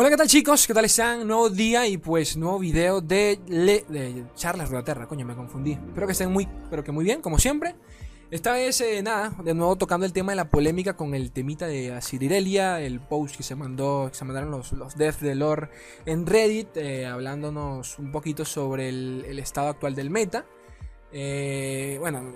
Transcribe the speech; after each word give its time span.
Hola, 0.00 0.10
¿qué 0.10 0.16
tal 0.16 0.28
chicos? 0.28 0.64
¿Qué 0.64 0.72
tal 0.72 0.84
están? 0.84 1.26
Nuevo 1.26 1.50
día 1.50 1.84
y 1.88 1.96
pues 1.98 2.36
nuevo 2.36 2.60
video 2.60 3.00
de, 3.00 3.40
Le 3.48 3.84
de 3.88 4.26
Charlas 4.36 4.70
coño, 5.08 5.26
me 5.26 5.34
confundí. 5.34 5.72
Espero 5.72 6.06
que 6.06 6.12
estén 6.12 6.30
muy, 6.30 6.46
pero 6.70 6.84
que 6.84 6.92
muy 6.92 7.04
bien, 7.04 7.20
como 7.20 7.36
siempre. 7.40 7.74
Esta 8.30 8.52
vez, 8.52 8.80
eh, 8.80 9.02
nada, 9.02 9.34
de 9.42 9.54
nuevo 9.54 9.74
tocando 9.74 10.06
el 10.06 10.12
tema 10.12 10.30
de 10.30 10.36
la 10.36 10.50
polémica 10.50 10.96
con 10.96 11.16
el 11.16 11.32
temita 11.32 11.66
de 11.66 11.92
Asirirelia, 11.92 12.80
el 12.80 13.00
post 13.00 13.34
que 13.34 13.42
se 13.42 13.56
mandó, 13.56 14.06
que 14.08 14.16
se 14.16 14.24
mandaron 14.24 14.52
los, 14.52 14.70
los 14.70 14.96
devs 14.96 15.18
de 15.18 15.34
lore 15.34 15.68
en 16.06 16.26
Reddit, 16.26 16.76
eh, 16.76 17.04
hablándonos 17.04 17.98
un 17.98 18.12
poquito 18.12 18.44
sobre 18.44 18.90
el, 18.90 19.24
el, 19.26 19.40
estado 19.40 19.66
actual 19.66 19.96
del 19.96 20.10
meta. 20.10 20.46
Eh, 21.10 21.96
bueno, 21.98 22.34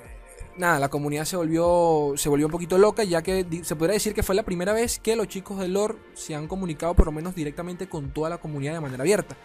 nada, 0.57 0.79
la 0.79 0.89
comunidad 0.89 1.25
se 1.25 1.37
volvió, 1.37 2.13
se 2.17 2.29
volvió 2.29 2.47
un 2.47 2.53
poquito 2.53 2.79
loca, 2.79 3.05
ya 3.05 3.23
que 3.23 3.47
se 3.63 3.77
podría 3.77 3.95
decir 3.95 4.15
que 4.15 4.23
fue 4.23 4.35
la 4.35 4.43
primera 4.43 4.73
vez 4.73 4.99
que 4.99 5.17
los 5.17 5.29
chicos 5.29 5.59
de 5.59 5.69
lore 5.69 5.97
se 6.15 6.35
han 6.35 6.49
comunicado 6.49 6.95
por 6.95 7.07
lo 7.07 7.13
menos 7.13 7.35
directamente 7.35 7.89
con 7.89 8.11
toda 8.11 8.31
la 8.31 8.39
comunidad 8.39 8.75
de 8.75 8.81
manera 8.81 9.03
abierta. 9.03 9.37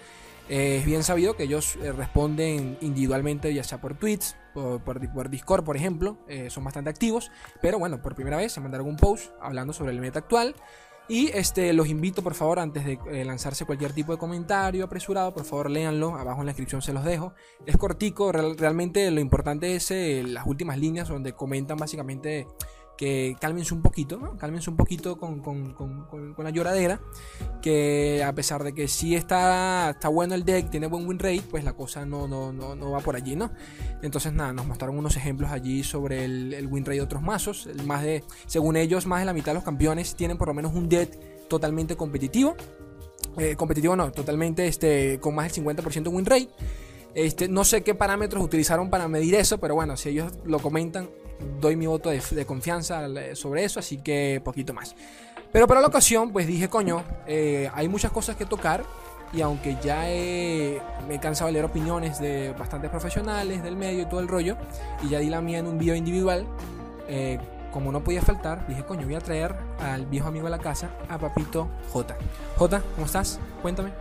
Eh, 0.50 0.78
es 0.80 0.86
bien 0.86 1.04
sabido 1.04 1.36
que 1.36 1.44
ellos 1.44 1.78
eh, 1.82 1.92
responden 1.92 2.78
individualmente, 2.82 3.54
ya 3.54 3.64
sea 3.64 3.82
por 3.82 3.96
tweets, 3.96 4.38
por, 4.54 4.82
por, 4.82 5.30
Discord, 5.30 5.64
por 5.64 5.76
ejemplo, 5.76 6.18
eh, 6.28 6.50
son 6.50 6.64
bastante 6.64 6.90
activos, 6.90 7.32
pero 7.62 7.78
bueno, 7.78 8.02
por 8.02 8.16
primera 8.16 8.38
vez 8.38 8.54
se 8.54 8.62
mandaron 8.62 8.88
un 8.88 8.96
post 8.96 9.32
hablando 9.42 9.74
sobre 9.74 9.92
el 9.92 10.00
meta 10.00 10.20
actual. 10.20 10.56
Y 11.10 11.28
este, 11.28 11.72
los 11.72 11.88
invito, 11.88 12.22
por 12.22 12.34
favor, 12.34 12.60
antes 12.60 12.86
de 12.86 13.00
eh, 13.12 13.24
lanzarse 13.24 13.66
cualquier 13.66 13.94
tipo 13.94 14.12
de 14.12 14.18
comentario 14.18 14.84
apresurado, 14.84 15.34
por 15.34 15.46
favor, 15.46 15.70
léanlo. 15.70 16.16
Abajo 16.16 16.42
en 16.42 16.48
la 16.48 16.52
descripción 16.52 16.82
se 16.82 16.92
los 16.92 17.06
dejo. 17.06 17.34
Es 17.66 17.78
cortico, 17.78 18.32
realmente 18.34 19.10
lo 19.12 19.22
importante 19.22 19.76
es 19.76 19.90
eh, 19.92 20.24
las 20.28 20.46
últimas 20.46 20.78
líneas 20.78 21.08
donde 21.08 21.34
comentan 21.34 21.78
básicamente 21.78 22.46
que 22.98 23.38
cálmense 23.40 23.74
un 23.74 23.82
poquito, 23.82 24.18
¿no? 24.18 24.36
Cálmense 24.38 24.70
un 24.70 24.76
poquito 24.76 25.18
con, 25.18 25.42
la 26.38 26.50
lloradera. 26.50 27.00
Que 27.62 28.24
a 28.24 28.34
pesar 28.34 28.64
de 28.64 28.74
que 28.74 28.88
sí 28.88 29.16
está, 29.16 29.92
está 29.92 30.10
bueno 30.10 30.34
el 30.34 30.44
deck, 30.44 30.70
tiene 30.70 30.88
buen 30.88 31.08
win 31.08 31.20
rate, 31.20 31.44
pues 31.50 31.64
la 31.64 31.74
cosa 31.74 32.06
no, 32.06 32.28
no, 32.28 32.52
no, 32.52 32.92
va 32.92 33.00
por 33.00 33.16
allí, 33.16 33.36
¿no? 33.36 33.52
Entonces, 34.02 34.34
nada, 34.34 34.52
nos 34.52 34.66
mostraron 34.66 34.98
unos 34.98 35.16
ejemplos 35.16 35.52
allí 35.52 35.84
sobre 35.84 36.26
el, 36.26 36.68
win 36.68 36.84
rate 36.84 36.98
de 36.98 37.02
otros 37.02 37.22
mazos. 37.22 37.70
más 37.86 38.02
de, 38.02 38.24
según 38.48 38.76
ellos, 38.76 39.06
más 39.06 39.20
de 39.20 39.26
la 39.26 39.34
mitad 39.34 39.52
de 39.52 39.56
los 39.56 39.64
campeones 39.64 40.16
tienen 40.16 40.38
por 40.38 40.48
lo 40.48 40.56
menos 40.56 40.74
un 40.74 40.90
deck 40.90 41.48
totalmente 41.48 41.96
competitivo. 41.96 42.56
Eh, 43.38 43.56
competitivo 43.56 43.96
no, 43.96 44.12
totalmente 44.12 44.68
este, 44.68 45.20
con 45.20 45.36
más 45.36 45.54
del 45.54 45.64
50% 45.64 46.04
de 46.04 46.10
win 46.10 46.26
rate. 46.26 46.50
Este, 47.14 47.48
no 47.48 47.64
sé 47.64 47.84
qué 47.84 47.96
parámetros 47.96 48.44
utilizaron 48.44 48.90
para 48.90 49.08
medir 49.08 49.36
eso, 49.36 49.60
pero 49.60 49.76
bueno, 49.76 49.98
si 49.98 50.10
ellos 50.10 50.34
lo 50.46 50.60
comentan, 50.60 51.10
doy 51.60 51.76
mi 51.76 51.88
voto 51.88 52.10
de, 52.10 52.46
confianza 52.46 53.08
sobre 53.36 53.64
eso, 53.64 53.80
así 53.80 53.98
que 53.98 54.42
poquito 54.44 54.74
más. 54.74 54.96
Pero 55.52 55.68
para 55.68 55.82
la 55.82 55.88
ocasión, 55.88 56.32
pues 56.32 56.48
dije, 56.48 56.70
coño, 56.70 57.04
eh, 57.26 57.70
hay 57.74 57.88
muchas 57.88 58.12
cosas 58.12 58.36
que 58.36 58.46
tocar 58.46 58.84
y 59.34 59.42
aunque 59.42 59.78
ya 59.84 60.02
me 61.08 61.16
he 61.16 61.20
cansado 61.20 61.48
de 61.48 61.54
leer 61.54 61.66
opiniones 61.66 62.20
de 62.20 62.54
bastantes 62.58 62.90
profesionales 62.90 63.64
del 63.64 63.76
medio 63.76 64.04
y 64.04 64.06
todo 64.06 64.20
el 64.20 64.28
rollo, 64.28 64.56
y 65.04 65.10
ya 65.10 65.20
di 65.20 65.30
la 65.30 65.42
mía 65.42 65.60
en 65.60 65.68
un 65.68 65.78
video 65.78 65.96
individual, 65.96 66.46
eh, 67.10 67.38
como 67.72 67.92
no 67.92 68.04
podía 68.04 68.22
faltar, 68.22 68.66
dije, 68.68 68.84
coño, 68.84 69.06
voy 69.06 69.16
a 69.16 69.20
traer 69.20 69.54
al 69.80 70.06
viejo 70.06 70.30
amigo 70.30 70.46
de 70.46 70.52
la 70.52 70.60
casa, 70.60 70.92
a 71.10 71.18
Papito 71.18 71.68
J. 71.92 72.16
J, 72.56 72.82
¿cómo 72.96 73.06
estás? 73.06 73.40
Cuéntame. 73.62 73.92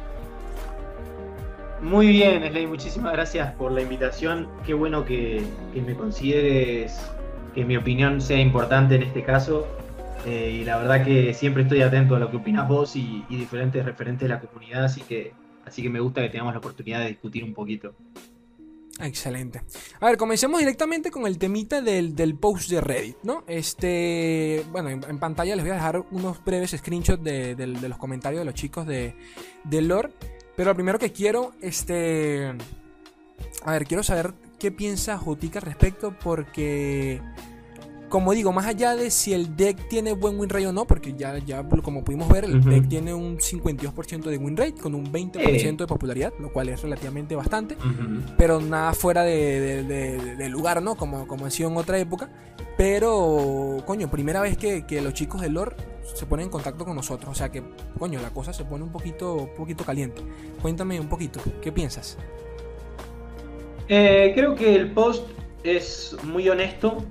Muy 1.82 2.06
bien, 2.08 2.42
Slay, 2.48 2.66
muchísimas 2.66 3.12
gracias 3.12 3.52
por 3.54 3.70
la 3.72 3.82
invitación. 3.82 4.48
Qué 4.64 4.72
bueno 4.74 5.04
que 5.04 5.44
me 5.74 5.94
consideres 5.94 6.98
que 7.56 7.64
mi 7.64 7.76
opinión 7.76 8.20
sea 8.20 8.38
importante 8.38 8.96
en 8.96 9.02
este 9.02 9.24
caso. 9.24 9.66
Eh, 10.26 10.58
y 10.60 10.64
la 10.64 10.76
verdad 10.76 11.04
que 11.04 11.32
siempre 11.32 11.62
estoy 11.62 11.80
atento 11.80 12.14
a 12.16 12.18
lo 12.18 12.30
que 12.30 12.36
opinas 12.36 12.68
vos 12.68 12.94
y, 12.96 13.24
diferentes 13.30 13.84
referentes 13.84 14.28
de 14.28 14.34
la 14.34 14.40
comunidad, 14.40 14.84
así 14.84 15.00
que, 15.00 15.32
así 15.64 15.82
que 15.82 15.88
me 15.88 16.00
gusta 16.00 16.20
que 16.20 16.28
tengamos 16.28 16.52
la 16.52 16.58
oportunidad 16.58 17.00
de 17.00 17.08
discutir 17.08 17.42
un 17.44 17.54
poquito. 17.54 17.94
Excelente. 19.00 19.62
A 20.00 20.06
ver, 20.06 20.16
comencemos 20.16 20.58
directamente 20.58 21.10
con 21.10 21.26
el 21.26 21.38
temita 21.38 21.80
del, 21.80 22.36
post 22.38 22.70
de 22.70 22.80
Reddit, 22.80 23.16
¿no? 23.22 23.44
Este, 23.46 24.64
bueno, 24.70 24.90
en, 24.90 25.18
pantalla 25.18 25.54
les 25.54 25.64
voy 25.64 25.72
a 25.72 25.74
dejar 25.76 26.04
unos 26.10 26.44
breves 26.44 26.72
screenshots 26.72 27.22
de, 27.22 27.54
los 27.88 27.98
comentarios 27.98 28.40
de 28.40 28.44
los 28.44 28.54
chicos 28.54 28.86
de, 28.86 29.14
de 29.64 29.80
Lore. 29.80 30.10
Pero 30.56 30.70
lo 30.70 30.74
primero 30.74 30.98
que 30.98 31.12
quiero, 31.12 31.52
este... 31.60 32.54
A 33.64 33.72
ver, 33.72 33.84
quiero 33.84 34.02
saber 34.02 34.32
qué 34.58 34.70
piensa 34.70 35.18
Jotica 35.18 35.58
al 35.58 35.66
respecto 35.66 36.14
porque 36.22 37.20
como 38.08 38.32
digo, 38.32 38.52
más 38.52 38.66
allá 38.66 38.94
de 38.94 39.10
si 39.10 39.32
el 39.32 39.56
deck 39.56 39.88
tiene 39.88 40.12
buen 40.12 40.38
win 40.38 40.48
rate 40.48 40.66
o 40.68 40.72
no, 40.72 40.86
porque 40.86 41.14
ya, 41.14 41.38
ya 41.38 41.68
como 41.82 42.04
pudimos 42.04 42.28
ver, 42.28 42.44
el 42.44 42.62
deck 42.62 42.88
tiene 42.88 43.12
un 43.12 43.38
52% 43.38 44.22
de 44.22 44.38
win 44.38 44.56
rate 44.56 44.74
con 44.74 44.94
un 44.94 45.12
20% 45.12 45.76
de 45.76 45.86
popularidad, 45.86 46.32
lo 46.38 46.52
cual 46.52 46.68
es 46.68 46.82
relativamente 46.82 47.34
bastante, 47.34 47.76
pero 48.38 48.60
nada 48.60 48.92
fuera 48.92 49.22
de, 49.22 50.48
lugar, 50.50 50.82
¿no? 50.82 50.94
Como, 50.94 51.26
como 51.26 51.46
ha 51.46 51.50
sido 51.50 51.68
en 51.70 51.76
otra 51.76 51.98
época. 51.98 52.30
Pero, 52.76 53.82
coño, 53.86 54.10
primera 54.10 54.40
vez 54.40 54.56
que, 54.56 54.84
los 55.00 55.14
chicos 55.14 55.40
de 55.40 55.48
lore 55.48 55.76
se 56.14 56.26
ponen 56.26 56.44
en 56.44 56.50
contacto 56.50 56.84
con 56.84 56.94
nosotros, 56.94 57.30
o 57.30 57.34
sea 57.34 57.50
que, 57.50 57.62
coño, 57.98 58.20
la 58.20 58.30
cosa 58.30 58.52
se 58.52 58.64
pone 58.64 58.84
un 58.84 58.92
poquito, 58.92 59.34
un 59.34 59.54
poquito 59.56 59.84
caliente. 59.84 60.22
Cuéntame 60.62 61.00
un 61.00 61.08
poquito, 61.08 61.40
¿qué 61.60 61.72
piensas? 61.72 62.16
Eh, 63.88 64.32
creo 64.34 64.54
que 64.54 64.74
el 64.74 64.90
post 64.90 65.28
es 65.62 66.16
muy 66.24 66.48
honesto 66.48 67.04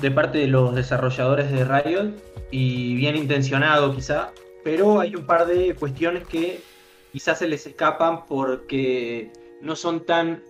de 0.00 0.10
parte 0.10 0.38
de 0.38 0.48
los 0.48 0.74
desarrolladores 0.74 1.50
de 1.50 1.64
Riot 1.64 2.12
y 2.50 2.94
bien 2.94 3.16
intencionado 3.16 3.94
quizá, 3.94 4.32
pero 4.62 5.00
hay 5.00 5.14
un 5.14 5.24
par 5.24 5.46
de 5.46 5.74
cuestiones 5.74 6.26
que 6.26 6.60
quizás 7.12 7.38
se 7.38 7.48
les 7.48 7.66
escapan 7.66 8.26
porque 8.26 9.30
no 9.62 9.76
son 9.76 10.04
tan 10.04 10.42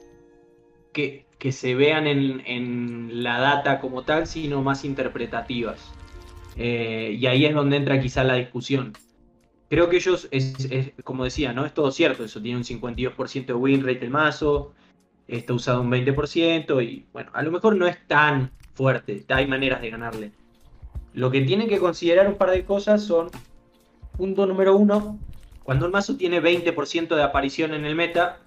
que, 0.93 1.26
que 1.38 1.53
se 1.53 1.75
vean 1.75 2.06
en, 2.06 3.22
la 3.22 3.38
data 3.38 3.81
como 3.81 4.03
tal, 4.03 4.26
sino 4.26 4.62
más 4.62 4.84
interpretativas. 4.84 5.93
Eh, 6.56 7.16
y 7.19 7.26
ahí 7.26 7.44
es 7.44 7.54
donde 7.54 7.76
entra 7.76 8.00
quizá 8.00 8.25
la 8.25 8.34
discusión. 8.34 8.93
Creo 9.69 9.88
que 9.88 9.97
ellos, 9.97 10.28
es, 10.31 10.93
como 11.04 11.25
decía, 11.25 11.53
no 11.53 11.66
es 11.66 11.75
todo 11.75 11.91
cierto, 11.91 12.25
eso 12.25 12.41
tiene 12.41 12.59
un 12.59 12.64
52% 12.64 13.47
de 13.47 13.53
win 13.54 13.84
rate 13.84 14.04
el 14.04 14.10
mazo, 14.10 14.72
está 15.29 15.55
usado 15.55 15.81
un 15.81 15.91
20% 15.91 16.83
y 16.85 17.07
bueno, 17.12 17.31
a 17.33 17.43
lo 17.43 17.51
mejor 17.51 17.77
no 17.77 17.87
es 17.87 17.97
tan 18.07 18.51
fuerte, 18.75 19.25
hay 19.29 19.47
maneras 19.47 19.81
de 19.81 19.91
ganarle. 19.91 20.33
Lo 21.12 21.31
que 21.31 21.41
tienen 21.43 21.69
que 21.69 21.79
considerar 21.79 22.27
un 22.27 22.35
par 22.35 22.51
de 22.51 22.65
cosas 22.65 23.03
son, 23.03 23.31
punto 24.17 24.47
número 24.47 24.77
uno, 24.77 25.19
cuando 25.62 25.87
un 25.87 25.93
mazo 25.93 26.17
tiene 26.17 26.43
20% 26.43 27.15
de 27.15 27.23
aparición 27.23 27.73
en 27.73 27.85
el 27.85 27.95
meta, 27.95 28.41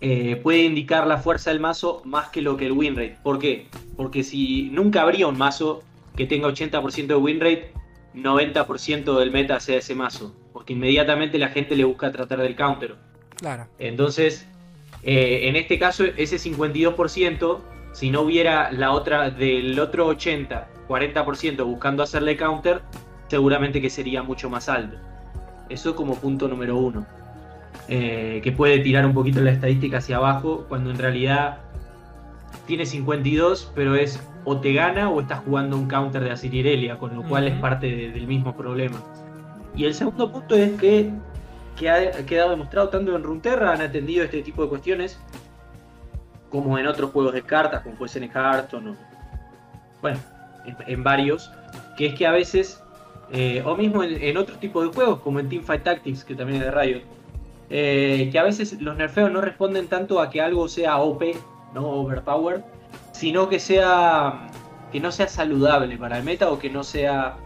eh, 0.00 0.36
puede 0.42 0.64
indicar 0.64 1.06
la 1.06 1.18
fuerza 1.18 1.50
del 1.50 1.60
mazo 1.60 2.02
más 2.04 2.28
que 2.28 2.42
lo 2.42 2.56
que 2.56 2.66
el 2.66 2.72
win 2.72 2.96
rate. 2.96 3.16
¿Por 3.22 3.38
qué? 3.38 3.68
Porque 3.96 4.22
si 4.22 4.68
nunca 4.70 5.02
habría 5.02 5.26
un 5.26 5.38
mazo 5.38 5.82
que 6.16 6.26
tenga 6.26 6.48
80% 6.48 7.06
de 7.06 7.14
win 7.14 7.40
rate, 7.40 7.72
90% 8.14 9.18
del 9.18 9.30
meta 9.30 9.58
sea 9.60 9.78
ese 9.78 9.94
mazo. 9.94 10.34
Porque 10.52 10.74
inmediatamente 10.74 11.38
la 11.38 11.48
gente 11.48 11.74
le 11.76 11.84
busca 11.84 12.12
tratar 12.12 12.40
del 12.40 12.54
counter. 12.54 12.96
Claro. 13.36 13.66
Entonces, 13.78 14.46
eh, 15.04 15.48
en 15.48 15.56
este 15.56 15.78
caso, 15.78 16.04
ese 16.16 16.36
52%, 16.36 17.60
si 17.92 18.10
no 18.10 18.22
hubiera 18.22 18.72
la 18.72 18.92
otra 18.92 19.30
del 19.30 19.78
otro 19.78 20.06
80, 20.06 20.68
40% 20.88 21.64
buscando 21.64 22.02
hacerle 22.02 22.36
counter, 22.36 22.82
seguramente 23.28 23.80
que 23.80 23.90
sería 23.90 24.22
mucho 24.22 24.48
más 24.48 24.68
alto. 24.68 24.96
Eso 25.68 25.94
como 25.94 26.16
punto 26.16 26.48
número 26.48 26.76
uno. 26.76 27.06
Eh, 27.88 28.40
que 28.42 28.52
puede 28.52 28.78
tirar 28.78 29.04
un 29.04 29.12
poquito 29.12 29.40
la 29.40 29.50
estadística 29.50 29.98
hacia 29.98 30.16
abajo, 30.16 30.64
cuando 30.68 30.90
en 30.90 30.98
realidad 30.98 31.58
tiene 32.66 32.86
52, 32.86 33.72
pero 33.74 33.94
es 33.96 34.22
o 34.44 34.58
te 34.58 34.72
gana 34.72 35.10
o 35.10 35.20
estás 35.20 35.40
jugando 35.44 35.76
un 35.76 35.86
counter 35.86 36.22
de 36.22 36.30
Asirirelia, 36.30 36.98
con 36.98 37.14
lo 37.14 37.22
cual 37.24 37.48
es 37.48 37.58
parte 37.60 37.86
del 38.08 38.26
mismo 38.26 38.56
problema. 38.56 39.02
Y 39.74 39.84
el 39.84 39.94
segundo 39.94 40.30
punto 40.30 40.54
es 40.54 40.72
que 40.80 41.10
que 41.76 41.90
ha 41.90 42.12
quedado 42.26 42.50
demostrado 42.50 42.88
tanto 42.88 43.14
en 43.14 43.22
Runterra 43.22 43.72
han 43.72 43.82
atendido 43.82 44.24
este 44.24 44.42
tipo 44.42 44.62
de 44.62 44.68
cuestiones 44.68 45.18
como 46.50 46.78
en 46.78 46.86
otros 46.86 47.10
juegos 47.10 47.32
de 47.32 47.42
cartas, 47.42 47.82
como 47.82 47.96
puede 47.96 48.12
ser 48.12 48.22
en 48.22 48.30
Hearthstone 48.30 48.90
o, 48.90 48.96
bueno, 50.00 50.20
en, 50.86 51.02
varios, 51.02 51.50
que 51.96 52.06
es 52.06 52.14
que 52.14 52.26
a 52.26 52.30
veces, 52.30 52.82
eh, 53.32 53.62
o 53.64 53.76
mismo 53.76 54.04
en, 54.04 54.36
otros 54.36 54.60
tipos 54.60 54.86
de 54.86 54.94
juegos, 54.94 55.20
como 55.20 55.40
en 55.40 55.48
Teamfight 55.48 55.82
Tactics, 55.82 56.24
que 56.24 56.34
también 56.34 56.62
es 56.62 56.66
de 56.66 56.70
Riot, 56.70 57.02
eh, 57.70 58.28
que 58.30 58.38
a 58.38 58.44
veces 58.44 58.80
los 58.80 58.96
nerfeos 58.96 59.32
no 59.32 59.40
responden 59.40 59.88
tanto 59.88 60.20
a 60.20 60.30
que 60.30 60.40
algo 60.40 60.68
sea 60.68 60.98
OP, 60.98 61.22
no 61.74 61.88
overpowered, 61.88 62.62
sino 63.12 63.48
que 63.48 63.58
sea 63.58 64.48
que 64.92 65.00
no 65.00 65.10
sea 65.10 65.26
saludable 65.26 65.98
para 65.98 66.18
el 66.18 66.24
meta 66.24 66.52
o 66.52 66.58
que 66.60 66.70
no 66.70 66.84
sea 66.84 67.36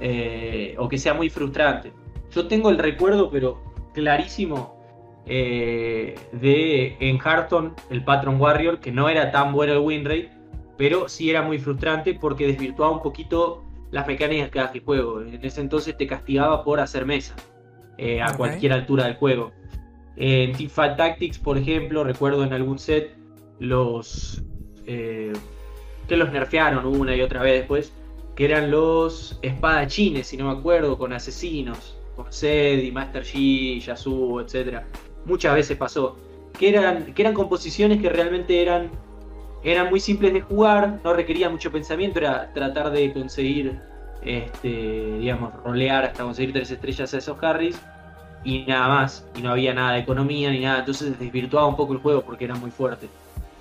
eh, 0.00 0.74
o 0.78 0.88
que 0.88 0.96
sea 0.96 1.12
muy 1.12 1.28
frustrante. 1.28 1.92
Yo 2.36 2.46
tengo 2.48 2.68
el 2.68 2.76
recuerdo, 2.76 3.30
pero 3.30 3.62
clarísimo, 3.94 4.78
eh, 5.24 6.14
de 6.32 6.94
en 7.00 7.16
Hearthstone 7.16 7.72
el 7.88 8.04
Patron 8.04 8.38
Warrior, 8.38 8.78
que 8.78 8.92
no 8.92 9.08
era 9.08 9.32
tan 9.32 9.54
bueno 9.54 9.72
el 9.72 9.78
win 9.78 10.04
rate, 10.04 10.30
pero 10.76 11.08
sí 11.08 11.30
era 11.30 11.40
muy 11.40 11.58
frustrante 11.58 12.12
porque 12.12 12.46
desvirtuaba 12.46 12.92
un 12.92 13.02
poquito 13.02 13.64
las 13.90 14.06
mecánicas 14.06 14.50
que 14.50 14.60
hace 14.60 14.78
el 14.78 14.84
juego. 14.84 15.22
En 15.22 15.42
ese 15.42 15.62
entonces 15.62 15.96
te 15.96 16.06
castigaba 16.06 16.62
por 16.62 16.78
hacer 16.78 17.06
mesa. 17.06 17.34
eh, 17.96 18.20
a 18.20 18.36
cualquier 18.36 18.74
altura 18.74 19.04
del 19.04 19.16
juego. 19.16 19.52
En 20.16 20.52
Teamfight 20.52 20.98
Tactics, 20.98 21.38
por 21.38 21.56
ejemplo, 21.56 22.04
recuerdo 22.04 22.44
en 22.44 22.52
algún 22.52 22.78
set 22.78 23.16
los 23.58 24.42
eh, 24.86 25.32
que 26.06 26.16
los 26.18 26.30
nerfearon 26.30 26.84
una 26.84 27.16
y 27.16 27.22
otra 27.22 27.40
vez 27.42 27.60
después, 27.60 27.94
que 28.34 28.44
eran 28.44 28.70
los 28.70 29.38
espadachines, 29.40 30.26
si 30.26 30.36
no 30.36 30.52
me 30.52 30.58
acuerdo, 30.58 30.98
con 30.98 31.14
asesinos, 31.14 31.95
con 32.16 32.26
Master 32.92 33.22
Yi, 33.22 33.80
Yasuo, 33.80 34.40
etc. 34.40 34.82
Muchas 35.24 35.54
veces 35.54 35.76
pasó. 35.76 36.16
Que 36.58 36.70
eran, 36.70 37.12
que 37.12 37.22
eran 37.22 37.34
composiciones 37.34 38.00
que 38.00 38.08
realmente 38.08 38.62
eran, 38.62 38.90
eran 39.62 39.90
muy 39.90 40.00
simples 40.00 40.32
de 40.32 40.40
jugar, 40.40 41.00
no 41.04 41.12
requería 41.12 41.50
mucho 41.50 41.70
pensamiento, 41.70 42.18
era 42.18 42.50
tratar 42.54 42.90
de 42.90 43.12
conseguir, 43.12 43.78
este, 44.22 45.18
digamos, 45.18 45.52
rolear 45.62 46.04
hasta 46.04 46.24
conseguir 46.24 46.54
tres 46.54 46.70
estrellas 46.70 47.12
a 47.12 47.18
esos 47.18 47.36
carries 47.36 47.78
y 48.42 48.64
nada 48.64 48.88
más. 48.88 49.28
Y 49.36 49.42
no 49.42 49.50
había 49.50 49.74
nada 49.74 49.92
de 49.92 50.00
economía 50.00 50.50
ni 50.50 50.60
nada, 50.60 50.78
entonces 50.78 51.18
desvirtuaba 51.18 51.66
un 51.66 51.76
poco 51.76 51.92
el 51.92 51.98
juego 51.98 52.22
porque 52.22 52.46
era 52.46 52.54
muy 52.54 52.70
fuerte. 52.70 53.08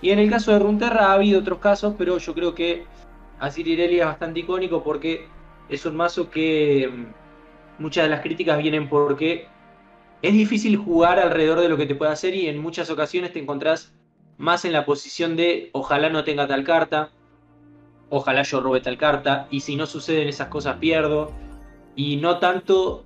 Y 0.02 0.12
en 0.12 0.20
el 0.20 0.30
caso 0.30 0.54
de 0.54 0.60
Runterra 0.60 1.08
ha 1.08 1.14
habido 1.14 1.42
otros 1.42 1.60
casos, 1.60 1.96
pero 1.98 2.18
yo 2.18 2.34
creo 2.34 2.56
que 2.56 2.86
Asir 3.40 3.68
Irelia 3.68 4.04
es 4.04 4.08
bastante 4.08 4.40
icónico 4.40 4.84
porque 4.84 5.28
es 5.68 5.86
un 5.86 5.98
mazo 5.98 6.30
que 6.30 6.90
muchas 7.80 8.06
de 8.06 8.10
las 8.10 8.22
críticas 8.22 8.58
vienen 8.58 8.90
porque 8.90 9.48
es 10.22 10.34
difícil 10.34 10.78
jugar 10.78 11.20
alrededor 11.20 11.60
de 11.60 11.70
lo 11.70 11.78
que 11.78 11.86
te 11.86 11.96
puede 11.96 12.12
hacer 12.12 12.34
y 12.36 12.48
en 12.48 12.58
muchas 12.58 12.90
ocasiones 12.90 13.34
te 13.34 13.40
encontrás 13.40 13.94
más 14.38 14.66
en 14.66 14.74
la 14.74 14.86
posición 14.86 15.36
de 15.36 15.70
ojalá 15.74 16.10
no 16.10 16.24
tenga 16.24 16.48
tal 16.48 16.64
carta, 16.64 17.12
ojalá 18.10 18.44
yo 18.44 18.60
robe 18.60 18.82
tal 18.82 18.98
carta, 18.98 19.48
y 19.50 19.62
si 19.62 19.76
no 19.76 19.86
suceden 19.86 20.28
esas 20.28 20.48
cosas 20.48 20.78
pierdo. 20.78 21.32
Y 21.96 22.18
no 22.18 22.40
tanto, 22.40 23.06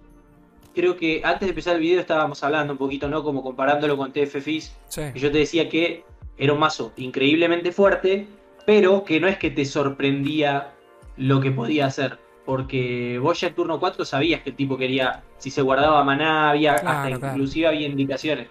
creo 0.73 0.97
que 0.97 1.21
antes 1.23 1.41
de 1.41 1.49
empezar 1.49 1.75
el 1.75 1.81
video 1.81 1.99
estábamos 1.99 2.43
hablando 2.43 2.73
un 2.73 2.79
poquito, 2.79 3.07
¿no? 3.07 3.23
Como 3.23 3.43
comparándolo 3.43 3.97
con 3.97 4.11
TFFIS, 4.11 4.75
sí. 4.87 5.01
y 5.13 5.19
yo 5.19 5.31
te 5.31 5.39
decía 5.39 5.69
que 5.69 6.03
era 6.37 6.53
un 6.53 6.59
mazo 6.59 6.93
increíblemente 6.97 7.71
fuerte, 7.71 8.27
pero 8.65 9.03
que 9.03 9.19
no 9.19 9.27
es 9.27 9.37
que 9.37 9.51
te 9.51 9.65
sorprendía 9.65 10.71
lo 11.17 11.41
que 11.41 11.51
podía 11.51 11.85
hacer. 11.85 12.17
Porque 12.49 13.19
vos 13.21 13.39
ya 13.39 13.49
en 13.49 13.53
turno 13.53 13.79
4 13.79 14.03
sabías 14.03 14.41
que 14.41 14.49
el 14.49 14.55
tipo 14.55 14.75
quería, 14.75 15.21
si 15.37 15.51
se 15.51 15.61
guardaba 15.61 16.03
maná, 16.03 16.49
había, 16.49 16.73
hasta 16.73 17.11
inclusive 17.11 17.67
había 17.67 17.87
indicaciones. 17.87 18.47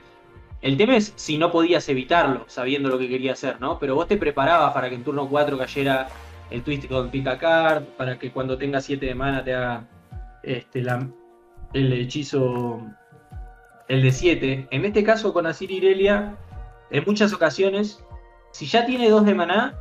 El 0.63 0.77
tema 0.77 0.97
es 0.97 1.13
si 1.17 1.37
no 1.37 1.51
podías 1.51 1.89
evitarlo, 1.89 2.45
sabiendo 2.47 2.91
lo 2.91 2.99
que 3.01 3.09
quería 3.09 3.33
hacer, 3.33 3.61
¿no? 3.61 3.81
Pero 3.81 3.97
vos 3.97 4.07
te 4.07 4.17
preparabas 4.17 4.73
para 4.73 4.89
que 4.89 4.95
en 4.95 5.03
turno 5.03 5.29
4 5.29 5.59
cayera 5.59 6.07
el 6.49 6.63
twist 6.63 6.87
con 6.87 7.11
pica 7.11 7.39
card, 7.39 7.83
para 7.97 8.21
que 8.21 8.31
cuando 8.31 8.57
tenga 8.57 8.81
7 8.81 9.05
de 9.05 9.17
mana 9.17 9.43
te 9.43 9.53
haga 9.53 9.89
este, 10.45 10.85
el 11.73 11.93
hechizo, 11.93 12.81
el 13.89 14.03
de 14.03 14.13
7. 14.13 14.69
En 14.71 14.85
este 14.85 15.03
caso 15.03 15.33
con 15.33 15.45
Asir 15.45 15.73
Irelia 15.73 16.37
en 16.93 17.03
muchas 17.05 17.33
ocasiones, 17.33 18.01
si 18.53 18.67
ya 18.67 18.87
tiene 18.87 19.11
dos 19.11 19.27
de 19.27 19.35
maná 19.35 19.75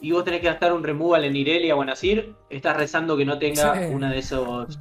y 0.00 0.12
vos 0.12 0.24
tenés 0.24 0.40
que 0.40 0.46
gastar 0.46 0.72
un 0.72 0.82
removal 0.82 1.24
en 1.24 1.36
Irelia 1.36 1.74
o 1.76 1.82
en 1.82 1.90
Asir, 1.90 2.34
estás 2.50 2.76
rezando 2.76 3.16
que 3.16 3.24
no 3.24 3.38
tenga 3.38 3.88
una 3.90 4.10
de 4.10 4.18
esos 4.18 4.78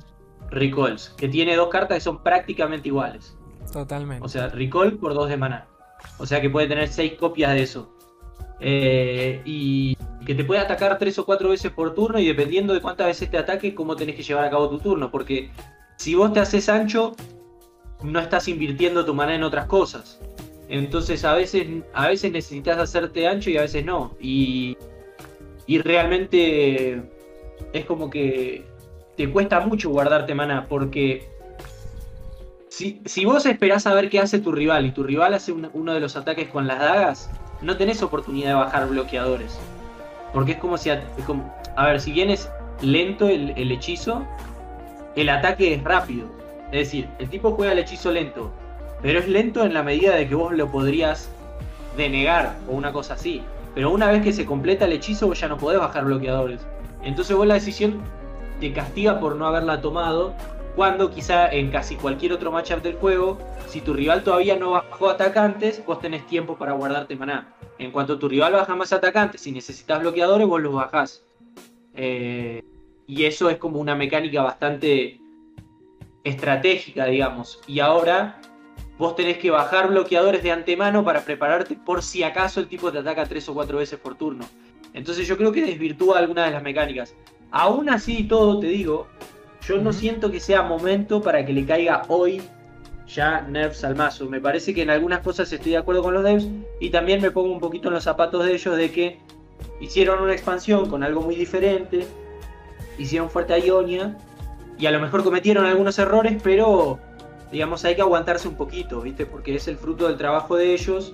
recalls. 0.49 1.09
Que 1.17 1.27
tiene 1.27 1.55
dos 1.55 1.69
cartas 1.69 1.97
que 1.97 2.01
son 2.01 2.23
prácticamente 2.23 2.87
iguales. 2.87 3.35
Totalmente. 3.71 4.25
O 4.25 4.29
sea, 4.29 4.49
recall 4.49 4.97
por 4.97 5.13
dos 5.13 5.29
de 5.29 5.37
maná. 5.37 5.67
O 6.17 6.25
sea 6.25 6.41
que 6.41 6.49
puede 6.49 6.67
tener 6.67 6.87
seis 6.87 7.13
copias 7.13 7.53
de 7.53 7.63
eso. 7.63 7.93
Eh, 8.59 9.41
y 9.45 9.95
que 10.25 10.35
te 10.35 10.43
puede 10.43 10.61
atacar 10.61 10.97
tres 10.97 11.17
o 11.19 11.25
cuatro 11.25 11.49
veces 11.49 11.71
por 11.71 11.93
turno 11.93 12.19
y 12.19 12.27
dependiendo 12.27 12.73
de 12.73 12.81
cuántas 12.81 13.07
veces 13.07 13.29
te 13.29 13.37
ataque, 13.37 13.75
cómo 13.75 13.95
tenés 13.95 14.15
que 14.15 14.23
llevar 14.23 14.45
a 14.45 14.49
cabo 14.49 14.69
tu 14.69 14.79
turno. 14.79 15.11
Porque 15.11 15.51
si 15.97 16.15
vos 16.15 16.33
te 16.33 16.39
haces 16.39 16.69
ancho, 16.69 17.15
no 18.03 18.19
estás 18.19 18.47
invirtiendo 18.47 19.05
tu 19.05 19.13
maná 19.13 19.35
en 19.35 19.43
otras 19.43 19.65
cosas. 19.65 20.19
Entonces 20.69 21.23
a 21.23 21.33
veces, 21.33 21.67
a 21.93 22.07
veces 22.07 22.31
necesitas 22.31 22.77
hacerte 22.77 23.27
ancho 23.27 23.49
y 23.49 23.57
a 23.57 23.61
veces 23.61 23.85
no. 23.85 24.15
Y, 24.19 24.76
y 25.67 25.79
realmente 25.79 27.01
es 27.73 27.85
como 27.85 28.09
que 28.09 28.63
te 29.15 29.29
cuesta 29.29 29.59
mucho 29.59 29.89
guardarte 29.89 30.33
mana 30.33 30.65
porque 30.67 31.27
si, 32.69 33.01
si, 33.05 33.25
vos 33.25 33.45
esperás 33.45 33.85
a 33.87 33.93
ver 33.93 34.09
qué 34.09 34.19
hace 34.19 34.39
tu 34.39 34.51
rival 34.51 34.85
y 34.85 34.91
tu 34.91 35.03
rival 35.03 35.33
hace 35.33 35.51
uno 35.51 35.93
de 35.93 35.99
los 35.99 36.15
ataques 36.15 36.47
con 36.49 36.67
las 36.67 36.79
dagas, 36.79 37.29
no 37.61 37.75
tenés 37.75 38.03
oportunidad 38.03 38.49
de 38.49 38.53
bajar 38.53 38.87
bloqueadores. 38.87 39.57
Porque 40.31 40.51
es 40.51 40.57
como 40.59 40.77
si... 40.77 40.91
A, 40.91 41.03
a 41.75 41.85
ver, 41.87 41.99
si 41.99 42.11
bien 42.11 42.29
es 42.29 42.49
lento 42.81 43.27
el, 43.27 43.51
el 43.57 43.71
hechizo, 43.71 44.25
el 45.15 45.29
ataque 45.29 45.73
es 45.73 45.83
rápido. 45.83 46.27
Es 46.71 46.79
decir, 46.79 47.07
el 47.17 47.29
tipo 47.29 47.51
juega 47.51 47.73
el 47.73 47.79
hechizo 47.79 48.11
lento, 48.11 48.51
pero 49.01 49.19
es 49.19 49.27
lento 49.27 49.63
en 49.63 49.73
la 49.73 49.81
medida 49.81 50.15
de 50.15 50.27
que 50.27 50.35
vos 50.35 50.53
lo 50.53 50.69
podrías 50.71 51.29
denegar 51.95 52.57
o 52.67 52.73
una 52.73 52.91
cosa 52.91 53.15
así. 53.15 53.41
Pero 53.77 53.91
una 53.91 54.09
vez 54.09 54.23
que 54.23 54.33
se 54.33 54.43
completa 54.43 54.85
el 54.85 54.93
hechizo, 54.93 55.27
vos 55.27 55.39
ya 55.39 55.47
no 55.47 55.55
podés 55.55 55.79
bajar 55.79 56.03
bloqueadores. 56.03 56.65
Entonces 57.03 57.37
vos 57.37 57.45
la 57.45 57.53
decisión 57.53 58.01
te 58.59 58.73
castiga 58.73 59.19
por 59.19 59.35
no 59.35 59.45
haberla 59.45 59.81
tomado. 59.81 60.33
Cuando 60.75 61.11
quizá 61.11 61.47
en 61.51 61.69
casi 61.69 61.95
cualquier 61.95 62.33
otro 62.33 62.51
matchup 62.51 62.81
del 62.81 62.95
juego, 62.95 63.37
si 63.67 63.81
tu 63.81 63.93
rival 63.93 64.23
todavía 64.23 64.55
no 64.55 64.71
bajó 64.71 65.11
atacantes, 65.11 65.85
vos 65.85 66.01
tenés 66.01 66.25
tiempo 66.25 66.57
para 66.57 66.71
guardarte 66.71 67.15
maná. 67.15 67.53
En 67.77 67.91
cuanto 67.91 68.17
tu 68.17 68.27
rival 68.27 68.53
baja 68.53 68.75
más 68.75 68.91
atacantes 68.93 69.45
y 69.45 69.51
necesitas 69.51 69.99
bloqueadores, 69.99 70.47
vos 70.47 70.59
los 70.59 70.73
bajás. 70.73 71.21
Eh, 71.93 72.63
y 73.05 73.25
eso 73.25 73.47
es 73.47 73.57
como 73.57 73.79
una 73.79 73.93
mecánica 73.93 74.41
bastante 74.41 75.21
estratégica, 76.23 77.05
digamos. 77.05 77.59
Y 77.67 77.79
ahora 77.79 78.41
vos 78.97 79.15
tenés 79.15 79.37
que 79.37 79.51
bajar 79.51 79.89
bloqueadores 79.89 80.43
de 80.43 80.51
antemano 80.51 81.03
para 81.03 81.21
prepararte 81.21 81.75
por 81.75 82.01
si 82.01 82.23
acaso 82.23 82.59
el 82.59 82.67
tipo 82.67 82.91
te 82.91 82.99
ataca 82.99 83.25
tres 83.25 83.47
o 83.49 83.53
cuatro 83.53 83.77
veces 83.77 83.99
por 83.99 84.15
turno. 84.15 84.45
Entonces 84.93 85.27
yo 85.27 85.37
creo 85.37 85.51
que 85.51 85.65
desvirtúa 85.65 86.17
alguna 86.17 86.45
de 86.45 86.51
las 86.51 86.63
mecánicas. 86.63 87.13
Aún 87.51 87.89
así 87.89 88.23
todo 88.23 88.59
te 88.59 88.67
digo, 88.67 89.07
yo 89.61 89.77
no 89.77 89.93
siento 89.93 90.31
que 90.31 90.39
sea 90.39 90.63
momento 90.63 91.21
para 91.21 91.45
que 91.45 91.53
le 91.53 91.65
caiga 91.65 92.03
hoy 92.07 92.41
ya 93.07 93.41
nerfs 93.41 93.83
al 93.83 93.95
mazo. 93.95 94.25
Me 94.25 94.41
parece 94.41 94.73
que 94.73 94.81
en 94.81 94.89
algunas 94.89 95.19
cosas 95.19 95.51
estoy 95.51 95.73
de 95.73 95.77
acuerdo 95.77 96.03
con 96.03 96.13
los 96.13 96.23
devs 96.23 96.47
y 96.79 96.89
también 96.89 97.21
me 97.21 97.31
pongo 97.31 97.51
un 97.51 97.59
poquito 97.59 97.87
en 97.87 97.93
los 97.93 98.03
zapatos 98.03 98.45
de 98.45 98.53
ellos 98.53 98.75
de 98.75 98.91
que 98.91 99.19
hicieron 99.79 100.21
una 100.21 100.33
expansión 100.33 100.89
con 100.89 101.03
algo 101.03 101.21
muy 101.21 101.35
diferente, 101.35 102.07
hicieron 102.97 103.29
fuerte 103.29 103.53
a 103.53 103.59
Ionia 103.59 104.17
y 104.77 104.85
a 104.85 104.91
lo 104.91 104.99
mejor 104.99 105.23
cometieron 105.23 105.65
algunos 105.65 105.97
errores, 105.99 106.41
pero 106.43 106.99
digamos, 107.51 107.85
hay 107.85 107.95
que 107.95 108.01
aguantarse 108.01 108.47
un 108.47 108.55
poquito, 108.55 109.01
¿viste? 109.01 109.25
Porque 109.25 109.55
es 109.55 109.67
el 109.67 109.77
fruto 109.77 110.07
del 110.07 110.17
trabajo 110.17 110.55
de 110.55 110.73
ellos 110.73 111.13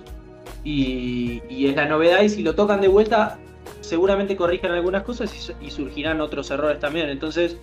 y, 0.62 1.66
es 1.66 1.76
la 1.76 1.86
novedad 1.86 2.22
y 2.22 2.28
si 2.28 2.42
lo 2.42 2.54
tocan 2.54 2.80
de 2.80 2.88
vuelta, 2.88 3.38
seguramente 3.80 4.36
corrijan 4.36 4.72
algunas 4.72 5.02
cosas 5.02 5.54
y, 5.60 5.70
surgirán 5.70 6.20
otros 6.20 6.50
errores 6.50 6.80
también. 6.80 7.08
Entonces, 7.08 7.56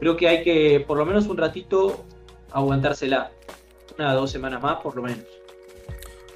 creo 0.00 0.16
que 0.16 0.28
hay 0.28 0.42
que, 0.42 0.84
por 0.86 0.98
lo 0.98 1.04
menos 1.04 1.26
un 1.26 1.36
ratito, 1.36 2.04
aguantársela. 2.52 3.32
Una 3.98 4.12
dos 4.12 4.30
semanas 4.30 4.62
más, 4.62 4.80
por 4.82 4.94
lo 4.94 5.02
menos. 5.02 5.24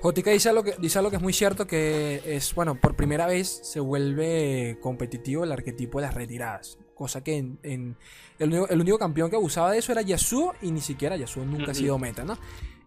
Jotica 0.00 0.30
dice 0.30 0.48
algo, 0.48 0.62
que, 0.62 0.74
dice 0.78 0.98
algo 0.98 1.10
que 1.10 1.16
es 1.16 1.22
muy 1.22 1.34
cierto, 1.34 1.66
que 1.66 2.22
es, 2.24 2.54
bueno, 2.54 2.74
por 2.80 2.96
primera 2.96 3.26
vez 3.26 3.60
se 3.62 3.80
vuelve 3.80 4.78
competitivo 4.80 5.44
el 5.44 5.52
arquetipo 5.52 6.00
de 6.00 6.06
las 6.06 6.14
retiradas. 6.14 6.78
Cosa 7.00 7.24
que 7.24 7.38
en, 7.38 7.96
el, 8.38 8.78
único, 8.78 8.98
campeón 8.98 9.30
que 9.30 9.36
abusaba 9.36 9.72
de 9.72 9.78
eso 9.78 9.90
era 9.90 10.02
Yasuo 10.02 10.52
y 10.60 10.70
ni 10.70 10.82
siquiera 10.82 11.16
Yasuo 11.16 11.46
nunca 11.46 11.70
ha 11.70 11.74
sido 11.74 11.98
meta, 11.98 12.24
¿no? 12.24 12.36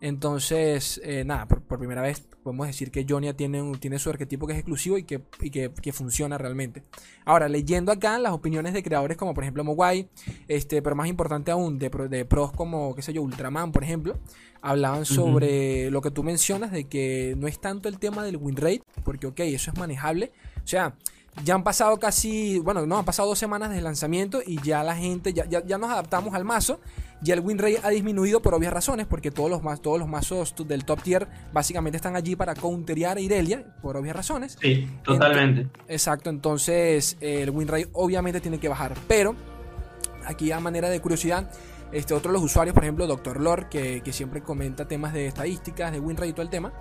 Entonces, 0.01 1.01
eh, 1.03 1.24
nada, 1.25 1.48
por, 1.48 1.79
primera 1.79 2.03
vez 2.03 2.24
podemos 2.43 2.67
decir 2.67 2.91
que 2.91 3.08
Jonia 3.10 3.36
tiene, 3.36 3.63
tiene 3.79 3.98
su 3.98 4.12
arquetipo 4.12 4.46
que 4.46 4.53
es 4.53 4.60
exclusivo 4.60 5.00
y, 5.00 5.03
que, 5.03 5.24
que, 5.41 5.93
funciona 5.93 6.38
realmente. 6.38 6.84
Ahora, 7.25 7.50
leyendo 7.50 7.91
acá 7.91 8.20
las 8.20 8.34
opiniones 8.34 8.74
de 8.74 8.84
creadores 8.84 9.17
como 9.17 9.34
por 9.34 9.46
ejemplo 9.46 9.63
Mogwai, 9.63 10.08
este, 10.48 10.84
pero 10.84 10.96
más 10.96 11.08
importante 11.08 11.50
aún, 11.50 11.79
de, 11.79 11.89
de 11.89 12.25
pros 12.25 12.51
como, 12.51 12.93
qué 12.93 13.01
sé 13.01 13.13
yo, 13.13 13.24
Ultraman, 13.24 13.72
por 13.72 13.84
ejemplo, 13.84 14.20
hablaban 14.62 15.05
sobre 15.05 15.89
lo 15.89 16.01
que 16.01 16.12
tú 16.12 16.22
mencionas 16.22 16.72
de 16.72 16.84
que 16.84 17.34
no 17.36 17.48
es 17.48 17.60
tanto 17.60 17.89
el 17.89 17.98
tema 17.98 18.24
del 18.24 18.38
win 18.38 18.58
rate, 18.58 18.84
porque 19.03 19.25
ok, 19.25 19.39
eso 19.39 19.72
es 19.72 19.79
manejable. 19.79 20.32
O 20.63 20.67
sea, 20.67 20.96
ya 21.44 21.56
han 21.56 21.63
pasado 21.63 21.98
casi, 21.98 22.60
bueno, 22.60 22.86
no, 22.86 22.98
han 22.98 23.06
pasado 23.06 23.30
dos 23.30 23.40
semanas 23.40 23.72
de 23.72 23.82
lanzamiento 23.82 24.42
y 24.46 24.62
ya 24.62 24.84
la 24.84 24.96
gente, 24.96 25.34
ya, 25.34 25.46
ya, 25.46 25.78
nos 25.78 25.90
adaptamos 25.90 26.34
al 26.36 26.46
mazo. 26.46 26.80
Ya 27.22 27.34
el 27.34 27.40
win 27.40 27.58
rate 27.58 27.80
ha 27.84 27.90
disminuido 27.90 28.42
por 28.42 28.54
obvias 28.54 28.74
razones, 28.74 29.08
porque 29.08 29.32
todos 29.32 29.50
los, 29.50 29.82
todos 29.82 29.98
los 29.98 30.10
mazos 30.10 30.54
del 30.68 30.84
top 30.84 31.02
tier 31.02 31.28
básicamente 31.54 31.96
están 31.96 32.18
allí 32.18 32.36
para 32.36 32.54
counterear 32.54 33.18
a 33.18 33.22
Irelia, 33.22 33.63
por 33.82 33.96
obvias 33.96 34.16
razones. 34.16 34.58
Sí, 34.62 34.90
totalmente. 35.04 35.70
exacto, 35.88 36.30
entonces 36.30 37.18
el 37.22 37.50
win 37.50 37.68
rate 37.70 37.90
obviamente 37.94 38.42
tiene 38.42 38.60
que 38.60 38.68
bajar. 38.68 38.94
Pero, 39.08 39.36
aquí 40.25 40.52
a 40.52 40.60
manera 40.60 40.90
de 40.90 41.00
curiosidad, 41.00 41.50
este, 41.94 42.13
otro 42.13 42.32
de 42.32 42.34
los 42.34 42.44
usuarios, 42.44 42.74
por 42.74 42.84
ejemplo, 42.84 43.08
Dr. 43.08 43.40
Lore, 43.40 43.68
que, 43.70 44.02
que 44.02 44.12
siempre 44.12 44.42
comenta 44.42 44.88
temas 44.88 45.13
de 45.13 45.28
estadísticas, 45.28 45.94
de 45.94 46.02
win 46.02 46.18
rate 46.18 46.30
y 46.30 46.34
todo 46.34 46.42
el 46.44 46.50
tema, 46.50 46.74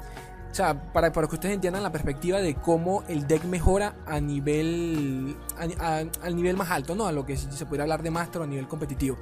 o 0.53 0.55
sea, 0.55 0.75
para, 0.93 1.11
para, 1.13 1.27
que 1.29 1.37
ustedes 1.37 1.55
entiendan 1.55 1.83
la 1.83 1.91
perspectiva 1.91 2.39
de 2.39 2.55
cómo 2.57 3.05
el 3.09 3.27
deck 3.27 3.45
mejora 3.45 3.95
a 4.05 4.21
nivel 4.21 5.35
al 5.57 6.37
nivel 6.37 6.59
más 6.59 6.71
alto, 6.71 6.95
¿no? 6.95 7.07
A 7.07 7.13
lo 7.13 7.25
que 7.25 7.39
se 7.39 7.65
puede 7.65 7.81
hablar 7.81 8.03
de 8.03 8.11
Master 8.11 8.43
a 8.43 8.47
nivel 8.47 8.69
competitivo. 8.69 9.17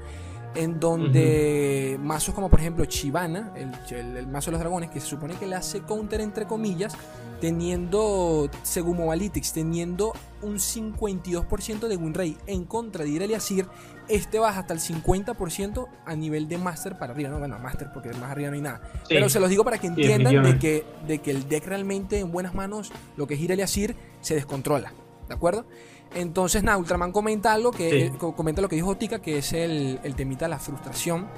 en 0.57 0.81
donde 0.81 1.97
mazos 2.03 2.35
como 2.35 2.51
por 2.51 2.59
ejemplo 2.59 2.85
Chivana, 2.85 3.53
el, 3.55 4.17
el, 4.17 4.27
mazo 4.27 4.51
de 4.51 4.53
los 4.53 4.61
dragones, 4.61 4.91
que 4.91 4.99
se 4.99 5.07
supone 5.07 5.37
que 5.37 5.47
le 5.47 5.55
hace 5.55 5.83
counter 5.83 6.21
entre 6.21 6.47
comillas, 6.47 6.97
teniendo, 7.41 8.51
según 8.63 8.99
Mobalytics, 8.99 9.53
teniendo 9.53 10.13
un 10.43 10.57
52% 10.57 11.89
de 11.89 11.97
win 11.97 12.15
rate 12.15 12.37
en 12.47 12.65
contra 12.65 13.05
de 13.05 13.11
Irelia 13.11 13.41
Sir, 13.41 13.67
este 14.09 14.39
baja 14.39 14.61
hasta 14.61 14.75
el 14.75 14.81
50% 14.81 15.89
a 16.05 16.17
nivel 16.17 16.49
de 16.49 16.59
Master 16.59 16.99
para 16.99 17.13
arriba, 17.13 17.31
no, 17.31 17.39
bueno, 17.39 17.59
Master 17.59 17.91
porque 17.93 18.11
más 18.15 18.31
arriba 18.31 18.51
no 18.51 18.57
hay 18.57 18.63
nada. 18.63 18.81
Pero 19.09 19.29
se 19.29 19.41
los 19.41 19.49
digo 19.49 19.65
para 19.65 19.79
que 19.79 19.87
entiendan 19.87 20.43
de, 20.43 20.59
que, 20.59 20.85
de 21.07 21.19
que 21.19 21.31
el 21.31 21.49
deck 21.49 21.67
realmente 21.67 22.19
en 22.19 22.31
buenas 22.33 22.55
manos, 22.55 22.93
lo 23.17 23.27
que 23.27 23.35
es 23.35 23.41
Irelia 23.41 23.67
Sir, 23.67 23.97
se 24.21 24.35
descontrola, 24.35 24.93
¿de 25.29 25.35
acuerdo? 25.35 25.67
Entonces, 26.15 26.65
nada, 26.65 26.77
Ultraman 26.77 27.13
comenta 27.13 27.53
algo 27.53 27.71
que 27.71 28.13
comenta 28.19 28.61
lo 28.61 28.69
que 28.69 28.77
dijo 28.77 28.97
Tika, 28.97 29.21
que 29.21 29.39
es 29.39 29.53
el, 29.53 30.01
el 30.03 30.15
temita 30.17 30.47
de 30.47 30.51
la 30.51 30.59
frustración 30.59 31.29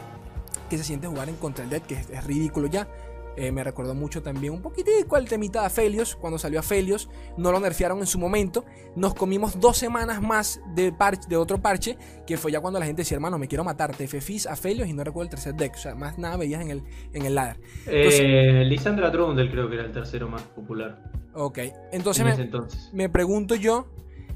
que 0.73 0.79
se 0.79 0.85
siente 0.85 1.07
jugar 1.07 1.29
en 1.29 1.37
contra 1.37 1.67
del 1.67 1.71
deck, 1.71 1.87
que 1.87 1.95
es, 1.95 2.25
ridículo 2.25 2.67
ya. 2.67 2.89
Eh, 3.37 3.51
me 3.51 3.65
recordó 3.65 3.95
mucho 3.95 4.23
también 4.23 4.53
un 4.53 4.61
poquitico 4.61 5.17
el 5.17 5.29
temita 5.29 5.61
de 5.61 5.67
Aphelios, 5.67 6.17
cuando 6.17 6.39
salió 6.39 6.61
Aphelios, 6.61 7.09
no 7.39 7.51
lo 7.51 7.61
nerfearon 7.61 7.99
en 7.99 8.07
su 8.07 8.19
momento, 8.19 8.65
nos 8.95 9.15
comimos 9.15 9.59
dos 9.59 9.79
semanas 9.79 10.21
más 10.21 10.61
de, 10.75 10.93
parche, 10.93 11.29
de 11.29 11.37
otro 11.37 11.61
parche, 11.61 11.97
que 12.27 12.37
fue 12.37 12.53
ya 12.53 12.61
cuando 12.61 12.79
la 12.79 12.87
gente 12.87 13.03
decía, 13.03 13.17
hermano, 13.17 13.39
me 13.39 13.49
quiero 13.49 13.65
matar, 13.65 13.95
Fis, 13.95 14.47
Aphelios 14.47 14.89
y 14.89 14.93
no 14.93 15.03
recuerdo 15.05 15.25
el 15.25 15.31
tercer 15.31 15.55
deck, 15.55 15.75
o 15.75 15.79
sea, 15.79 15.95
más 15.95 16.19
nada 16.19 16.37
veías 16.37 16.61
en 16.61 16.71
el, 16.71 16.83
en 17.13 17.25
el 17.25 17.35
ladder. 17.35 17.59
Eh, 17.87 18.65
Lisandra 18.67 19.11
Trundle 19.11 19.51
creo 19.51 19.69
que 19.69 19.77
era 19.77 19.85
el 19.85 19.93
tercero 19.93 20.29
más 20.29 20.43
popular. 20.43 21.11
Ok, 21.35 21.59
entonces, 21.93 22.25
me, 22.25 22.33
entonces. 22.33 22.91
me 22.93 23.09
pregunto 23.09 23.55
yo, 23.55 23.87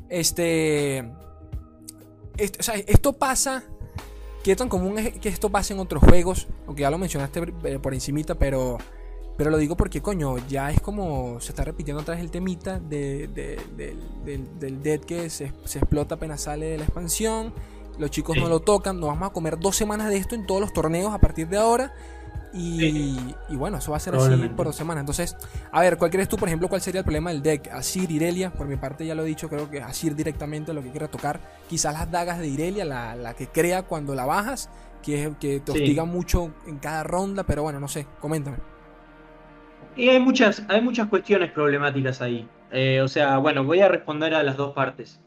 este, 0.08 0.98
esto, 2.38 2.60
o 2.60 2.62
sea, 2.62 2.76
esto 2.76 3.12
pasa. 3.12 3.64
¿Qué 4.46 4.54
tan 4.54 4.68
común 4.68 4.96
es 4.96 5.18
que 5.18 5.28
esto 5.28 5.50
pase 5.50 5.74
en 5.74 5.80
otros 5.80 6.04
juegos? 6.04 6.46
Aunque 6.68 6.82
ya 6.82 6.90
lo 6.92 6.98
mencionaste 6.98 7.52
eh, 7.64 7.80
por 7.80 7.94
encimita, 7.94 8.36
pero, 8.36 8.78
pero 9.36 9.50
lo 9.50 9.58
digo 9.58 9.76
porque, 9.76 10.00
coño, 10.00 10.38
ya 10.46 10.70
es 10.70 10.80
como 10.80 11.40
se 11.40 11.50
está 11.50 11.64
repitiendo 11.64 12.02
otra 12.02 12.14
vez 12.14 12.22
el 12.22 12.30
temita 12.30 12.78
de, 12.78 13.26
del, 13.26 14.60
del 14.60 14.82
dead 14.84 15.00
que 15.00 15.30
se, 15.30 15.52
se, 15.64 15.80
explota 15.80 16.14
apenas 16.14 16.42
sale 16.42 16.66
de 16.66 16.78
la 16.78 16.84
expansión. 16.84 17.52
Los 17.98 18.12
chicos 18.12 18.36
no 18.36 18.48
lo 18.48 18.60
tocan. 18.60 19.00
Nos 19.00 19.08
vamos 19.08 19.30
a 19.30 19.32
comer 19.32 19.58
dos 19.58 19.74
semanas 19.74 20.10
de 20.10 20.16
esto 20.16 20.36
en 20.36 20.46
todos 20.46 20.60
los 20.60 20.72
torneos 20.72 21.12
a 21.12 21.18
partir 21.18 21.48
de 21.48 21.56
ahora. 21.56 21.92
Y, 22.58 23.34
bueno, 23.50 23.78
eso 23.78 23.90
va 23.90 23.98
a 23.98 24.00
ser 24.00 24.14
así 24.14 24.30
por 24.56 24.66
dos 24.66 24.76
semanas. 24.76 25.02
Entonces, 25.02 25.36
a 25.70 25.80
ver, 25.80 25.96
¿cuál 25.98 26.10
crees 26.10 26.28
tú, 26.28 26.36
por 26.36 26.48
ejemplo, 26.48 26.68
cuál 26.68 26.80
sería 26.80 27.00
el 27.00 27.04
problema 27.04 27.30
del 27.30 27.42
deck? 27.42 27.68
Asir, 27.72 28.10
Irelia, 28.10 28.50
por 28.50 28.66
mi 28.66 28.76
parte 28.76 29.04
ya 29.04 29.14
lo 29.14 29.25
he 29.25 29.26
dicho, 29.26 29.48
creo 29.48 29.70
que 29.70 29.82
Asir 29.82 30.16
directamente 30.16 30.72
lo 30.72 30.82
que 30.82 30.90
quiera 30.90 31.08
tocar. 31.08 31.40
Quizás 31.68 31.92
las 31.92 32.10
dagas 32.10 32.38
de 32.38 32.48
Irelia, 32.48 32.84
la, 32.84 33.34
que 33.34 33.48
crea 33.48 33.82
cuando 33.82 34.14
la 34.14 34.25
bajas, 34.25 34.70
que, 35.02 35.34
que 35.38 35.60
te 35.60 35.72
hostiga 35.72 36.04
mucho 36.04 36.52
en 36.66 36.78
cada 36.78 37.02
ronda, 37.02 37.44
pero 37.44 37.62
bueno, 37.62 37.78
no 37.78 37.88
sé, 37.88 38.06
coméntame. 38.20 38.56
Y 39.96 40.08
hay 40.10 40.20
muchas, 40.20 40.62
hay 40.68 40.80
muchas 40.80 41.08
cuestiones 41.08 41.50
problemáticas 41.52 42.20
ahí. 42.20 42.46
Eh, 42.70 43.00
o 43.00 43.08
sea, 43.08 43.38
bueno, 43.38 43.64
voy 43.64 43.80
a 43.80 43.88
responder 43.88 44.34
a 44.34 44.42
las 44.42 44.56
dos 44.56 44.72
partes. 44.75 45.20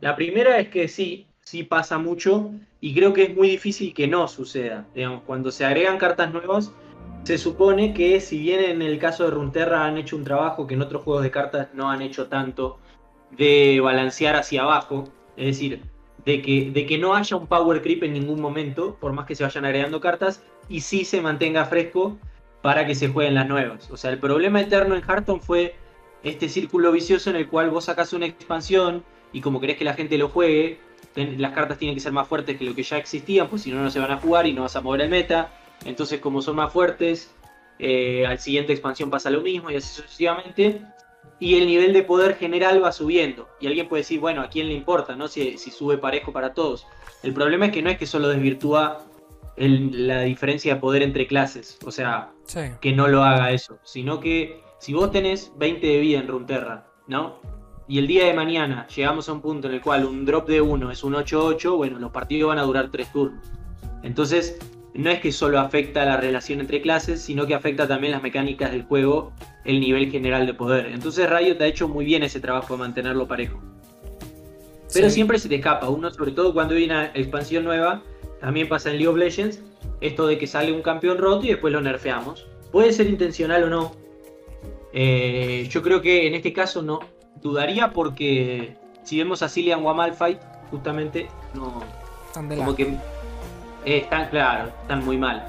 La 0.00 0.16
primera 0.16 0.58
es 0.58 0.68
que 0.68 0.88
sí, 0.88 1.26
sí 1.40 1.62
pasa 1.62 1.98
mucho 1.98 2.50
y 2.86 2.94
creo 2.94 3.12
que 3.12 3.24
es 3.24 3.34
muy 3.34 3.48
difícil 3.48 3.92
que 3.92 4.06
no 4.06 4.28
suceda. 4.28 4.86
Digamos, 4.94 5.22
cuando 5.26 5.50
se 5.50 5.64
agregan 5.64 5.98
cartas 5.98 6.32
nuevas, 6.32 6.70
se 7.24 7.36
supone 7.36 7.92
que 7.92 8.20
si 8.20 8.38
bien 8.38 8.60
en 8.60 8.80
el 8.80 9.00
caso 9.00 9.24
de 9.24 9.32
Runterra 9.32 9.86
han 9.86 9.98
hecho 9.98 10.14
un 10.14 10.22
trabajo 10.22 10.68
que 10.68 10.74
en 10.74 10.82
otros 10.82 11.02
juegos 11.02 11.24
de 11.24 11.32
cartas 11.32 11.66
no 11.74 11.90
han 11.90 12.00
hecho 12.00 12.28
tanto, 12.28 12.78
de 13.32 13.80
balancear 13.82 14.36
hacia 14.36 14.62
abajo, 14.62 15.08
es 15.36 15.46
decir, 15.46 15.82
de 16.24 16.40
que, 16.40 16.70
de 16.70 16.86
que 16.86 16.96
no 16.96 17.16
haya 17.16 17.36
un 17.36 17.48
power 17.48 17.82
creep 17.82 18.04
en 18.04 18.12
ningún 18.12 18.40
momento, 18.40 18.96
por 19.00 19.12
más 19.12 19.26
que 19.26 19.34
se 19.34 19.42
vayan 19.42 19.64
agregando 19.64 20.00
cartas, 20.00 20.44
y 20.68 20.80
sí 20.82 21.04
se 21.04 21.20
mantenga 21.20 21.64
fresco 21.64 22.16
para 22.62 22.86
que 22.86 22.94
se 22.94 23.08
jueguen 23.08 23.34
las 23.34 23.48
nuevas. 23.48 23.90
O 23.90 23.96
sea, 23.96 24.12
el 24.12 24.20
problema 24.20 24.60
eterno 24.60 24.94
en 24.94 25.02
Hearthstone 25.02 25.40
fue 25.40 25.74
este 26.22 26.48
círculo 26.48 26.92
vicioso 26.92 27.30
en 27.30 27.36
el 27.36 27.48
cual 27.48 27.68
vos 27.68 27.86
sacas 27.86 28.12
una 28.12 28.26
expansión 28.26 29.02
y 29.32 29.40
como 29.40 29.60
querés 29.60 29.76
que 29.76 29.84
la 29.84 29.94
gente 29.94 30.16
lo 30.18 30.28
juegue, 30.28 30.78
las 31.14 31.52
cartas 31.52 31.78
tienen 31.78 31.94
que 31.94 32.00
ser 32.00 32.12
más 32.12 32.28
fuertes 32.28 32.58
que 32.58 32.64
lo 32.64 32.74
que 32.74 32.82
ya 32.82 32.98
existían, 32.98 33.48
pues 33.48 33.62
si 33.62 33.72
no, 33.72 33.82
no 33.82 33.90
se 33.90 33.98
van 33.98 34.10
a 34.10 34.18
jugar 34.18 34.46
y 34.46 34.52
no 34.52 34.62
vas 34.62 34.76
a 34.76 34.80
mover 34.80 35.02
el 35.02 35.08
meta. 35.08 35.50
Entonces, 35.84 36.20
como 36.20 36.42
son 36.42 36.56
más 36.56 36.72
fuertes, 36.72 37.34
eh, 37.78 38.26
al 38.26 38.38
siguiente 38.38 38.72
expansión 38.72 39.10
pasa 39.10 39.30
lo 39.30 39.40
mismo 39.40 39.70
y 39.70 39.76
así 39.76 40.02
sucesivamente. 40.02 40.82
Y 41.38 41.56
el 41.56 41.66
nivel 41.66 41.92
de 41.92 42.02
poder 42.02 42.36
general 42.36 42.82
va 42.82 42.92
subiendo. 42.92 43.48
Y 43.60 43.66
alguien 43.66 43.88
puede 43.88 44.02
decir, 44.02 44.20
bueno, 44.20 44.42
¿a 44.42 44.48
quién 44.48 44.68
le 44.68 44.74
importa? 44.74 45.16
¿no? 45.16 45.28
Si, 45.28 45.56
sube 45.58 45.98
parejo 45.98 46.32
para 46.32 46.54
todos. 46.54 46.86
El 47.22 47.34
problema 47.34 47.66
es 47.66 47.72
que 47.72 47.82
no 47.82 47.90
es 47.90 47.98
que 47.98 48.06
solo 48.06 48.28
desvirtúa 48.28 49.04
la 49.56 50.20
diferencia 50.22 50.74
de 50.74 50.80
poder 50.80 51.02
entre 51.02 51.26
clases. 51.26 51.78
O 51.84 51.90
sea, 51.90 52.32
que 52.80 52.92
no 52.92 53.08
lo 53.08 53.22
haga 53.22 53.52
eso. 53.52 53.78
Sino 53.84 54.20
que 54.20 54.62
si 54.78 54.94
vos 54.94 55.10
tenés 55.10 55.52
20 55.56 55.86
de 55.86 56.00
vida 56.00 56.20
en 56.20 56.28
Runterra, 56.28 56.86
¿no? 57.06 57.40
Y 57.88 57.98
el 57.98 58.06
día 58.06 58.26
de 58.26 58.34
mañana 58.34 58.86
llegamos 58.88 59.28
a 59.28 59.32
un 59.32 59.40
punto 59.40 59.68
en 59.68 59.74
el 59.74 59.80
cual 59.80 60.04
un 60.04 60.24
drop 60.24 60.48
de 60.48 60.60
1 60.60 60.90
es 60.90 61.04
un 61.04 61.14
8-8, 61.14 61.76
bueno, 61.76 61.98
los 61.98 62.10
partidos 62.10 62.48
van 62.48 62.58
a 62.58 62.62
durar 62.62 62.90
3 62.90 63.12
turnos. 63.12 63.46
Entonces, 64.02 64.58
no 64.94 65.10
es 65.10 65.20
que 65.20 65.30
solo 65.30 65.60
afecta 65.60 66.04
la 66.04 66.16
relación 66.16 66.60
entre 66.60 66.80
clases, 66.80 67.20
sino 67.20 67.46
que 67.46 67.54
afecta 67.54 67.86
también 67.86 68.12
las 68.12 68.22
mecánicas 68.22 68.72
del 68.72 68.84
juego, 68.84 69.32
el 69.64 69.78
nivel 69.78 70.10
general 70.10 70.46
de 70.46 70.54
poder. 70.54 70.86
Entonces 70.86 71.28
Riot 71.28 71.60
ha 71.60 71.66
hecho 71.66 71.86
muy 71.86 72.04
bien 72.04 72.22
ese 72.22 72.40
trabajo 72.40 72.74
de 72.74 72.80
mantenerlo 72.80 73.28
parejo. 73.28 73.60
Pero 74.92 75.10
siempre 75.10 75.38
se 75.38 75.48
te 75.48 75.56
escapa, 75.56 75.88
uno 75.90 76.10
sobre 76.10 76.32
todo 76.32 76.54
cuando 76.54 76.74
hay 76.74 76.84
una 76.84 77.06
expansión 77.14 77.64
nueva, 77.64 78.02
también 78.40 78.68
pasa 78.68 78.90
en 78.90 78.96
League 78.96 79.08
of 79.08 79.16
Legends, 79.16 79.62
esto 80.00 80.26
de 80.26 80.38
que 80.38 80.46
sale 80.46 80.72
un 80.72 80.80
campeón 80.80 81.18
roto 81.18 81.44
y 81.44 81.50
después 81.50 81.72
lo 81.72 81.80
nerfeamos. 81.80 82.46
Puede 82.72 82.92
ser 82.92 83.06
intencional 83.08 83.64
o 83.64 83.70
no. 83.70 83.92
Eh, 84.92 85.68
yo 85.70 85.82
creo 85.82 86.00
que 86.00 86.26
en 86.26 86.34
este 86.34 86.52
caso 86.54 86.80
no, 86.80 87.00
dudaría 87.46 87.92
porque 87.92 88.76
si 89.02 89.18
vemos 89.18 89.42
a 89.42 89.48
Cillian 89.48 89.82
Malfight, 89.82 90.38
justamente 90.70 91.28
no. 91.54 91.80
Están 92.26 92.48
de 92.48 92.56
como 92.56 92.74
que 92.74 92.82
eh, 93.84 93.98
están, 93.98 94.28
claro, 94.28 94.70
están 94.82 95.04
muy 95.04 95.16
mal. 95.16 95.44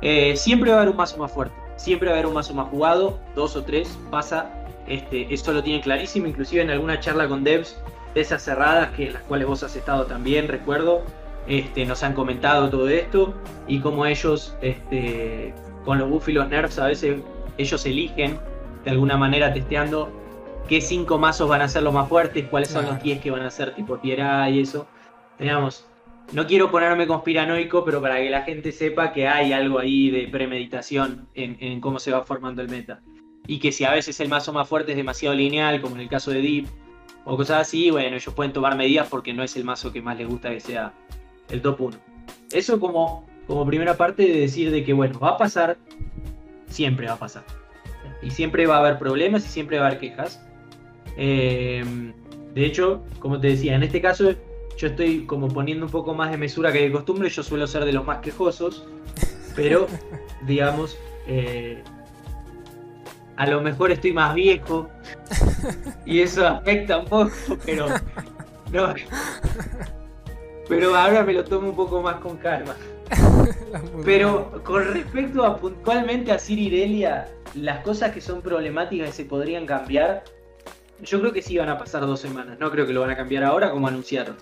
Eh, 0.00 0.36
siempre 0.36 0.70
va 0.70 0.76
a 0.76 0.80
haber 0.80 0.90
un 0.90 0.96
mazo 0.96 1.18
más 1.18 1.32
fuerte. 1.32 1.54
Siempre 1.76 2.08
va 2.08 2.14
a 2.14 2.18
haber 2.18 2.26
un 2.26 2.34
mazo 2.34 2.54
más 2.54 2.68
jugado, 2.68 3.18
dos 3.34 3.56
o 3.56 3.64
tres, 3.64 3.98
pasa. 4.10 4.50
Este, 4.86 5.32
esto 5.32 5.52
lo 5.52 5.62
tienen 5.62 5.82
clarísimo, 5.82 6.26
inclusive 6.26 6.62
en 6.62 6.70
alguna 6.70 7.00
charla 7.00 7.28
con 7.28 7.44
devs 7.44 7.76
de 8.14 8.20
esas 8.20 8.42
cerradas, 8.42 8.90
que 8.90 9.06
en 9.06 9.14
las 9.14 9.22
cuales 9.22 9.46
vos 9.46 9.62
has 9.62 9.76
estado 9.76 10.06
también, 10.06 10.48
recuerdo, 10.48 11.02
este, 11.46 11.84
nos 11.84 12.02
han 12.02 12.14
comentado 12.14 12.70
todo 12.70 12.88
esto 12.88 13.34
y 13.66 13.80
como 13.80 14.06
ellos, 14.06 14.56
este, 14.62 15.54
con 15.84 15.98
los 15.98 16.08
buff 16.08 16.28
y 16.28 16.32
los 16.32 16.48
nerfs, 16.48 16.78
a 16.78 16.86
veces 16.86 17.20
ellos 17.58 17.86
eligen 17.86 18.38
de 18.84 18.90
alguna 18.90 19.16
manera 19.16 19.52
testeando 19.52 20.10
qué 20.68 20.80
cinco 20.80 21.18
mazos 21.18 21.48
van 21.48 21.62
a 21.62 21.68
ser 21.68 21.82
los 21.82 21.92
más 21.92 22.08
fuertes, 22.08 22.46
cuáles 22.48 22.68
son 22.68 22.86
los 22.86 23.02
10 23.02 23.20
que 23.20 23.30
van 23.30 23.42
a 23.42 23.50
ser 23.50 23.74
tipo 23.74 23.98
tierra 23.98 24.48
y 24.50 24.60
eso. 24.60 24.86
Digamos, 25.38 25.86
no 26.32 26.46
quiero 26.46 26.70
ponerme 26.70 27.08
conspiranoico, 27.08 27.84
pero 27.84 28.00
para 28.00 28.18
que 28.18 28.30
la 28.30 28.42
gente 28.42 28.70
sepa 28.70 29.12
que 29.12 29.26
hay 29.26 29.52
algo 29.52 29.80
ahí 29.80 30.10
de 30.10 30.28
premeditación 30.28 31.26
en, 31.34 31.80
cómo 31.80 31.98
se 31.98 32.12
va 32.12 32.24
formando 32.24 32.62
el 32.62 32.68
meta. 32.68 33.00
Y 33.48 33.58
que 33.58 33.72
si 33.72 33.84
a 33.84 33.90
veces 33.90 34.20
el 34.20 34.28
mazo 34.28 34.52
más 34.52 34.68
fuerte 34.68 34.92
es 34.92 34.96
demasiado 34.96 35.34
lineal, 35.34 35.80
como 35.80 35.96
en 35.96 36.02
el 36.02 36.08
caso 36.08 36.30
de 36.30 36.40
Deep, 36.40 36.66
o 37.24 37.36
cosas 37.36 37.62
así, 37.62 37.90
bueno, 37.90 38.16
ellos 38.16 38.32
pueden 38.32 38.52
tomar 38.52 38.76
medidas 38.76 39.08
porque 39.08 39.34
no 39.34 39.42
es 39.42 39.56
el 39.56 39.64
mazo 39.64 39.92
que 39.92 40.02
más 40.02 40.16
les 40.16 40.28
gusta 40.28 40.50
que 40.50 40.60
sea 40.60 40.92
el 41.48 41.60
top 41.60 41.80
1. 41.80 41.96
Eso 42.52 42.78
como, 42.78 43.26
como 43.48 43.66
primera 43.66 43.96
parte 43.96 44.22
de 44.22 44.40
decir 44.40 44.70
de 44.70 44.84
que, 44.84 44.92
bueno, 44.92 45.18
va 45.18 45.30
a 45.30 45.36
pasar, 45.36 45.78
siempre 46.68 47.08
va 47.08 47.14
a 47.14 47.18
pasar. 47.18 47.42
Y 48.22 48.30
siempre 48.30 48.66
va 48.66 48.76
a 48.76 48.80
haber 48.80 48.98
problemas 48.98 49.44
y 49.44 49.48
siempre 49.48 49.78
va 49.78 49.86
a 49.86 49.88
haber 49.88 49.98
quejas. 49.98 50.46
Eh, 51.16 51.84
de 52.54 52.66
hecho, 52.66 53.02
como 53.18 53.40
te 53.40 53.48
decía, 53.48 53.74
en 53.74 53.82
este 53.82 54.00
caso 54.00 54.34
yo 54.76 54.88
estoy 54.88 55.26
como 55.26 55.48
poniendo 55.48 55.86
un 55.86 55.92
poco 55.92 56.14
más 56.14 56.30
de 56.30 56.38
mesura 56.38 56.72
que 56.72 56.80
de 56.80 56.92
costumbre, 56.92 57.28
yo 57.28 57.42
suelo 57.42 57.66
ser 57.66 57.84
de 57.84 57.92
los 57.92 58.06
más 58.06 58.18
quejosos, 58.18 58.86
pero 59.54 59.86
digamos, 60.46 60.96
eh, 61.26 61.82
a 63.36 63.46
lo 63.46 63.60
mejor 63.60 63.92
estoy 63.92 64.12
más 64.12 64.34
viejo 64.34 64.88
y 66.06 66.20
eso 66.20 66.46
afecta 66.46 66.98
un 66.98 67.06
poco, 67.06 67.32
pero 67.64 67.86
no. 68.72 68.94
Pero 70.68 70.94
ahora 70.94 71.24
me 71.24 71.32
lo 71.32 71.44
tomo 71.44 71.70
un 71.70 71.76
poco 71.76 72.00
más 72.00 72.16
con 72.16 72.36
calma. 72.36 72.76
Pero 74.04 74.62
con 74.64 74.84
respecto 74.94 75.44
a 75.44 75.56
puntualmente 75.56 76.30
a 76.30 76.38
Sirirelia, 76.38 77.28
las 77.54 77.80
cosas 77.80 78.12
que 78.12 78.20
son 78.20 78.40
problemáticas 78.40 79.08
y 79.08 79.12
se 79.12 79.24
podrían 79.24 79.66
cambiar, 79.66 80.22
yo 81.02 81.20
creo 81.20 81.32
que 81.32 81.42
sí 81.42 81.56
van 81.58 81.68
a 81.68 81.78
pasar 81.78 82.02
dos 82.02 82.20
semanas. 82.20 82.58
No 82.58 82.70
creo 82.70 82.86
que 82.86 82.92
lo 82.92 83.00
van 83.00 83.10
a 83.10 83.16
cambiar 83.16 83.44
ahora 83.44 83.70
como 83.70 83.88
anunciaron. 83.88 84.36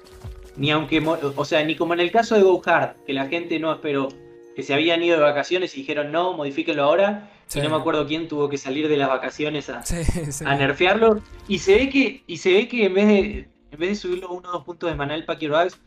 Ni 0.57 0.71
aunque, 0.71 1.03
o 1.05 1.45
sea, 1.45 1.65
ni 1.65 1.77
como 1.77 1.95
en 1.95 2.01
el 2.01 2.11
caso 2.11 2.35
de 2.35 2.43
Go 2.43 2.61
Hard, 2.65 2.97
que 3.07 3.13
la 3.13 3.27
gente 3.27 3.59
no 3.61 3.73
esperó, 3.73 4.09
que 4.57 4.63
se 4.63 4.75
habían 4.75 5.03
ido 5.03 5.17
de 5.17 5.23
vacaciones 5.23 5.77
y 5.77 5.81
dijeron 5.81 6.11
no, 6.11 6.33
modifíquenlo 6.35 6.83
ahora. 6.83 7.31
Y 7.55 7.61
no 7.61 7.71
me 7.71 7.77
acuerdo 7.77 8.07
quién 8.07 8.29
tuvo 8.29 8.51
que 8.51 8.59
salir 8.59 8.89
de 8.89 8.97
las 8.99 9.09
vacaciones 9.09 9.71
a, 9.71 9.83
a 10.45 10.55
nerfearlo. 10.57 11.23
Y 11.47 11.61
se 11.61 11.77
ve 11.77 11.89
que, 11.89 12.23
y 12.27 12.37
se 12.37 12.53
ve 12.53 12.69
que 12.69 12.87
en 12.87 12.95
vez 12.95 13.07
de, 13.07 13.49
en 13.71 13.79
vez 13.79 13.89
de 13.89 13.95
subirlo 13.95 14.31
uno 14.31 14.51
o 14.51 14.53
dos 14.53 14.65
puntos 14.65 14.91
de 14.91 14.97
mana 14.97 15.15
el 15.15 15.25
Packer 15.25 15.51
Bags, 15.51 15.81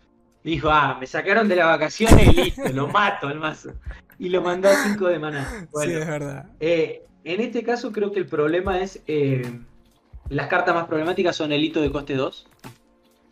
Dijo, 0.44 0.72
ah, 0.72 0.98
me 1.00 1.06
sacaron 1.06 1.48
de 1.48 1.56
las 1.56 1.68
vacaciones 1.68 2.28
y 2.28 2.34
listo, 2.34 2.68
lo 2.74 2.88
mato 2.88 3.28
al 3.28 3.40
mazo. 3.40 3.74
Y 4.18 4.30
lo 4.30 4.42
mandó 4.42 4.70
a 4.70 4.76
5 4.76 5.08
de 5.08 5.20
maná. 5.20 5.68
sí, 5.74 5.92
es 5.92 6.08
verdad. 6.08 6.46
Eh, 6.60 7.04
en 7.24 7.42
este 7.42 7.64
caso 7.64 7.92
creo 7.92 8.12
que 8.12 8.20
el 8.20 8.26
problema 8.26 8.80
es... 8.80 9.02
Eh, 9.08 9.60
las 10.32 10.48
cartas 10.48 10.74
más 10.74 10.88
problemáticas 10.88 11.36
son 11.36 11.52
el 11.52 11.64
hito 11.64 11.82
de 11.82 11.92
coste 11.92 12.16
2. 12.16 12.48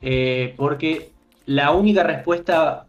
Eh, 0.02 0.54
porque 0.58 1.12
la 1.46 1.72
única 1.72 2.04
respuesta 2.04 2.88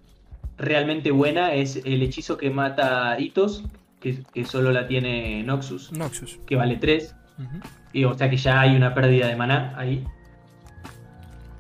realmente 0.58 1.12
buena 1.12 1.54
es 1.54 1.76
el 1.84 2.02
hechizo 2.02 2.36
que 2.36 2.50
mata 2.50 3.18
hitos, 3.18 3.64
que, 4.00 4.24
solo 4.44 4.72
la 4.72 4.88
tiene 4.88 5.44
Noxus. 5.44 5.92
Noxus. 5.92 6.40
Que 6.44 6.56
vale 6.56 6.76
3. 6.76 7.14
y, 7.92 8.04
o 8.04 8.18
sea 8.18 8.28
que 8.28 8.36
ya 8.36 8.60
hay 8.60 8.74
una 8.74 8.94
pérdida 8.94 9.28
de 9.28 9.36
maná 9.36 9.74
ahí. 9.76 10.04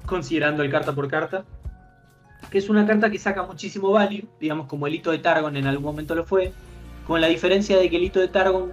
Considerando 0.04 0.64
el 0.64 0.70
carta 0.70 0.92
por 0.92 1.08
carta. 1.08 1.44
Que 2.50 2.58
es 2.58 2.68
una 2.68 2.84
carta 2.84 3.10
que 3.10 3.18
saca 3.18 3.44
muchísimo 3.44 3.92
value, 3.92 4.26
digamos 4.40 4.66
como 4.66 4.88
el 4.88 4.94
hito 4.94 5.12
de 5.12 5.18
Targon 5.18 5.56
en 5.56 5.68
algún 5.68 5.84
momento 5.84 6.16
lo 6.16 6.24
fue. 6.24 6.52
Con 7.06 7.20
la 7.20 7.28
diferencia 7.28 7.78
de 7.78 7.88
que 7.88 7.96
el 7.96 8.04
hito 8.04 8.18
de 8.18 8.26
Targon 8.26 8.72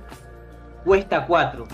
cuesta 0.83 1.27
4. 1.27 1.67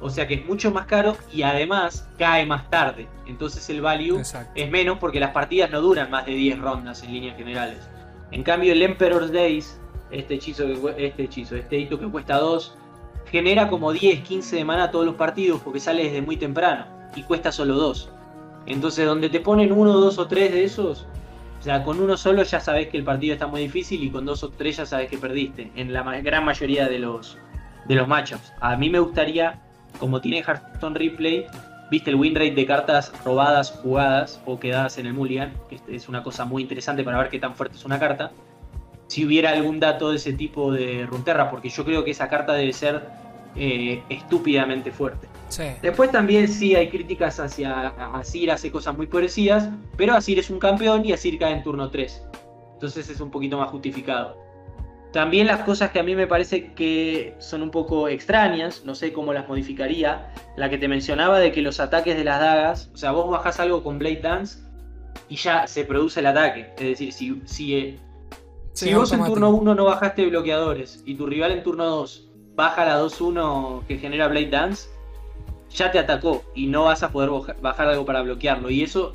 O 0.00 0.08
sea 0.08 0.26
que 0.26 0.34
es 0.34 0.46
mucho 0.46 0.70
más 0.70 0.86
caro 0.86 1.16
y 1.32 1.42
además 1.42 2.08
cae 2.18 2.46
más 2.46 2.68
tarde. 2.70 3.06
Entonces 3.26 3.68
el 3.68 3.82
value 3.82 4.20
es 4.54 4.70
menos 4.70 4.98
porque 4.98 5.20
las 5.20 5.32
partidas 5.32 5.70
no 5.70 5.80
duran 5.80 6.10
más 6.10 6.26
de 6.26 6.32
10 6.32 6.58
rondas 6.58 7.02
en 7.02 7.12
líneas 7.12 7.36
generales. 7.36 7.78
En 8.30 8.42
cambio 8.42 8.72
el 8.72 8.82
Emperor's 8.82 9.32
Days, 9.32 9.78
este 10.10 10.34
hechizo, 10.34 10.64
este 10.96 11.24
hechizo, 11.24 11.56
este 11.56 11.78
hito 11.78 11.98
que 11.98 12.06
cuesta 12.06 12.38
2, 12.38 12.74
genera 13.26 13.68
como 13.68 13.92
10, 13.92 14.20
15 14.22 14.56
de 14.56 14.64
mana 14.64 14.90
todos 14.90 15.04
los 15.04 15.16
partidos 15.16 15.60
porque 15.60 15.80
sale 15.80 16.04
desde 16.04 16.22
muy 16.22 16.36
temprano 16.36 16.86
y 17.14 17.22
cuesta 17.22 17.52
solo 17.52 17.74
2. 17.74 18.10
Entonces 18.66 19.06
donde 19.06 19.28
te 19.28 19.40
ponen 19.40 19.72
uno, 19.72 19.92
dos 19.94 20.18
o 20.18 20.26
tres 20.26 20.52
de 20.52 20.64
esos, 20.64 21.06
o 21.58 21.62
sea, 21.62 21.84
con 21.84 22.00
uno 22.00 22.16
solo 22.16 22.42
ya 22.42 22.58
sabes 22.60 22.88
que 22.88 22.96
el 22.96 23.04
partido 23.04 23.34
está 23.34 23.46
muy 23.46 23.62
difícil 23.62 24.02
y 24.02 24.10
con 24.10 24.24
dos 24.24 24.42
o 24.42 24.48
tres 24.48 24.78
ya 24.78 24.86
sabes 24.86 25.10
que 25.10 25.18
perdiste 25.18 25.70
en 25.76 25.92
la 25.92 26.02
gran 26.20 26.44
mayoría 26.44 26.88
de 26.88 26.98
los, 26.98 27.36
de 27.86 27.94
los 27.94 28.08
matchups. 28.08 28.52
A 28.60 28.76
mí 28.76 28.88
me 28.88 28.98
gustaría 28.98 29.60
como 29.98 30.20
tiene 30.20 30.38
Hearthstone 30.38 30.98
Replay, 30.98 31.46
viste 31.90 32.10
el 32.10 32.16
win 32.16 32.34
rate 32.34 32.52
de 32.52 32.66
cartas 32.66 33.12
robadas, 33.24 33.72
jugadas 33.82 34.40
o 34.46 34.58
quedadas 34.58 34.98
en 34.98 35.06
el 35.06 35.14
Mulligan, 35.14 35.52
que 35.68 35.80
es 35.88 36.08
una 36.08 36.22
cosa 36.22 36.44
muy 36.44 36.62
interesante 36.62 37.02
para 37.02 37.18
ver 37.18 37.28
qué 37.28 37.38
tan 37.38 37.54
fuerte 37.54 37.76
es 37.76 37.84
una 37.84 37.98
carta. 37.98 38.30
Si 39.08 39.26
hubiera 39.26 39.50
algún 39.50 39.80
dato 39.80 40.10
de 40.10 40.16
ese 40.16 40.32
tipo 40.32 40.72
de 40.72 41.04
Runterra, 41.06 41.50
porque 41.50 41.68
yo 41.68 41.84
creo 41.84 42.04
que 42.04 42.12
esa 42.12 42.28
carta 42.28 42.52
debe 42.52 42.72
ser 42.72 43.08
eh, 43.56 44.02
estúpidamente 44.08 44.92
fuerte. 44.92 45.26
Después 45.82 46.12
también 46.12 46.46
sí 46.46 46.76
hay 46.76 46.88
críticas 46.88 47.40
hacia 47.40 47.88
Asir, 48.14 48.52
hace 48.52 48.70
cosas 48.70 48.96
muy 48.96 49.08
parecidas, 49.08 49.68
pero 49.96 50.14
Asir 50.14 50.38
es 50.38 50.48
un 50.48 50.60
campeón 50.60 51.04
y 51.04 51.12
Asir 51.12 51.38
cae 51.40 51.54
en 51.54 51.64
turno 51.64 51.90
3. 51.90 52.22
Entonces 52.74 53.10
es 53.10 53.20
un 53.20 53.32
poquito 53.32 53.58
más 53.58 53.68
justificado. 53.70 54.36
También 55.12 55.48
las 55.48 55.62
cosas 55.62 55.90
que 55.90 55.98
a 55.98 56.02
mí 56.04 56.14
me 56.14 56.26
parece 56.26 56.72
que 56.72 57.34
son 57.38 57.62
un 57.62 57.70
poco 57.70 58.08
extrañas, 58.08 58.84
no 58.84 58.94
sé 58.94 59.12
cómo 59.12 59.32
las 59.32 59.48
modificaría, 59.48 60.32
la 60.56 60.70
que 60.70 60.78
te 60.78 60.86
mencionaba 60.86 61.40
de 61.40 61.50
que 61.50 61.62
los 61.62 61.80
ataques 61.80 62.16
de 62.16 62.22
las 62.22 62.38
dagas, 62.38 62.90
o 62.94 62.96
sea, 62.96 63.10
vos 63.10 63.28
bajás 63.28 63.58
algo 63.58 63.82
con 63.82 63.98
Blade 63.98 64.20
Dance 64.20 64.60
y 65.28 65.36
ya 65.36 65.66
se 65.66 65.84
produce 65.84 66.20
el 66.20 66.26
ataque. 66.26 66.72
Es 66.76 66.86
decir, 66.86 67.12
si, 67.12 67.42
si, 67.44 67.76
eh, 67.76 67.98
si 68.72 68.94
vos 68.94 69.12
en 69.12 69.24
turno 69.24 69.50
1 69.50 69.74
no 69.74 69.84
bajaste 69.84 70.26
bloqueadores 70.26 71.02
y 71.04 71.16
tu 71.16 71.26
rival 71.26 71.52
en 71.52 71.64
turno 71.64 71.86
2 71.86 72.28
baja 72.54 72.84
la 72.84 73.00
2-1 73.00 73.86
que 73.86 73.98
genera 73.98 74.28
Blade 74.28 74.50
Dance, 74.50 74.88
ya 75.70 75.90
te 75.90 75.98
atacó 75.98 76.44
y 76.54 76.66
no 76.66 76.84
vas 76.84 77.02
a 77.02 77.10
poder 77.10 77.30
bajar 77.60 77.88
algo 77.88 78.04
para 78.04 78.22
bloquearlo. 78.22 78.70
Y 78.70 78.82
eso 78.82 79.14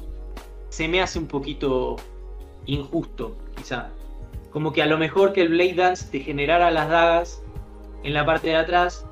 se 0.70 0.88
me 0.88 1.02
hace 1.02 1.20
un 1.20 1.28
poquito 1.28 1.96
injusto, 2.66 3.36
quizá. 3.56 3.90
Como 4.56 4.72
que 4.72 4.82
a 4.82 4.86
lo 4.86 4.98
mejor 4.98 5.34
que 5.34 5.42
el 5.42 5.50
Blade 5.50 5.74
Dance 5.74 6.08
te 6.10 6.22
generara 6.22 6.72
las 6.72 6.88
dagas 6.88 7.44
en 8.06 8.14
la 8.14 8.26
parte 8.26 8.48
de 8.48 8.56
atrás 8.56 9.06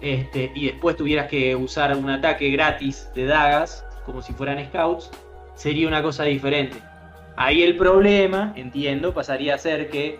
este, 0.00 0.50
y 0.52 0.66
después 0.66 0.96
tuvieras 0.96 1.28
que 1.28 1.54
usar 1.54 1.96
un 1.96 2.10
ataque 2.10 2.50
gratis 2.50 3.08
de 3.14 3.26
dagas, 3.26 3.86
como 4.04 4.20
si 4.20 4.32
fueran 4.32 4.66
scouts, 4.66 5.12
sería 5.54 5.86
una 5.86 6.02
cosa 6.02 6.24
diferente. 6.24 6.76
Ahí 7.36 7.62
el 7.62 7.76
problema, 7.76 8.52
entiendo, 8.56 9.14
pasaría 9.14 9.54
a 9.54 9.58
ser 9.58 9.90
que 9.90 10.18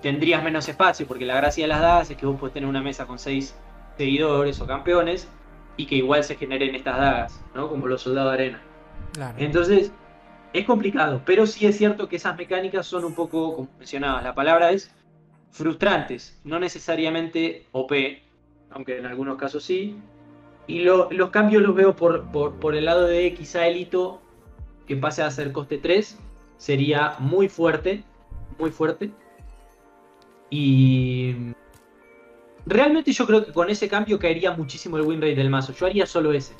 tendrías 0.00 0.42
menos 0.42 0.68
espacio, 0.68 1.06
porque 1.06 1.24
la 1.24 1.36
gracia 1.36 1.62
de 1.62 1.68
las 1.68 1.80
dagas 1.80 2.10
es 2.10 2.16
que 2.16 2.26
vos 2.26 2.40
podés 2.40 2.54
tener 2.54 2.68
una 2.68 2.82
mesa 2.82 3.06
con 3.06 3.20
seis 3.20 3.54
seguidores 3.96 4.60
o 4.60 4.66
campeones 4.66 5.28
y 5.76 5.86
que 5.86 5.94
igual 5.94 6.24
se 6.24 6.34
generen 6.34 6.74
estas 6.74 6.96
dagas, 6.96 7.40
¿no? 7.54 7.68
Como 7.68 7.86
los 7.86 8.02
soldados 8.02 8.32
de 8.32 8.34
arena. 8.34 8.62
Entonces, 9.38 9.92
es 10.52 10.66
complicado, 10.66 11.22
pero 11.24 11.46
sí 11.46 11.66
es 11.66 11.76
cierto 11.78 12.08
que 12.08 12.16
esas 12.16 12.36
mecánicas 12.36 12.86
son 12.86 13.04
un 13.04 13.14
poco, 13.14 13.56
como 13.56 13.68
mencionabas, 13.78 14.22
la 14.22 14.34
palabra 14.34 14.70
es 14.70 14.94
frustrantes, 15.50 16.40
no 16.44 16.58
necesariamente 16.58 17.66
OP, 17.72 17.92
aunque 18.70 18.98
en 18.98 19.06
algunos 19.06 19.36
casos 19.36 19.64
sí. 19.64 19.96
Y 20.66 20.80
los 20.80 21.30
cambios 21.30 21.62
los 21.62 21.74
veo 21.74 21.96
por, 21.96 22.30
por, 22.30 22.74
el 22.74 22.84
lado 22.84 23.06
de 23.06 23.34
quizá 23.34 23.66
el 23.66 23.76
hito 23.76 24.20
que 24.86 24.96
pase 24.96 25.22
a 25.22 25.30
ser 25.30 25.52
coste 25.52 25.78
3, 25.78 26.18
sería 26.56 27.16
muy 27.18 27.48
fuerte, 27.48 28.04
muy 28.58 28.70
fuerte. 28.70 29.10
Y 30.50 31.34
realmente 32.66 33.12
yo 33.12 33.26
creo 33.26 33.44
que 33.44 33.52
con 33.52 33.70
ese 33.70 33.88
cambio 33.88 34.18
caería 34.18 34.52
muchísimo 34.52 34.96
el 34.96 35.02
win 35.02 35.20
rate 35.20 35.34
del 35.34 35.50
mazo. 35.50 35.72
Yo 35.72 35.86
haría 35.86 36.06
solo 36.06 36.32
ese. 36.32 36.54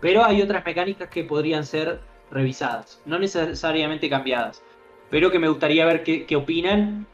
Pero 0.00 0.24
hay 0.24 0.42
otras 0.42 0.64
mecánicas 0.64 1.08
que 1.08 1.24
podrían 1.24 1.64
ser 1.64 2.00
revisadas, 2.34 3.00
no 3.06 3.18
necesariamente 3.18 4.10
cambiadas, 4.10 4.60
pero 5.08 5.30
que 5.30 5.38
me 5.38 5.48
gustaría 5.48 5.86
ver 5.86 6.02
qué, 6.02 6.36
opinan. 6.36 7.06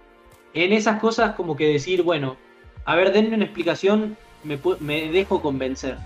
En 0.52 0.72
esas 0.72 0.98
cosas 0.98 1.36
como 1.36 1.54
que 1.54 1.66
decir, 1.66 2.02
bueno, 2.02 2.36
a 2.84 2.96
ver, 2.96 3.12
denme 3.12 3.36
una 3.36 3.44
explicación, 3.44 4.16
me, 4.42 4.58
me 4.80 5.12
dejo 5.12 5.40
convencer. 5.40 5.96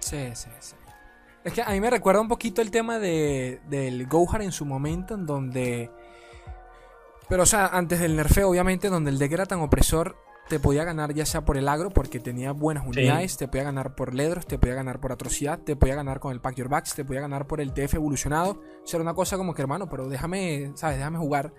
Sí, 0.00 0.28
sí, 0.34 0.50
sí. 0.58 0.74
Es 1.44 1.54
que 1.54 1.62
a 1.62 1.70
mí 1.70 1.80
me 1.80 1.88
recuerda 1.88 2.20
un 2.20 2.28
poquito 2.28 2.60
el 2.60 2.70
tema 2.70 2.98
de, 2.98 3.60
del 3.68 4.06
Gohar 4.06 4.42
en 4.42 4.52
su 4.52 4.66
momento, 4.66 5.14
en 5.14 5.24
donde... 5.24 5.90
Pero 7.28 7.44
o 7.44 7.46
sea, 7.46 7.68
antes 7.68 8.00
del 8.00 8.16
nerfeo, 8.16 8.50
obviamente, 8.50 8.88
donde 8.88 9.10
el 9.10 9.18
deck 9.18 9.32
era 9.32 9.46
tan 9.46 9.60
opresor, 9.60 10.16
te 10.50 10.58
podía 10.58 10.82
ganar 10.82 11.14
ya 11.14 11.24
sea 11.24 11.44
por 11.44 11.56
el 11.56 11.68
agro, 11.68 11.90
porque 11.90 12.18
tenía 12.18 12.50
buenas 12.50 12.84
unidades, 12.84 13.36
te 13.36 13.46
podía 13.46 13.62
ganar 13.62 13.94
por 13.94 14.14
ledros, 14.14 14.46
te 14.46 14.58
podía 14.58 14.74
ganar 14.74 15.00
por 15.00 15.12
atrocidad, 15.12 15.60
te 15.60 15.76
podía 15.76 15.94
ganar 15.94 16.18
con 16.18 16.32
el 16.32 16.40
Pack 16.40 16.56
Your 16.56 16.68
Backs, 16.68 16.96
te 16.96 17.04
podía 17.04 17.20
ganar 17.20 17.46
por 17.46 17.60
el 17.60 17.72
TF 17.72 17.94
evolucionado. 17.94 18.60
O 18.82 18.86
sea, 18.86 18.98
era 18.98 19.02
una 19.02 19.14
cosa 19.14 19.36
como 19.36 19.54
que, 19.54 19.62
hermano, 19.62 19.88
pero 19.88 20.08
déjame, 20.08 20.72
¿sabes? 20.74 20.96
Déjame 20.96 21.18
jugar. 21.18 21.54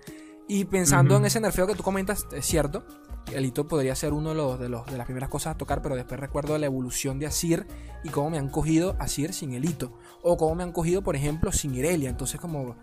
Y 0.46 0.66
pensando 0.66 1.16
en 1.16 1.24
ese 1.24 1.40
nerfeo 1.40 1.66
que 1.66 1.74
tú 1.74 1.82
comentas, 1.82 2.26
es 2.32 2.44
cierto, 2.44 2.84
el 3.32 3.46
hito 3.46 3.66
podría 3.66 3.94
ser 3.94 4.12
uno 4.12 4.28
de, 4.28 4.34
los, 4.34 4.60
de, 4.60 4.68
los, 4.68 4.84
de 4.84 4.98
las 4.98 5.06
primeras 5.06 5.30
cosas 5.30 5.54
a 5.54 5.58
tocar, 5.58 5.80
pero 5.80 5.96
después 5.96 6.20
recuerdo 6.20 6.58
la 6.58 6.66
evolución 6.66 7.18
de 7.18 7.24
Asir 7.24 7.66
y 8.04 8.10
cómo 8.10 8.28
me 8.28 8.38
han 8.38 8.50
cogido 8.50 8.94
Asir 8.98 9.32
sin 9.32 9.54
el 9.54 9.64
hito. 9.64 9.98
O 10.22 10.36
cómo 10.36 10.54
me 10.54 10.64
han 10.64 10.72
cogido, 10.72 11.00
por 11.00 11.16
ejemplo, 11.16 11.50
sin 11.50 11.74
Irelia. 11.74 12.10
Entonces, 12.10 12.38
como 12.38 12.76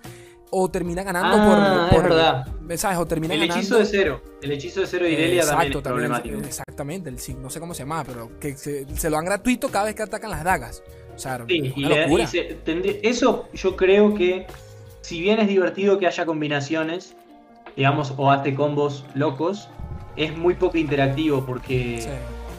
o 0.52 0.70
termina 0.70 1.04
ganando 1.04 1.38
ah, 1.38 1.90
por, 1.92 2.02
por 2.02 2.10
verdad. 2.10 2.48
¿sabes? 2.78 2.98
O 2.98 3.06
termina 3.06 3.34
el 3.34 3.44
hechizo 3.44 3.78
de 3.78 3.86
cero. 3.86 4.22
El 4.42 4.52
hechizo 4.52 4.82
de 4.82 4.88
cero 4.88 5.06
de 5.06 5.12
Irelia 5.12 5.46
también 5.46 5.74
es 5.74 5.82
problemático. 5.82 6.38
exactamente, 6.40 7.10
el, 7.10 7.18
no 7.42 7.50
sé 7.50 7.60
cómo 7.60 7.74
se 7.74 7.84
llama, 7.84 8.04
pero 8.04 8.40
que 8.40 8.56
se, 8.56 8.86
lo 9.10 9.16
dan 9.16 9.26
gratuito 9.26 9.70
cada 9.70 9.86
vez 9.86 9.96
que 9.96 10.04
atacan 10.04 10.32
las 10.32 10.44
dagas. 10.44 10.84
O 11.16 11.20
sea, 11.20 11.44
sí, 11.48 11.74
y 11.76 11.86
eso 13.04 13.50
yo 13.54 13.76
creo 13.76 14.14
que 14.14 14.48
si 15.02 15.20
bien 15.20 15.40
es 15.40 15.48
divertido 15.48 16.00
que 16.00 16.08
haya 16.08 16.26
combinaciones, 16.26 17.16
digamos, 17.76 18.14
o 18.18 18.32
hace 18.32 18.56
combos 18.56 19.04
locos, 19.16 19.68
es 20.16 20.36
muy 20.38 20.54
poco 20.54 20.78
interactivo 20.78 21.46
porque 21.46 22.08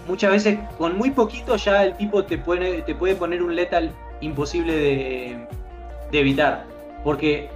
muchas 0.07 0.33
veces 0.33 0.59
con 0.77 0.97
muy 0.99 1.11
poquito 1.11 1.57
ya 1.57 1.85
el 1.85 1.97
tipo 1.97 2.25
te 2.25 2.37
puede, 2.37 2.83
te 2.83 2.95
puede 2.95 3.15
poner 3.15 3.43
un 3.43 3.55
lethal 3.55 3.93
imposible 4.21 4.77
de, 4.77 5.47
de 6.11 6.21
evitar. 6.21 6.67
Porque 7.03 7.49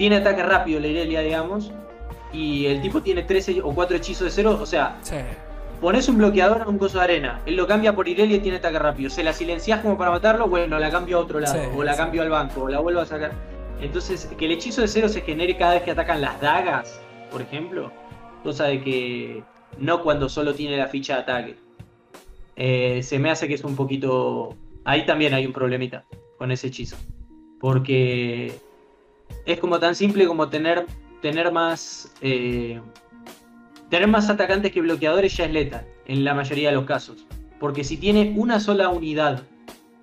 tiene 0.00 0.16
ataque 0.16 0.42
rápido 0.42 0.80
la 0.80 0.86
Irelia, 0.86 1.20
digamos, 1.20 1.70
y 2.32 2.64
el 2.64 2.80
tipo 2.80 3.02
tiene 3.02 3.22
13 3.22 3.60
o 3.62 3.74
4 3.74 3.98
hechizos 3.98 4.24
de 4.24 4.30
cero, 4.30 4.58
o 4.58 4.64
sea, 4.64 4.98
pones 5.78 6.08
un 6.08 6.16
bloqueador 6.16 6.62
a 6.62 6.68
un 6.68 6.78
coso 6.78 6.96
de 6.96 7.04
arena, 7.04 7.42
él 7.44 7.54
lo 7.54 7.66
cambia 7.66 7.94
por 7.94 8.08
Irelia 8.08 8.38
y 8.38 8.40
tiene 8.40 8.56
ataque 8.56 8.78
rápido, 8.78 9.10
se 9.10 9.22
la 9.22 9.34
silencias 9.34 9.82
como 9.82 9.98
para 9.98 10.10
matarlo, 10.10 10.48
bueno, 10.48 10.78
la 10.78 10.90
cambio 10.90 11.18
a 11.18 11.20
otro 11.20 11.38
lado, 11.38 11.60
o 11.76 11.84
la 11.84 11.98
cambio 11.98 12.22
al 12.22 12.30
banco, 12.30 12.62
o 12.62 12.68
la 12.70 12.80
vuelvo 12.80 13.00
a 13.00 13.04
sacar. 13.04 13.32
Entonces, 13.82 14.24
que 14.38 14.46
el 14.46 14.52
hechizo 14.52 14.80
de 14.80 14.88
cero 14.88 15.06
se 15.10 15.20
genere 15.20 15.58
cada 15.58 15.74
vez 15.74 15.82
que 15.82 15.90
atacan 15.90 16.22
las 16.22 16.40
dagas, 16.40 16.98
por 17.30 17.42
ejemplo, 17.42 17.92
cosa 18.42 18.64
de 18.64 18.80
que 18.80 19.42
no 19.76 20.02
cuando 20.02 20.30
solo 20.30 20.54
tiene 20.54 20.78
la 20.78 20.86
ficha 20.86 21.16
de 21.16 21.20
ataque. 21.20 21.56
Eh, 22.56 23.02
se 23.02 23.18
me 23.18 23.30
hace 23.30 23.48
que 23.48 23.54
es 23.54 23.64
un 23.64 23.76
poquito... 23.76 24.56
Ahí 24.86 25.04
también 25.04 25.34
hay 25.34 25.44
un 25.44 25.52
problemita 25.52 26.04
con 26.38 26.50
ese 26.50 26.68
hechizo. 26.68 26.96
Porque 27.60 28.58
es 29.46 29.58
como 29.58 29.78
tan 29.78 29.94
simple 29.94 30.26
como 30.26 30.48
tener, 30.48 30.86
tener 31.22 31.52
más. 31.52 32.12
Eh, 32.20 32.80
tener 33.88 34.08
más 34.08 34.30
atacantes 34.30 34.72
que 34.72 34.80
bloqueadores 34.80 35.36
ya 35.36 35.44
es 35.44 35.52
letal, 35.52 35.84
en 36.06 36.24
la 36.24 36.32
mayoría 36.34 36.70
de 36.70 36.76
los 36.76 36.84
casos. 36.84 37.26
Porque 37.58 37.84
si 37.84 37.96
tiene 37.96 38.34
una 38.36 38.60
sola 38.60 38.88
unidad 38.88 39.42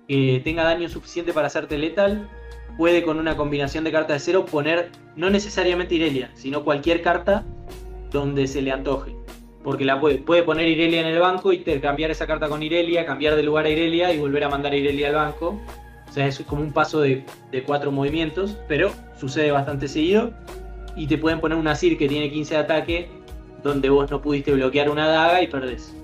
que 0.06 0.40
tenga 0.44 0.64
daño 0.64 0.88
suficiente 0.88 1.32
para 1.32 1.48
hacerte 1.48 1.78
letal, 1.78 2.28
puede 2.76 3.02
con 3.02 3.18
una 3.18 3.36
combinación 3.36 3.84
de 3.84 3.92
cartas 3.92 4.16
de 4.16 4.20
cero 4.20 4.46
poner 4.46 4.90
no 5.16 5.30
necesariamente 5.30 5.96
Irelia, 5.96 6.30
sino 6.34 6.64
cualquier 6.64 7.02
carta 7.02 7.44
donde 8.10 8.46
se 8.46 8.62
le 8.62 8.70
antoje. 8.70 9.14
Porque 9.64 9.84
la 9.84 10.00
puede, 10.00 10.18
puede 10.18 10.44
poner 10.44 10.68
Irelia 10.68 11.00
en 11.00 11.06
el 11.06 11.18
banco 11.18 11.52
y 11.52 11.58
cambiar 11.58 12.10
esa 12.10 12.26
carta 12.26 12.48
con 12.48 12.62
Irelia, 12.62 13.04
cambiar 13.04 13.34
de 13.34 13.42
lugar 13.42 13.66
a 13.66 13.70
Irelia 13.70 14.12
y 14.12 14.18
volver 14.18 14.44
a 14.44 14.48
mandar 14.48 14.72
a 14.72 14.76
Irelia 14.76 15.08
al 15.08 15.14
banco. 15.14 15.60
Sea, 16.18 16.26
es 16.26 16.40
como 16.40 16.62
un 16.62 16.72
paso 16.72 17.00
de, 17.00 17.24
de 17.52 17.62
cuatro 17.62 17.92
movimientos, 17.92 18.56
pero 18.66 18.90
sucede 19.16 19.52
bastante 19.52 19.86
seguido. 19.86 20.32
Y 20.96 21.06
te 21.06 21.16
pueden 21.16 21.40
poner 21.40 21.56
una 21.56 21.76
Sir 21.76 21.96
que 21.96 22.08
tiene 22.08 22.28
15 22.28 22.54
de 22.54 22.60
ataque, 22.60 23.08
donde 23.62 23.88
vos 23.88 24.10
no 24.10 24.20
pudiste 24.20 24.52
bloquear 24.52 24.90
una 24.90 25.06
daga 25.06 25.40
y 25.40 25.46
perdés. 25.46 25.94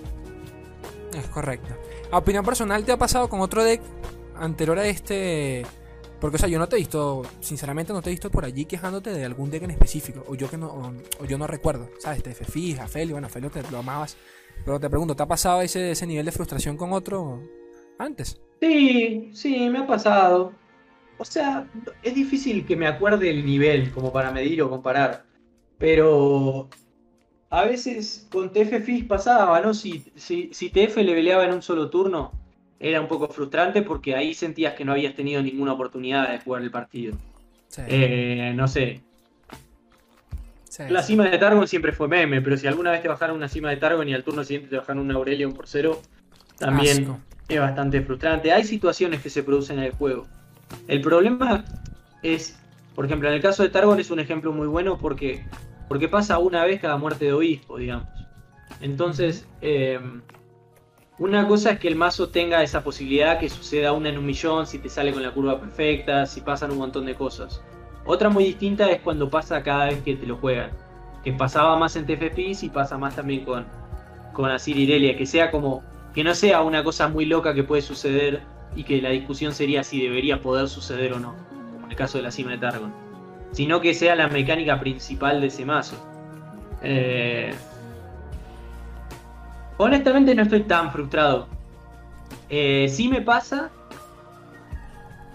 Es 1.19 1.27
correcto. 1.27 1.75
A 2.13 2.19
opinión 2.19 2.45
personal, 2.45 2.85
¿te 2.85 2.93
ha 2.93 2.97
pasado 2.97 3.29
con 3.29 3.41
otro 3.41 3.65
deck 3.65 3.81
anterior 4.37 4.79
a 4.79 4.87
este? 4.87 5.67
Porque, 6.21 6.37
o 6.37 6.39
sea, 6.39 6.49
yo 6.49 6.61
no 6.61 6.69
te 6.69 6.77
he 6.77 6.79
visto, 6.79 7.23
sinceramente 7.41 7.93
no 7.93 8.01
te 8.01 8.11
he 8.11 8.13
visto 8.13 8.31
por 8.31 8.45
allí 8.45 8.67
quejándote 8.67 9.11
de 9.11 9.25
algún 9.25 9.51
deck 9.51 9.65
en 9.65 9.73
específico. 9.73 10.23
O 10.29 10.37
yo 10.37 10.49
que 10.49 10.57
no, 10.57 10.95
o, 11.21 11.25
yo 11.25 11.39
no 11.39 11.49
recuerdo. 11.49 11.91
¿Sabes? 11.99 12.23
Te 12.23 12.33
fija, 12.35 12.87
Feli, 12.87 13.11
bueno, 13.11 13.29
Feli 13.29 13.49
te 13.49 13.69
lo 13.69 13.79
amabas. 13.79 14.17
Pero 14.65 14.79
te 14.79 14.89
pregunto, 14.89 15.17
¿te 15.17 15.25
ha 15.25 15.27
pasado 15.27 15.61
ese, 15.61 15.91
ese 15.91 16.07
nivel 16.07 16.25
de 16.25 16.31
frustración 16.31 16.77
con 16.77 16.93
otro 16.93 17.64
antes? 17.99 18.41
Sí, 18.61 19.31
sí, 19.33 19.69
me 19.71 19.81
ha 19.81 19.87
pasado. 19.87 20.53
O 21.19 21.25
sea, 21.25 21.69
es 22.03 22.15
difícil 22.15 22.67
que 22.67 22.77
me 22.77 22.87
acuerde 22.87 23.31
el 23.31 23.45
nivel 23.45 23.91
como 23.93 24.13
para 24.13 24.31
medir 24.31 24.63
o 24.63 24.71
comparar. 24.71 25.25
Pero 25.79 26.69
a 27.51 27.65
veces 27.65 28.27
con 28.31 28.53
TF 28.53 28.85
Fizz 28.85 29.05
pasaba, 29.07 29.61
¿no? 29.61 29.75
Si, 29.75 30.05
si, 30.17 30.51
si 30.53 30.71
TF 30.71 30.97
le 30.99 31.15
peleaba 31.15 31.45
en 31.45 31.53
un 31.53 31.63
solo 31.63 31.91
turno, 31.91 32.33
era 32.81 33.01
un 33.01 33.09
poco 33.09 33.29
frustrante 33.29 33.83
porque 33.83 34.15
ahí 34.15 34.35
sentías 34.35 34.75
que 34.75 34.85
no 34.85 34.93
habías 34.93 35.15
tenido 35.15 35.43
ninguna 35.43 35.73
oportunidad 35.73 36.31
de 36.31 36.41
jugar 36.41 36.63
el 36.63 36.71
partido. 36.71 37.17
Eh, 37.87 38.53
no 38.55 38.69
sé. 38.69 39.01
la 40.89 41.03
cima 41.03 41.29
de 41.29 41.39
Targon 41.39 41.67
siempre 41.67 41.93
fue 41.93 42.09
meme, 42.09 42.41
pero 42.41 42.57
si 42.57 42.67
alguna 42.67 42.91
vez 42.91 43.03
te 43.03 43.09
bajaron 43.09 43.37
una 43.37 43.49
cima 43.49 43.71
de 43.71 43.77
Targon 43.77 44.09
y 44.09 44.15
al 44.15 44.25
turno 44.25 44.45
siguiente 44.45 44.69
te 44.69 44.77
bajaron 44.77 45.03
un 45.03 45.11
Aurelion 45.13 45.53
por 45.53 45.67
cero, 45.67 46.01
también 46.59 47.17
es 47.49 47.61
bastante 47.61 48.01
frustrante. 48.03 48.53
Hay 48.53 48.65
situaciones 48.65 49.23
que 49.23 49.31
se 49.31 49.43
producen 49.43 49.79
en 49.79 49.85
el 49.85 49.93
juego. 49.93 50.27
El 50.89 51.01
problema 51.01 51.65
es, 52.23 52.59
por 52.95 53.05
ejemplo, 53.07 53.29
en 53.29 53.35
el 53.35 53.43
caso 53.43 53.63
de 53.63 53.69
Targon 53.69 54.01
es 54.01 54.11
un 54.11 54.21
ejemplo 54.21 54.53
muy 54.53 54.67
bueno 54.67 54.99
porque, 54.99 55.45
porque 55.89 56.09
pasa 56.09 56.39
una 56.39 56.65
vez 56.65 56.81
cada 56.81 56.97
muerte 56.97 57.27
de 57.27 57.33
obispo, 57.33 57.79
digamos. 57.79 58.09
Entonces, 58.81 59.47
eh, 59.61 60.01
una 61.19 61.47
cosa 61.47 61.73
es 61.73 61.79
que 61.79 61.87
el 61.87 61.95
mazo 61.95 62.29
tenga 62.31 62.63
esa 62.63 62.83
posibilidad 62.83 63.39
que 63.39 63.49
suceda 63.49 63.93
una 63.93 64.09
en 64.09 64.19
un 64.19 64.27
millón, 64.27 64.67
si 64.67 64.79
te 64.81 64.89
sale 64.89 65.13
con 65.13 65.23
la 65.23 65.31
curva 65.31 65.61
perfecta, 65.61 66.27
si 66.27 66.41
pasan 66.41 66.73
un 66.73 66.79
montón 66.79 67.07
de 67.07 67.15
cosas. 67.15 67.63
Otra 68.05 68.29
muy 68.29 68.45
distinta 68.45 68.91
es 68.91 69.01
cuando 69.01 69.31
pasa 69.31 69.63
cada 69.63 69.87
vez 69.87 70.03
que 70.03 70.17
te 70.17 70.27
lo 70.27 70.37
juegan. 70.37 70.71
Que 71.23 71.33
pasaba 71.33 71.79
más 71.79 71.97
en 71.97 72.05
TFP 72.05 72.39
y 72.63 72.69
pasa 72.69 72.99
más 72.99 73.15
también 73.17 73.45
con, 73.45 73.65
con 74.33 74.51
Asir 74.51 74.77
Irelia. 74.77 75.17
Que 75.17 75.25
sea 75.25 75.51
como. 75.51 75.83
Que 76.15 76.25
no 76.25 76.35
sea 76.35 76.63
una 76.63 76.85
cosa 76.85 77.09
muy 77.09 77.27
loca 77.27 77.55
que 77.55 77.65
puede 77.65 77.83
suceder 77.83 78.43
y 78.77 78.85
que 78.85 79.01
la 79.03 79.11
discusión 79.11 79.53
sería 79.53 79.83
si 79.85 80.01
debería 80.03 80.41
poder 80.41 80.69
suceder 80.69 81.13
o 81.13 81.21
no. 81.21 81.35
Como 81.73 81.87
en 81.87 81.91
el 81.91 81.97
caso 81.97 82.19
de 82.19 82.25
la 82.25 82.31
cima 82.31 82.53
de 82.53 82.59
Targon. 82.59 82.93
Sino 83.53 83.81
que 83.81 83.95
sea 83.95 84.15
la 84.15 84.29
mecánica 84.29 84.79
principal 84.81 85.41
de 85.41 85.49
ese 85.49 85.65
mazo. 85.65 85.97
Eh, 86.83 87.55
Honestamente 89.77 90.35
no 90.35 90.43
estoy 90.43 90.63
tan 90.63 90.93
frustrado. 90.93 91.49
Eh, 92.49 92.87
sí 92.89 93.09
me 93.09 93.21
pasa 93.21 93.71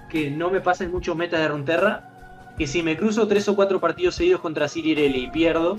que 0.10 0.32
no 0.32 0.50
me 0.50 0.62
pasa 0.62 0.86
en 0.86 0.92
muchos 0.92 1.16
metas 1.16 1.40
de 1.42 1.48
Runterra. 1.48 2.06
Que 2.58 2.68
si 2.68 2.84
me 2.84 2.98
cruzo 2.98 3.28
tres 3.28 3.48
o 3.48 3.56
cuatro 3.56 3.80
partidos 3.80 4.16
seguidos 4.16 4.42
contra 4.42 4.68
Cirirelli 4.68 5.26
y 5.26 5.30
pierdo, 5.30 5.78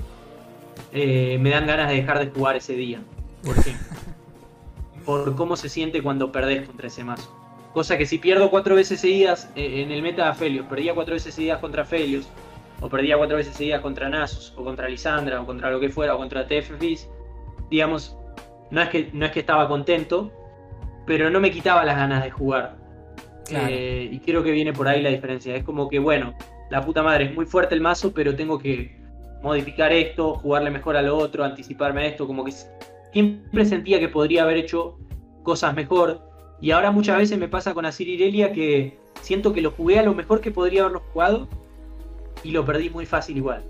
eh, 0.93 1.39
me 1.41 1.51
dan 1.51 1.67
ganas 1.67 1.89
de 1.89 1.97
dejar 1.97 2.19
de 2.19 2.31
jugar 2.31 2.57
ese 2.57 2.75
día. 2.75 3.01
Por 3.45 3.59
ejemplo. 3.59 3.87
por 5.11 5.37
cómo 5.37 5.57
se 5.57 5.69
siente 5.69 6.03
cuando 6.03 6.31
perdés 6.33 6.67
contra 6.67 6.87
ese 6.87 7.05
mazo. 7.05 7.35
Cosa 7.73 7.97
que 7.99 8.07
si 8.07 8.19
pierdo 8.19 8.51
cuatro 8.51 8.75
veces 8.75 9.01
seguidas 9.01 9.51
eh, 9.55 9.83
en 9.83 9.93
el 9.93 10.03
meta 10.03 10.27
de 10.27 10.35
Felios, 10.35 10.67
perdía 10.67 10.95
cuatro 10.95 11.15
veces 11.15 11.35
seguidas 11.35 11.59
contra 11.59 11.85
Felios, 11.85 12.29
o 12.81 12.89
perdía 12.89 13.17
cuatro 13.17 13.37
veces 13.37 13.55
seguidas 13.55 13.81
contra 13.81 14.09
Nasus, 14.09 14.53
o 14.57 14.65
contra 14.65 14.89
Lisandra, 14.89 15.41
o 15.41 15.47
contra 15.47 15.71
lo 15.71 15.79
que 15.79 15.89
fuera, 15.91 16.15
o 16.15 16.19
contra 16.19 16.47
TFFis, 16.47 17.09
digamos, 17.71 18.17
no 18.71 18.81
es 18.83 18.89
que, 18.89 19.11
no 19.13 19.27
es 19.27 19.33
que 19.33 19.41
estaba 19.41 19.69
contento, 19.69 20.33
pero 21.07 21.31
no 21.31 21.41
me 21.41 21.51
quitaba 21.51 21.85
las 21.85 21.97
ganas 21.97 22.25
de 22.25 22.31
jugar. 22.31 22.77
Eh, 23.51 24.09
y 24.13 24.21
creo 24.21 24.43
que 24.45 24.53
viene 24.53 24.73
por 24.73 24.87
ahí 24.87 25.03
la 25.03 25.11
diferencia. 25.11 25.55
Es 25.57 25.65
como 25.65 25.89
que, 25.89 25.99
bueno, 25.99 26.35
la 26.71 26.85
puta 26.85 27.03
madre 27.03 27.27
es 27.27 27.35
muy 27.35 27.47
fuerte 27.47 27.75
el 27.75 27.81
mazo, 27.81 28.13
pero 28.13 28.35
tengo 28.37 28.59
que 28.59 28.97
modificar 29.43 29.93
esto, 29.93 30.35
jugarle 30.37 30.71
mejor 30.71 30.97
a 30.97 31.03
lo 31.03 31.17
otro, 31.17 31.45
anticiparme 31.45 32.03
a 32.03 32.07
esto. 32.07 32.27
Como 32.27 32.45
que 32.45 32.53
siempre 33.13 33.65
sentía 33.65 33.99
que 33.99 34.09
podría 34.09 34.43
haber 34.43 34.57
hecho 34.57 34.99
cosas 35.43 35.75
mejor. 35.75 36.21
Y 36.61 36.73
ahora 36.73 36.91
muchas 36.91 37.17
veces 37.17 37.39
me 37.39 37.49
pasa 37.49 37.75
con 37.75 37.87
Asir 37.87 38.09
Irelia 38.09 38.53
que 38.53 38.99
siento 39.23 39.53
que 39.53 39.63
lo 39.63 39.71
jugué 39.71 39.99
a 39.99 40.03
lo 40.03 40.15
mejor 40.15 40.41
que 40.41 40.51
podría 40.51 40.83
haberlo 40.83 41.03
jugado 41.13 41.49
y 42.43 42.51
lo 42.51 42.65
perdí 42.65 42.91
muy 42.91 43.07
fácil 43.07 43.37
igual. 43.37 43.65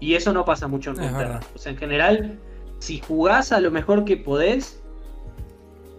Y 0.00 0.14
eso 0.14 0.32
no 0.32 0.44
pasa 0.44 0.68
mucho 0.68 0.90
en 0.90 0.96
Runeterra. 0.96 1.40
O 1.54 1.58
sea, 1.58 1.72
en 1.72 1.78
general, 1.78 2.38
si 2.78 3.00
jugás 3.00 3.52
a 3.52 3.60
lo 3.60 3.70
mejor 3.70 4.04
que 4.04 4.16
podés, 4.16 4.82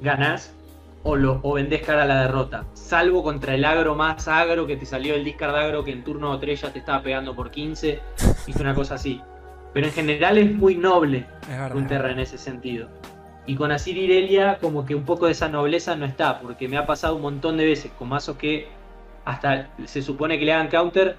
ganás 0.01 0.53
o, 1.03 1.15
lo, 1.15 1.39
o 1.43 1.53
vendés 1.53 1.81
cara 1.81 2.03
a 2.03 2.05
la 2.05 2.21
derrota. 2.21 2.65
Salvo 2.73 3.23
contra 3.23 3.55
el 3.55 3.65
agro 3.65 3.95
más 3.95 4.27
agro 4.27 4.67
que 4.67 4.77
te 4.77 4.85
salió 4.85 5.15
el 5.15 5.23
discard 5.23 5.55
agro 5.55 5.83
que 5.83 5.91
en 5.91 6.03
turno 6.03 6.37
3 6.37 6.61
ya 6.61 6.73
te 6.73 6.79
estaba 6.79 7.01
pegando 7.01 7.35
por 7.35 7.49
15. 7.49 7.99
Hizo 8.47 8.59
una 8.61 8.75
cosa 8.75 8.95
así. 8.95 9.21
Pero 9.77 9.89
en 9.89 9.93
general 9.93 10.39
es 10.39 10.51
muy 10.51 10.73
noble 10.73 11.27
un 11.75 11.85
terra 11.85 12.09
en 12.09 12.17
ese 12.17 12.39
sentido. 12.39 12.89
Y 13.45 13.53
con 13.53 13.71
Asir 13.71 13.95
Irelia 13.95 14.57
como 14.59 14.87
que 14.87 14.95
un 14.95 15.03
poco 15.03 15.27
de 15.27 15.33
esa 15.33 15.49
nobleza 15.49 15.95
no 15.95 16.07
está, 16.07 16.41
porque 16.41 16.67
me 16.67 16.77
ha 16.77 16.87
pasado 16.87 17.15
un 17.15 17.21
montón 17.21 17.57
de 17.57 17.65
veces 17.65 17.91
con 17.91 18.09
mazos 18.09 18.37
que 18.37 18.69
hasta 19.23 19.69
se 19.85 20.01
supone 20.01 20.39
que 20.39 20.45
le 20.45 20.53
hagan 20.53 20.69
counter, 20.69 21.17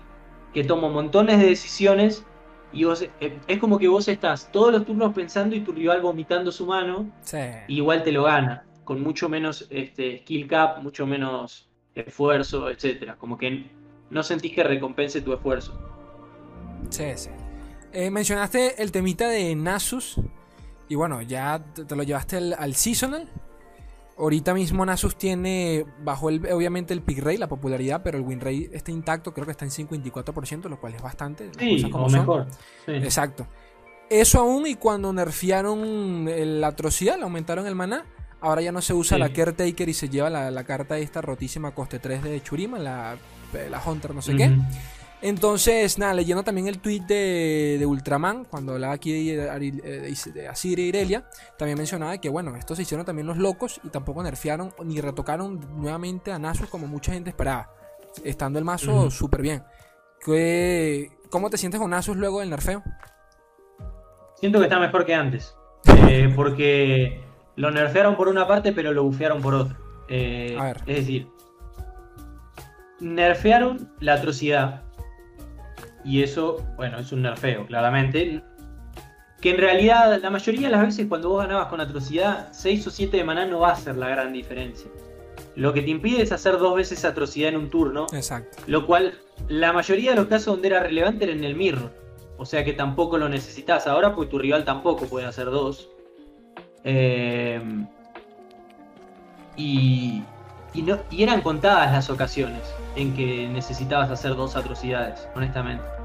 que 0.52 0.64
tomo 0.64 0.90
montones 0.90 1.38
de 1.38 1.46
decisiones 1.46 2.26
y 2.72 2.82
vos, 2.82 3.02
eh, 3.20 3.38
es 3.46 3.58
como 3.60 3.78
que 3.78 3.86
vos 3.86 4.08
estás 4.08 4.50
todos 4.50 4.72
los 4.72 4.84
turnos 4.84 5.14
pensando 5.14 5.54
y 5.54 5.60
tu 5.60 5.70
rival 5.70 6.00
vomitando 6.00 6.50
su 6.50 6.66
mano. 6.66 7.08
igual 7.68 8.02
te 8.02 8.10
lo 8.10 8.24
gana. 8.24 8.64
Con 8.82 9.00
mucho 9.04 9.28
menos 9.28 9.68
este, 9.70 10.18
skill 10.18 10.48
cap, 10.48 10.82
mucho 10.82 11.06
menos 11.06 11.70
esfuerzo, 11.94 12.70
etcétera. 12.70 13.14
Como 13.18 13.38
que 13.38 13.70
no 14.10 14.24
sentís 14.24 14.52
que 14.52 14.64
recompense 14.64 15.20
tu 15.20 15.32
esfuerzo. 15.32 15.80
Sí, 16.90 17.12
sí. 17.14 17.30
Eh, 17.92 18.10
mencionaste 18.10 18.82
el 18.82 18.92
temita 18.92 19.28
de 19.28 19.54
Nasus. 19.54 20.20
Y 20.88 20.94
bueno, 20.94 21.22
ya 21.22 21.62
te, 21.74 21.94
lo 21.94 22.02
llevaste 22.02 22.36
al 22.36 22.74
seasonal. 22.74 23.28
Ahorita 24.18 24.52
mismo 24.52 24.84
Nasus 24.84 25.16
tiene, 25.16 25.86
bajo 26.02 26.28
el, 26.28 26.44
obviamente 26.50 26.92
el 26.92 27.02
pick 27.02 27.18
rate, 27.18 27.38
la 27.38 27.48
popularidad, 27.48 28.02
pero 28.02 28.18
el 28.18 28.24
win 28.24 28.40
rate 28.40 28.70
está 28.72 28.90
intacto, 28.90 29.32
creo 29.32 29.46
que 29.46 29.52
está 29.52 29.64
en 29.64 29.70
54%, 29.70 30.68
lo 30.68 30.80
cual 30.80 30.94
es 30.94 31.02
bastante. 31.02 31.50
Sí, 31.56 31.88
como 31.88 32.08
mejor. 32.08 32.48
Exacto. 32.88 33.46
Eso 34.10 34.40
aún 34.40 34.66
y 34.66 34.74
cuando 34.74 35.12
nerfearon 35.12 36.60
la 36.60 36.68
atrocidad, 36.68 37.16
le 37.16 37.24
aumentaron 37.24 37.66
el 37.66 37.76
maná, 37.76 38.06
ahora 38.40 38.62
ya 38.62 38.72
no 38.72 38.80
se 38.80 38.94
usa 38.94 39.18
la 39.18 39.32
Caretaker 39.32 39.88
y 39.88 39.94
se 39.94 40.08
lleva 40.08 40.30
la, 40.30 40.64
carta 40.64 40.98
esta 40.98 41.20
rotísima 41.20 41.72
coste 41.72 41.98
3 41.98 42.24
de 42.24 42.42
Churima, 42.42 42.78
la, 42.78 43.16
la 43.70 43.82
Hunter 43.84 44.14
no 44.14 44.22
sé 44.22 44.34
qué. 44.34 44.50
Entonces, 45.20 45.98
nada, 45.98 46.14
leyendo 46.14 46.44
también 46.44 46.68
el 46.68 46.78
tweet 46.78 47.00
de, 47.00 47.84
Ultraman, 47.84 48.44
cuando 48.44 48.74
hablaba 48.74 48.94
aquí 48.94 49.34
de, 49.34 49.36
de, 49.36 50.48
Asir 50.48 50.78
y 50.78 50.82
Irelia, 50.82 51.28
también 51.56 51.76
mencionaba 51.76 52.18
que, 52.18 52.28
bueno, 52.28 52.54
estos 52.54 52.76
se 52.76 52.82
hicieron 52.82 53.04
también 53.04 53.26
los 53.26 53.36
locos 53.36 53.80
y 53.82 53.88
tampoco 53.88 54.22
nerfearon 54.22 54.72
ni 54.84 55.00
retocaron 55.00 55.58
nuevamente 55.76 56.30
a 56.30 56.38
Nasus 56.38 56.68
como 56.68 56.86
mucha 56.86 57.12
gente 57.12 57.30
esperaba, 57.30 57.72
estando 58.24 58.60
el 58.60 58.64
mazo 58.64 59.10
súper 59.10 59.42
bien. 59.42 59.64
¿Cómo 61.30 61.50
te 61.50 61.58
sientes 61.58 61.80
con 61.80 61.90
Nasus 61.90 62.16
luego 62.16 62.38
del 62.38 62.50
nerfeo? 62.50 62.82
Siento 64.36 64.60
que 64.60 64.66
está 64.66 64.78
mejor 64.78 65.04
que 65.04 65.14
antes, 65.14 65.56
eh, 66.08 66.32
porque 66.36 67.24
lo 67.56 67.72
nerfearon 67.72 68.16
por 68.16 68.28
una 68.28 68.46
parte, 68.46 68.72
pero 68.72 68.92
lo 68.92 69.02
bufearon 69.02 69.42
por 69.42 69.54
otra. 69.54 69.76
Eh, 70.08 70.56
es 70.86 70.96
decir, 70.96 71.28
nerfearon 73.00 73.92
la 73.98 74.14
atrocidad 74.14 74.87
y 76.08 76.22
eso, 76.22 76.64
bueno, 76.76 76.98
es 76.98 77.12
un 77.12 77.20
nerfeo, 77.20 77.66
claramente. 77.66 78.42
Que 79.42 79.50
en 79.50 79.58
realidad, 79.58 80.18
la 80.22 80.30
mayoría 80.30 80.68
de 80.68 80.72
las 80.72 80.80
veces 80.80 81.06
cuando 81.06 81.28
vos 81.28 81.42
ganabas 81.42 81.66
con 81.66 81.82
atrocidad, 81.82 82.48
6 82.52 82.86
o 82.86 82.90
7 82.90 83.18
de 83.18 83.24
maná 83.24 83.44
no 83.44 83.60
va 83.60 83.72
a 83.72 83.76
ser 83.76 83.96
la 83.96 84.08
gran 84.08 84.32
diferencia. 84.32 84.90
Lo 85.54 85.74
que 85.74 85.82
te 85.82 85.90
impide 85.90 86.22
es 86.22 86.32
hacer 86.32 86.56
dos 86.56 86.74
veces 86.74 87.04
atrocidad 87.04 87.50
en 87.50 87.56
un 87.56 87.68
turno. 87.68 88.06
Exacto. 88.14 88.56
Lo 88.66 88.86
cual, 88.86 89.18
la 89.48 89.74
mayoría 89.74 90.12
de 90.12 90.16
los 90.16 90.28
casos 90.28 90.54
donde 90.54 90.68
era 90.68 90.82
relevante 90.82 91.24
era 91.24 91.34
en 91.34 91.44
el 91.44 91.54
mirror. 91.54 91.92
O 92.38 92.46
sea 92.46 92.64
que 92.64 92.72
tampoco 92.72 93.18
lo 93.18 93.28
necesitas 93.28 93.86
ahora 93.86 94.14
porque 94.14 94.30
tu 94.30 94.38
rival 94.38 94.64
tampoco 94.64 95.04
puede 95.06 95.26
hacer 95.26 95.46
dos. 95.46 95.90
Eh, 96.84 97.60
y, 99.56 100.22
y, 100.72 100.82
no, 100.82 100.98
y 101.10 101.22
eran 101.22 101.42
contadas 101.42 101.92
las 101.92 102.08
ocasiones 102.08 102.62
en 102.96 103.14
que 103.14 103.46
necesitabas 103.48 104.10
hacer 104.10 104.34
dos 104.36 104.56
atrocidades, 104.56 105.28
honestamente. 105.34 105.97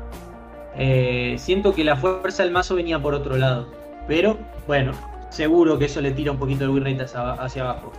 Eh, 0.77 1.35
siento 1.37 1.73
que 1.73 1.83
la 1.83 1.95
fuerza 1.95 2.43
del 2.43 2.51
mazo 2.51 2.75
venía 2.75 3.01
por 3.01 3.13
otro 3.13 3.37
lado. 3.37 3.67
Pero, 4.07 4.37
bueno, 4.67 4.91
seguro 5.29 5.77
que 5.77 5.85
eso 5.85 6.01
le 6.01 6.11
tira 6.11 6.31
un 6.31 6.37
poquito 6.37 6.63
el 6.63 6.71
win 6.71 6.85
rate 6.85 7.03
hacia, 7.03 7.61
abajo. 7.61 7.91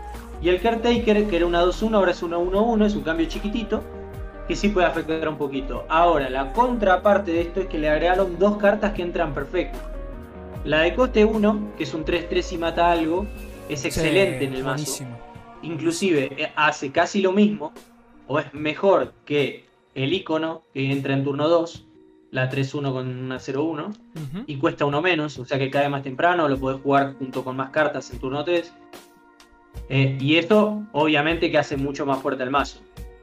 Y 0.43 0.49
el 0.49 0.61
Caretaker, 0.61 1.27
que 1.27 1.37
era 1.37 1.47
una 1.47 1.65
2-1, 1.65 1.95
ahora 1.95 2.11
es 2.11 2.23
una 2.23 2.37
1-1, 2.37 2.87
es 2.87 2.95
un 2.95 3.03
cambio 3.03 3.27
chiquitito, 3.27 3.83
que 4.47 4.57
sí 4.57 4.69
puede 4.69 4.87
afectar 4.87 5.27
un 5.29 5.37
poquito. 5.37 5.85
Ahora, 5.89 6.29
la 6.29 6.53
contraparte 6.53 7.33
de 7.33 7.41
esto 7.43 7.61
es 7.61 7.67
que 7.67 7.79
le 7.79 7.89
agregaron 7.89 8.39
dos 8.39 8.59
cartas 8.59 8.93
que 8.93 9.03
entran 9.03 9.33
perfecto. 9.33 9.79
La 10.65 10.81
de 10.81 10.95
coste 10.95 11.25
1, 11.25 11.73
que 11.77 11.85
es 11.85 11.95
un 11.95 12.05
3-3 12.05 12.53
y 12.53 12.59
mata 12.59 12.91
algo, 12.91 13.27
es 13.69 13.85
excelente 13.85 14.45
en 14.45 14.55
el 14.55 14.65
mazo. 14.65 15.05
Inclusive 15.63 16.31
eh, 16.37 16.53
hace 16.57 16.91
casi 16.91 17.23
lo 17.23 17.33
mismo, 17.33 17.73
o 18.27 18.39
es 18.39 18.53
mejor 18.53 19.13
que 19.25 19.65
el 19.95 20.13
icono 20.13 20.63
que 20.75 20.91
entra 20.91 21.15
en 21.15 21.25
turno 21.25 21.49
2, 21.49 21.87
la 22.35 22.51
3-1 22.51 22.93
con 22.93 23.07
una 23.09 23.37
0-1, 23.39 23.95
y 24.49 24.57
cuesta 24.57 24.85
uno 24.85 25.01
menos, 25.01 25.39
o 25.39 25.45
sea 25.45 25.57
que 25.57 25.71
cae 25.71 25.89
más 25.89 26.03
temprano, 26.03 26.49
lo 26.49 26.59
podés 26.59 26.83
jugar 26.83 27.15
junto 27.15 27.45
con 27.45 27.55
más 27.55 27.71
cartas 27.71 28.11
en 28.11 28.19
turno 28.19 28.43
3. 28.43 28.73
Eh, 29.89 30.19
y 30.21 30.35
esto 30.35 30.83
obviamente 30.91 31.51
que 31.53 31.59
hace 31.59 31.77
mucho 31.77 32.05
más 32.05 32.21
fuerte 32.21 32.43
el 32.43 32.51
mazo. 32.51 32.81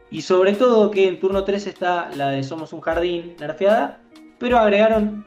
Y 0.10 0.21
sobre 0.21 0.54
todo 0.54 0.91
que 0.91 1.10
en 1.10 1.19
turno 1.19 1.43
3 1.43 1.67
está 1.67 2.10
la 2.15 2.30
de 2.30 2.41
Somos 2.41 2.71
un 2.71 2.80
Jardín 2.80 3.36
nerfeada, 3.38 4.02
pero 4.39 4.58
agregaron 4.58 5.26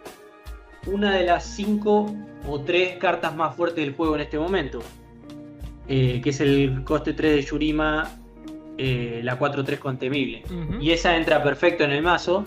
una 0.87 1.15
de 1.15 1.27
las 1.27 1.45
5 1.45 2.07
o 2.49 2.61
3 2.61 2.97
cartas 2.97 3.37
más 3.37 3.55
fuertes 3.55 3.85
del 3.85 3.95
juego 3.95 4.15
en 4.15 4.23
este 4.23 4.39
momento. 4.39 4.79
Eh, 5.89 6.23
que 6.25 6.31
es 6.31 6.41
el 6.41 6.85
coste 6.85 7.13
3 7.13 7.37
de 7.37 7.43
Yurima, 7.43 8.11
eh, 8.79 9.21
la 9.23 9.39
4-3 9.39 9.79
con 9.79 9.99
Temible. 9.99 10.43
Y 10.81 10.91
esa 10.93 11.19
entra 11.19 11.43
perfecto 11.43 11.85
en 11.85 11.91
el 11.91 12.03
mazo. 12.03 12.47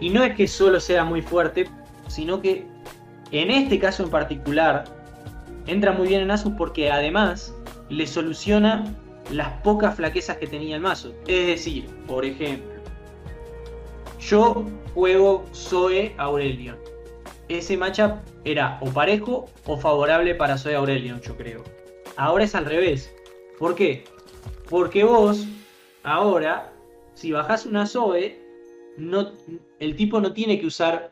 Y 0.00 0.10
no 0.10 0.22
es 0.22 0.34
que 0.34 0.46
solo 0.46 0.80
sea 0.80 1.04
muy 1.04 1.22
fuerte, 1.22 1.68
sino 2.08 2.40
que 2.40 2.66
en 3.30 3.50
este 3.50 3.78
caso 3.78 4.02
en 4.02 4.10
particular 4.10 4.84
entra 5.66 5.92
muy 5.92 6.08
bien 6.08 6.22
en 6.22 6.30
Asus 6.30 6.52
porque 6.56 6.90
además 6.90 7.54
le 7.88 8.06
soluciona 8.06 8.84
las 9.30 9.48
pocas 9.62 9.96
flaquezas 9.96 10.36
que 10.36 10.46
tenía 10.46 10.76
el 10.76 10.82
mazo. 10.82 11.12
Es 11.26 11.46
decir, 11.46 11.86
por 12.06 12.24
ejemplo, 12.24 12.80
yo 14.20 14.64
juego 14.94 15.44
Zoe 15.54 16.14
Aurelion. 16.18 16.76
Ese 17.48 17.76
matchup 17.76 18.16
era 18.44 18.78
o 18.80 18.90
parejo 18.90 19.48
o 19.66 19.76
favorable 19.76 20.34
para 20.34 20.58
Zoe 20.58 20.74
Aurelion, 20.74 21.20
yo 21.20 21.36
creo. 21.36 21.62
Ahora 22.16 22.44
es 22.44 22.54
al 22.54 22.64
revés. 22.64 23.12
¿Por 23.58 23.74
qué? 23.74 24.04
Porque 24.68 25.04
vos, 25.04 25.46
ahora, 26.02 26.72
si 27.14 27.32
bajás 27.32 27.66
una 27.66 27.86
Zoe, 27.86 28.45
no, 28.98 29.32
el 29.78 29.96
tipo 29.96 30.20
no 30.20 30.32
tiene 30.32 30.60
que 30.60 30.66
usar 30.66 31.10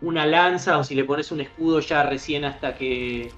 una 0.00 0.26
lanza 0.26 0.78
o 0.78 0.84
si 0.84 0.94
le 0.94 1.04
pones 1.04 1.32
un 1.32 1.40
escudo 1.40 1.80
ya 1.80 2.04
recién 2.04 2.44
hasta 2.44 2.74
que, 2.74 3.30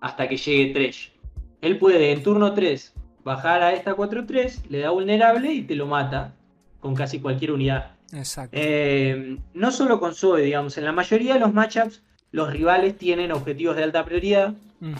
hasta 0.00 0.28
que 0.28 0.36
llegue 0.36 0.72
Tresh. 0.72 1.12
Él 1.60 1.78
puede 1.78 2.12
en 2.12 2.22
turno 2.22 2.54
3 2.54 2.94
bajar 3.24 3.62
a 3.62 3.72
esta 3.72 3.94
4-3, 3.94 4.68
le 4.68 4.80
da 4.80 4.90
vulnerable 4.90 5.52
y 5.52 5.62
te 5.62 5.74
lo 5.74 5.86
mata 5.86 6.34
con 6.80 6.94
casi 6.94 7.20
cualquier 7.20 7.52
unidad. 7.52 7.92
Exacto. 8.12 8.56
Eh, 8.58 9.36
no 9.52 9.70
solo 9.70 10.00
con 10.00 10.14
Zoe, 10.14 10.42
digamos, 10.42 10.78
en 10.78 10.84
la 10.84 10.92
mayoría 10.92 11.34
de 11.34 11.40
los 11.40 11.52
matchups 11.52 12.02
los 12.30 12.52
rivales 12.52 12.96
tienen 12.96 13.32
objetivos 13.32 13.76
de 13.76 13.84
alta 13.84 14.04
prioridad 14.04 14.54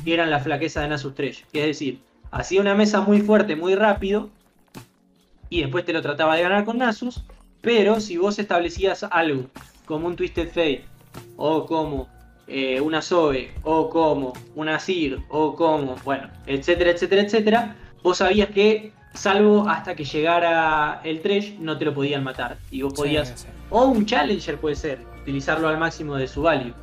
que 0.05 0.15
eran 0.15 0.31
la 0.31 0.41
flaqueza 0.41 0.81
de 0.81 0.89
Nasus 0.89 1.15
Tresh. 1.15 1.45
Es 1.53 1.67
decir, 1.67 2.01
hacía 2.31 2.61
una 2.61 2.75
mesa 2.75 3.01
muy 3.01 3.21
fuerte, 3.21 3.55
muy 3.55 3.75
rápido 3.75 4.31
y 5.51 5.61
después 5.63 5.85
te 5.85 5.93
lo 5.93 6.03
trataba 6.03 6.37
de 6.37 6.43
ganar 6.43 6.65
con 6.65 6.79
Nasus 6.79 7.23
pero 7.61 8.01
si 8.01 8.17
vos 8.17 8.39
establecías 8.39 9.05
algo 9.11 9.47
como 9.85 10.07
un 10.07 10.17
Twisted 10.17 10.49
Fate, 10.49 10.85
o 11.37 11.67
como 11.67 12.09
eh, 12.47 12.81
una 12.81 13.03
Zoe, 13.03 13.51
o 13.63 13.89
como 13.91 14.35
una 14.55 14.79
Sir, 14.79 15.19
o 15.31 15.55
como, 15.55 15.97
bueno, 16.05 16.29
etcétera, 16.47 16.91
etcétera, 16.91 17.23
etcétera, 17.23 17.77
vos 18.03 18.19
sabías 18.19 18.51
que, 18.51 18.93
salvo 19.15 19.69
hasta 19.69 19.97
que 19.97 20.05
llegara 20.05 21.01
el 21.05 21.21
Tresh, 21.21 21.59
no 21.59 21.77
te 21.79 21.87
lo 21.87 21.95
podían 21.95 22.23
matar. 22.23 22.59
Y 22.71 22.83
vos 22.83 22.95
podías, 22.95 23.47
o 23.71 23.87
un 23.87 24.07
Challenger 24.07 24.59
puede 24.59 24.77
ser, 24.77 25.01
utilizarlo 25.23 25.69
al 25.69 25.79
máximo 25.79 26.17
de 26.17 26.29
su 26.29 26.43
value. 26.43 26.75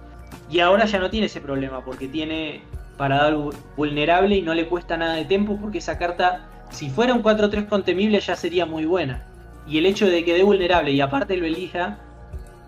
Y 0.50 0.60
ahora 0.60 0.86
ya 0.86 1.00
no 1.00 1.10
tiene 1.10 1.28
ese 1.28 1.42
problema, 1.42 1.84
porque 1.86 2.08
tiene 2.08 2.62
para 2.98 3.18
dar 3.18 3.38
vulnerable 3.78 4.36
y 4.38 4.42
no 4.42 4.54
le 4.54 4.68
cuesta 4.68 4.98
nada 4.98 5.16
de 5.16 5.26
tiempo, 5.26 5.58
porque 5.62 5.78
esa 5.78 5.98
carta, 5.98 6.48
si 6.70 6.90
fuera 6.90 7.14
un 7.14 7.24
4-3 7.24 7.68
contemible, 7.68 8.20
ya 8.20 8.36
sería 8.36 8.66
muy 8.66 8.86
buena. 8.86 9.26
Y 9.67 9.78
el 9.78 9.86
hecho 9.86 10.08
de 10.08 10.23
que 10.23 10.34
dé 10.34 10.43
vulnerable 10.43 10.91
y 10.91 11.01
aparte 11.01 11.38
lo 11.38 11.45
elija 11.45 11.97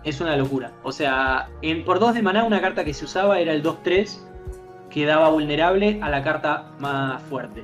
es 0.04 0.20
una 0.20 0.36
locura. 0.36 0.72
O 0.82 0.92
sea, 0.92 1.48
en, 1.62 1.84
por 1.84 2.00
2 2.00 2.14
de 2.14 2.22
maná 2.22 2.44
una 2.44 2.60
carta 2.60 2.84
que 2.84 2.94
se 2.94 3.04
usaba 3.04 3.38
era 3.38 3.52
el 3.52 3.62
2-3 3.62 4.18
que 4.90 5.06
daba 5.06 5.28
vulnerable 5.28 5.98
a 6.02 6.08
la 6.08 6.22
carta 6.22 6.70
más 6.78 7.22
fuerte. 7.22 7.62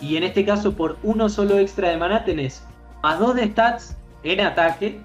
Y 0.00 0.16
en 0.16 0.24
este 0.24 0.44
caso 0.44 0.72
por 0.74 0.96
uno 1.02 1.28
solo 1.28 1.58
extra 1.58 1.90
de 1.90 1.96
maná 1.96 2.24
tenés 2.24 2.64
más 3.02 3.18
2 3.18 3.34
de 3.34 3.48
stats 3.48 3.96
en 4.22 4.40
ataque, 4.40 5.00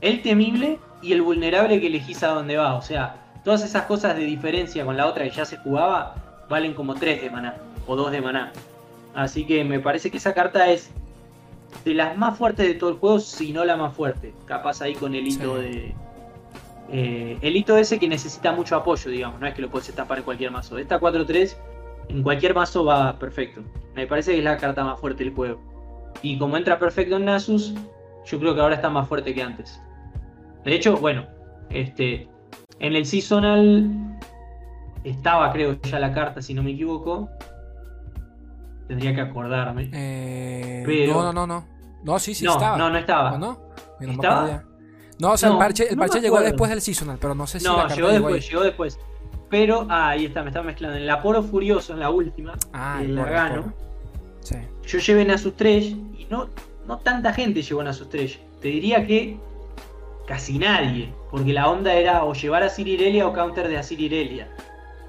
el 0.00 0.22
temible 0.22 0.78
y 1.02 1.12
el 1.12 1.22
vulnerable 1.22 1.80
que 1.80 1.86
elegís 1.86 2.22
a 2.22 2.28
dónde 2.28 2.56
va. 2.56 2.74
O 2.74 2.82
sea, 2.82 3.16
todas 3.44 3.64
esas 3.64 3.84
cosas 3.84 4.16
de 4.16 4.24
diferencia 4.24 4.84
con 4.84 4.96
la 4.96 5.06
otra 5.06 5.24
que 5.24 5.30
ya 5.30 5.44
se 5.44 5.58
jugaba 5.58 6.14
valen 6.48 6.74
como 6.74 6.94
3 6.94 7.22
de 7.22 7.30
maná 7.30 7.54
o 7.86 7.96
2 7.96 8.12
de 8.12 8.20
maná. 8.20 8.52
Así 9.14 9.46
que 9.46 9.64
me 9.64 9.80
parece 9.80 10.10
que 10.10 10.18
esa 10.18 10.34
carta 10.34 10.70
es 10.70 10.90
de 11.84 11.94
las 11.94 12.16
más 12.16 12.36
fuertes 12.36 12.66
de 12.66 12.74
todo 12.74 12.90
el 12.90 12.96
juego, 12.96 13.20
si 13.20 13.52
no 13.52 13.64
la 13.64 13.76
más 13.76 13.94
fuerte. 13.94 14.34
Capaz 14.46 14.82
ahí 14.82 14.94
con 14.94 15.14
el 15.14 15.26
hito 15.26 15.56
de. 15.56 15.94
Eh, 16.90 17.38
el 17.42 17.56
hito 17.56 17.76
ese 17.76 17.98
que 17.98 18.08
necesita 18.08 18.52
mucho 18.52 18.76
apoyo, 18.76 19.10
digamos, 19.10 19.40
no 19.40 19.46
es 19.46 19.54
que 19.54 19.62
lo 19.62 19.70
puedes 19.70 19.88
estampar 19.88 20.18
en 20.18 20.24
cualquier 20.24 20.50
mazo. 20.50 20.78
Esta 20.78 20.98
4-3 20.98 21.54
en 22.08 22.22
cualquier 22.22 22.54
mazo 22.54 22.84
va 22.84 23.18
perfecto. 23.18 23.62
Me 23.94 24.06
parece 24.06 24.32
que 24.32 24.38
es 24.38 24.44
la 24.44 24.56
carta 24.56 24.84
más 24.84 24.98
fuerte 24.98 25.24
del 25.24 25.34
juego. 25.34 25.60
Y 26.22 26.38
como 26.38 26.56
entra 26.56 26.78
perfecto 26.78 27.16
en 27.16 27.26
Nasus, 27.26 27.74
yo 28.26 28.38
creo 28.38 28.54
que 28.54 28.60
ahora 28.60 28.74
está 28.74 28.88
más 28.88 29.06
fuerte 29.08 29.34
que 29.34 29.42
antes. 29.42 29.80
De 30.64 30.74
hecho, 30.74 30.96
bueno, 30.96 31.26
este. 31.70 32.28
En 32.80 32.94
el 32.94 33.04
seasonal 33.06 33.90
estaba, 35.04 35.52
creo, 35.52 35.80
ya 35.82 35.98
la 35.98 36.12
carta, 36.12 36.40
si 36.40 36.54
no 36.54 36.62
me 36.62 36.70
equivoco. 36.70 37.28
Tendría 38.88 39.14
que 39.14 39.20
acordarme. 39.20 39.90
Eh, 39.92 41.06
No, 41.08 41.22
no, 41.22 41.32
no, 41.32 41.46
no. 41.46 41.64
No, 42.02 42.18
sí, 42.18 42.34
sí 42.34 42.44
no, 42.44 42.52
estaba. 42.52 42.76
No, 42.76 42.90
no 42.90 42.98
estaba. 42.98 43.38
no? 43.38 43.60
¿Estaba? 44.00 44.64
No, 45.18 45.32
o 45.32 45.36
sea, 45.36 45.50
el 45.50 45.58
parche, 45.58 45.88
el 45.90 45.96
parche 45.96 46.20
llegó 46.20 46.40
después 46.40 46.70
del 46.70 46.80
seasonal, 46.80 47.18
pero 47.20 47.34
no 47.34 47.46
sé 47.46 47.58
si 47.58 47.66
no, 47.66 47.76
la 47.76 47.94
llegó 47.94 48.08
después, 48.08 48.48
llegó 48.48 48.62
después. 48.62 48.98
Pero, 49.50 49.86
ah, 49.88 50.10
ahí 50.10 50.26
está, 50.26 50.42
me 50.42 50.48
estaba 50.48 50.66
mezclando. 50.66 50.96
En 50.96 51.02
el 51.02 51.10
Aporo 51.10 51.42
Furioso, 51.42 51.92
en 51.92 52.00
la 52.00 52.10
última, 52.10 52.54
ah, 52.72 53.00
el 53.02 53.14
Largano, 53.14 53.72
sí. 54.40 54.56
yo 54.86 54.98
llevé 54.98 55.24
Nasus 55.24 55.56
3 55.56 55.84
y 55.84 56.26
no, 56.30 56.48
no 56.86 56.98
tanta 56.98 57.32
gente 57.32 57.62
llevó 57.62 57.82
Nasus 57.82 58.08
3. 58.08 58.38
Te 58.60 58.68
diría 58.68 59.06
que 59.06 59.38
casi 60.26 60.58
nadie, 60.58 61.12
porque 61.30 61.52
la 61.52 61.68
onda 61.68 61.94
era 61.94 62.24
o 62.24 62.34
llevar 62.34 62.62
a 62.62 62.68
Sirirelia 62.68 63.26
o 63.26 63.32
counter 63.32 63.68
de 63.68 63.78
Asirirelia. 63.78 64.48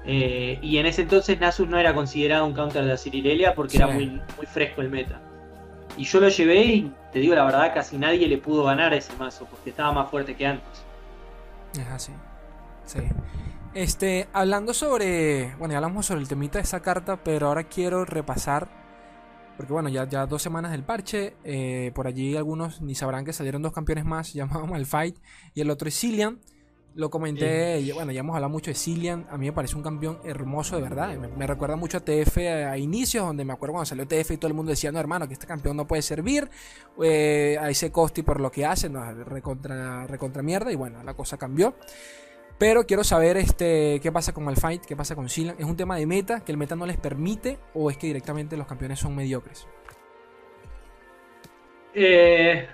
Eh, 0.04 0.58
y 0.62 0.78
en 0.78 0.86
ese 0.86 1.02
entonces 1.02 1.38
Nasus 1.38 1.68
no 1.68 1.78
era 1.78 1.94
considerado 1.94 2.46
un 2.46 2.54
counter 2.54 2.84
de 2.84 2.92
Asirirelia 2.92 3.54
porque 3.54 3.76
era 3.76 3.86
muy, 3.88 4.06
muy 4.36 4.46
fresco 4.46 4.80
el 4.80 4.90
meta. 4.90 5.20
Y 5.96 6.04
yo 6.04 6.20
lo 6.20 6.28
llevé 6.28 6.64
y 6.64 6.92
te 7.12 7.18
digo 7.18 7.34
la 7.34 7.44
verdad, 7.44 7.72
casi 7.74 7.98
nadie 7.98 8.26
le 8.26 8.38
pudo 8.38 8.64
ganar 8.64 8.92
a 8.92 8.96
ese 8.96 9.14
mazo 9.16 9.46
porque 9.50 9.70
estaba 9.70 9.92
más 9.92 10.10
fuerte 10.10 10.36
que 10.36 10.46
antes. 10.46 10.84
Es 11.78 11.86
así. 11.88 12.12
Sí. 12.86 13.00
Este, 13.74 14.28
hablando 14.32 14.74
sobre. 14.74 15.54
Bueno, 15.56 15.72
ya 15.72 15.78
hablamos 15.78 16.06
sobre 16.06 16.20
el 16.20 16.28
temita 16.28 16.58
de 16.58 16.64
esa 16.64 16.80
carta, 16.80 17.22
pero 17.22 17.48
ahora 17.48 17.64
quiero 17.64 18.04
repasar. 18.04 18.68
Porque 19.56 19.72
bueno, 19.72 19.88
ya, 19.90 20.08
ya 20.08 20.26
dos 20.26 20.42
semanas 20.42 20.72
del 20.72 20.82
parche. 20.82 21.36
Eh, 21.44 21.92
por 21.94 22.06
allí 22.06 22.36
algunos 22.36 22.80
ni 22.80 22.94
sabrán 22.94 23.24
que 23.24 23.32
salieron 23.32 23.62
dos 23.62 23.72
campeones 23.72 24.04
más 24.04 24.32
llamados 24.34 24.68
Malfight 24.68 25.18
y 25.54 25.60
el 25.60 25.70
otro 25.70 25.88
es 25.88 25.98
Cillian. 25.98 26.40
Lo 26.96 27.08
comenté, 27.08 27.78
y 27.80 27.92
bueno, 27.92 28.10
ya 28.10 28.20
hemos 28.20 28.34
hablado 28.34 28.50
mucho 28.50 28.70
de 28.72 28.74
Cillian. 28.74 29.26
A 29.30 29.38
mí 29.38 29.46
me 29.46 29.52
parece 29.52 29.76
un 29.76 29.82
campeón 29.82 30.18
hermoso, 30.24 30.74
de 30.74 30.82
verdad. 30.82 31.16
Me, 31.16 31.46
recuerda 31.46 31.76
mucho 31.76 31.98
a 31.98 32.00
TF 32.00 32.38
a, 32.38 32.76
inicios, 32.78 33.24
donde 33.24 33.44
me 33.44 33.52
acuerdo 33.52 33.74
cuando 33.74 33.86
salió 33.86 34.08
TF 34.08 34.32
y 34.32 34.36
todo 34.38 34.48
el 34.48 34.54
mundo 34.54 34.70
decía, 34.70 34.90
no, 34.90 34.98
hermano, 34.98 35.28
que 35.28 35.34
este 35.34 35.46
campeón 35.46 35.76
no 35.76 35.86
puede 35.86 36.02
servir 36.02 36.50
eh, 37.00 37.56
a 37.60 37.70
ese 37.70 37.92
costi 37.92 38.22
por 38.22 38.40
lo 38.40 38.50
que 38.50 38.66
hace, 38.66 38.88
no, 38.88 39.12
recontra, 39.24 40.06
recontra 40.08 40.42
mierda. 40.42 40.72
Y 40.72 40.76
bueno, 40.76 41.02
la 41.04 41.14
cosa 41.14 41.38
cambió. 41.38 41.74
Pero 42.58 42.84
quiero 42.84 43.04
saber 43.04 43.36
este, 43.36 44.00
qué 44.02 44.10
pasa 44.10 44.34
con 44.34 44.44
Malfight, 44.44 44.84
qué 44.84 44.96
pasa 44.96 45.14
con 45.14 45.28
Cillian. 45.28 45.56
¿Es 45.58 45.64
un 45.64 45.76
tema 45.76 45.96
de 45.96 46.06
meta 46.06 46.40
que 46.40 46.50
el 46.50 46.58
meta 46.58 46.74
no 46.74 46.86
les 46.86 46.96
permite 46.96 47.58
o 47.72 47.88
es 47.88 47.96
que 47.96 48.08
directamente 48.08 48.56
los 48.56 48.66
campeones 48.66 48.98
son 48.98 49.14
mediocres? 49.14 49.66
Eh, 51.94 52.68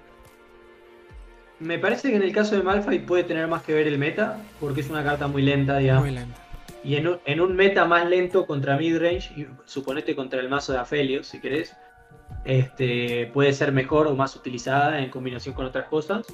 me 1.59 1.79
parece 1.79 2.11
que 2.11 2.17
en 2.17 2.23
el 2.23 2.33
caso 2.33 2.57
de 2.57 2.63
Malphite 2.63 3.07
puede 3.07 3.25
tener 3.25 3.47
más 3.49 3.63
que 3.63 3.75
ver 3.75 3.87
el 3.87 3.99
meta, 3.99 4.39
porque 4.61 4.81
es 4.81 4.91
una 4.91 5.03
carta 5.03 5.27
muy 5.27 5.43
lenta, 5.43 5.79
digamos. 5.79 6.05
Muy 6.05 6.15
lenta. 6.15 6.39
Y 6.85 6.97
en 6.97 7.41
un, 7.41 7.57
meta 7.57 7.85
más 7.85 8.09
lento 8.09 8.47
contra 8.47 8.77
midrange, 8.77 9.33
y 9.37 9.47
suponete 9.65 10.15
contra 10.15 10.41
el 10.41 10.49
mazo 10.49 10.73
de 10.73 10.79
Aphelios, 10.79 11.27
si 11.27 11.41
querés, 11.41 11.75
este, 12.45 13.29
puede 13.33 13.53
ser 13.53 13.73
mejor 13.73 14.07
o 14.07 14.15
más 14.15 14.37
utilizada 14.37 15.01
en 15.01 15.11
combinación 15.11 15.55
con 15.55 15.67
otras 15.67 15.89
cosas. 15.89 16.27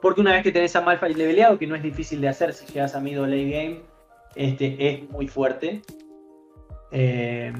Porque 0.00 0.20
una 0.20 0.32
vez 0.32 0.44
que 0.44 0.52
tenés 0.52 0.76
a 0.76 0.82
Malphite 0.82 1.18
leveleado, 1.18 1.58
que 1.58 1.66
no 1.66 1.74
es 1.74 1.82
difícil 1.82 2.20
de 2.20 2.28
hacer 2.28 2.52
si 2.52 2.66
llegas 2.72 2.94
a 2.94 3.00
middle 3.00 3.22
late 3.22 3.50
game, 3.50 3.80
este, 4.36 4.76
es 4.88 5.10
muy 5.10 5.26
fuerte. 5.26 5.82
Eh, 6.92 7.52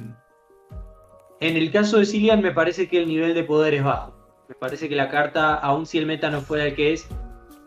en 1.40 1.57
el 1.57 1.72
caso 1.72 1.98
de 1.98 2.07
Cillian 2.07 2.42
me 2.42 2.52
parece 2.52 2.88
que 2.88 2.98
el 2.98 3.09
nivel 3.09 3.35
de 3.35 3.42
poder 3.42 3.74
es 3.74 3.83
bajo. 3.83 4.15
Me 4.48 4.54
parece 4.54 4.88
que 4.88 4.94
la 4.94 5.09
carta, 5.09 5.54
aun 5.54 5.87
si 5.87 5.98
el 5.98 6.06
meta 6.06 6.30
no 6.30 6.40
fuera 6.40 6.64
el 6.64 6.74
que 6.74 6.92
es, 6.92 7.09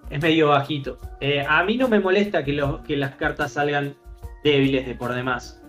es 0.09 0.21
medio 0.21 0.49
bajito. 0.49 0.97
Eh, 1.19 1.45
a 1.47 1.63
mí 1.63 1.77
no 1.77 1.87
me 1.87 1.99
molesta 1.99 2.43
que, 2.43 2.61
que, 2.85 2.97
las 2.97 3.15
cartas 3.15 3.53
salgan 3.53 3.95
débiles 4.43 4.87
de 4.87 4.95
por 4.95 5.13
demás. 5.13 5.61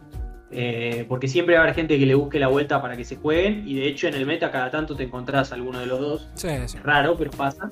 Eh, 0.53 1.05
porque 1.09 1.29
siempre 1.29 1.55
va 1.55 1.61
a 1.61 1.65
haber 1.65 1.77
gente 1.77 1.99
que 1.99 2.07
le 2.07 2.15
busque 2.15 2.41
la 2.41 2.49
vuelta 2.49 2.81
para 2.81 2.97
que 2.97 3.05
se 3.05 3.17
jueguen. 3.17 3.67
Y 3.67 3.75
de 3.75 3.89
hecho 3.89 4.09
en 4.09 4.15
el 4.15 4.25
meta 4.25 4.51
cada 4.51 4.71
tanto 4.71 4.95
te 4.95 5.05
encontrás 5.05 5.53
alguno 5.53 5.81
de 5.81 5.87
los 5.87 6.01
dos. 6.01 6.29
Sí, 6.35 6.49
Raro, 6.83 7.17
pero 7.17 7.31
pasa. 7.33 7.71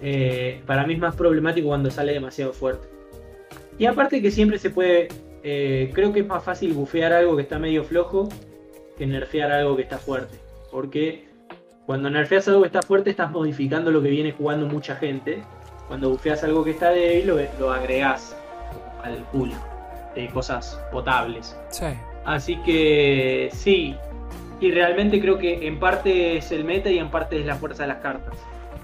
Eh, 0.00 0.62
para 0.66 0.86
mí 0.86 0.94
es 0.94 1.00
más 1.00 1.16
problemático 1.16 1.68
cuando 1.68 1.90
sale 1.90 2.12
demasiado 2.12 2.52
fuerte. 2.52 2.88
Y 3.78 3.86
aparte 3.86 4.20
que 4.20 4.30
siempre 4.30 4.58
se 4.58 4.70
puede... 4.70 5.08
creo 5.42 6.12
que 6.12 6.20
es 6.20 6.26
más 6.26 6.42
fácil 6.42 6.72
bufear 6.72 7.12
algo 7.12 7.36
que 7.36 7.42
está 7.42 7.58
medio 7.58 7.84
flojo 7.84 8.28
que 8.96 9.06
nerfear 9.06 9.52
algo 9.52 9.76
que 9.76 9.82
está 9.82 9.98
fuerte. 9.98 10.36
Porque 10.72 11.28
cuando 11.88 12.10
nerfeas 12.10 12.46
algo 12.48 12.60
que 12.60 12.66
está 12.66 12.82
fuerte 12.82 13.08
estás 13.08 13.30
modificando 13.30 13.90
lo 13.90 14.02
que 14.02 14.10
viene 14.10 14.32
jugando 14.32 14.66
mucha 14.66 14.94
gente 14.96 15.42
cuando 15.86 16.10
bufeas 16.10 16.44
algo 16.44 16.62
que 16.62 16.72
está 16.72 16.90
débil, 16.90 17.28
lo, 17.28 17.38
lo 17.58 17.72
agregás 17.72 18.36
al 19.02 19.16
pool 19.32 19.52
de 20.14 20.28
cosas 20.28 20.78
potables. 20.92 21.58
Sí. 21.70 21.86
Así 22.26 22.56
que 22.58 23.48
sí. 23.54 23.96
Y 24.60 24.70
realmente 24.70 25.18
creo 25.18 25.38
que 25.38 25.66
en 25.66 25.80
parte 25.80 26.36
es 26.36 26.52
el 26.52 26.62
meta 26.64 26.90
y 26.90 26.98
en 26.98 27.10
parte 27.10 27.40
es 27.40 27.46
la 27.46 27.54
fuerza 27.56 27.84
de 27.84 27.88
las 27.88 28.02
cartas. 28.02 28.34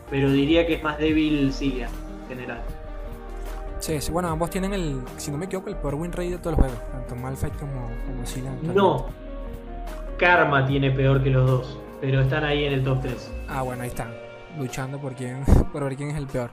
Pero 0.08 0.30
diría 0.30 0.66
que 0.66 0.72
es 0.72 0.82
más 0.82 0.96
débil 0.96 1.52
Cilia 1.52 1.90
en 2.22 2.28
general. 2.30 2.62
Sí, 3.80 4.00
sí, 4.00 4.10
bueno, 4.12 4.28
ambos 4.30 4.48
tienen 4.48 4.72
el, 4.72 5.02
si 5.18 5.30
no 5.30 5.36
me 5.36 5.44
equivoco, 5.44 5.68
el 5.68 5.76
peor 5.76 5.96
win 5.96 6.10
rate 6.10 6.30
de 6.30 6.38
todos 6.38 6.56
los 6.56 6.66
juegos, 6.66 6.90
tanto 6.90 7.16
Malphite 7.16 7.58
como, 7.58 7.90
como. 8.06 8.72
No, 8.74 9.06
Karma 10.16 10.66
tiene 10.66 10.90
peor 10.90 11.22
que 11.22 11.28
los 11.28 11.46
dos, 11.46 11.78
pero 12.04 12.20
están 12.20 12.44
ahí 12.44 12.64
en 12.64 12.74
el 12.74 12.84
top 12.84 13.00
3. 13.00 13.30
Ah, 13.48 13.62
bueno, 13.62 13.82
ahí 13.82 13.88
están, 13.88 14.12
luchando 14.58 15.00
por, 15.00 15.14
quién, 15.14 15.42
por 15.72 15.84
ver 15.84 15.96
quién 15.96 16.10
es 16.10 16.16
el 16.16 16.26
peor. 16.26 16.50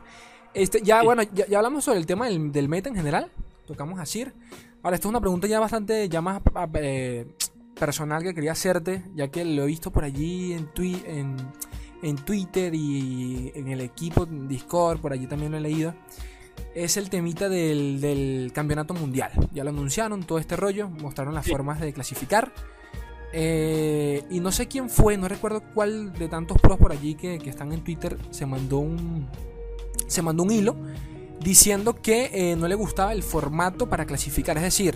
Este, 0.54 0.82
ya, 0.82 1.04
bueno, 1.04 1.24
ya, 1.24 1.46
hablamos 1.58 1.84
sobre 1.84 2.00
el 2.00 2.06
tema 2.06 2.28
del, 2.28 2.70
meta 2.70 2.88
en 2.88 2.96
general. 2.96 3.30
Tocamos 3.66 4.00
a 4.00 4.06
Sir. 4.06 4.34
Ahora, 4.82 4.96
esto 4.96 5.08
es 5.08 5.10
una 5.10 5.20
pregunta 5.20 5.48
ya 5.48 5.60
bastante, 5.60 6.08
ya 6.08 6.22
más 6.22 6.42
eh, 6.76 7.28
personal 7.78 8.24
que 8.24 8.34
quería 8.34 8.54
hacerte, 8.54 9.04
ya 9.14 9.28
que 9.28 9.44
lo 9.44 9.64
he 9.64 9.68
visto 9.68 9.92
por 9.92 10.06
allí 10.06 10.54
en, 10.54 10.70
en, 11.06 11.36
en 12.02 12.16
Twitter 12.16 12.74
y 12.74 13.52
en 13.54 13.68
el 13.68 13.82
equipo 13.82 14.24
en 14.24 14.48
Discord, 14.48 15.00
por 15.00 15.12
allí 15.12 15.28
también 15.28 15.52
lo 15.52 15.58
he 15.58 15.62
leído. 15.62 15.94
Es 16.74 16.96
el 16.96 17.10
temita 17.10 17.50
del, 17.50 18.52
campeonato 18.54 18.94
mundial. 18.94 19.32
Ya 19.54 19.66
lo 19.66 19.72
anunciaron, 19.72 20.24
todo 20.24 20.40
este 20.40 20.56
rollo, 20.56 20.90
mostraron 20.90 21.34
las 21.34 21.46
formas 21.46 21.82
de 21.82 21.92
clasificar. 21.92 22.54
Eh, 23.34 24.24
y 24.30 24.40
no 24.40 24.52
sé 24.52 24.68
quién 24.68 24.90
fue, 24.90 25.18
no 25.18 25.28
recuerdo 25.28 25.62
cuál 25.74 26.12
de 26.14 26.28
tantos 26.28 26.60
pros 26.60 26.78
por 26.78 26.92
allí 26.92 27.16
que 27.16 27.38
están 27.46 27.72
en 27.72 27.82
Twitter 27.82 28.18
se 28.30 28.46
mandó 28.46 28.80
un, 28.80 29.28
se 30.08 30.22
mandó 30.22 30.44
un 30.44 30.52
hilo 30.52 30.76
diciendo 31.42 32.02
que 32.02 32.30
eh, 32.34 32.56
no 32.56 32.68
le 32.68 32.76
gustaba 32.76 33.14
el 33.14 33.24
formato 33.24 33.90
para 33.90 34.06
clasificar. 34.06 34.58
Es 34.58 34.64
decir, 34.64 34.96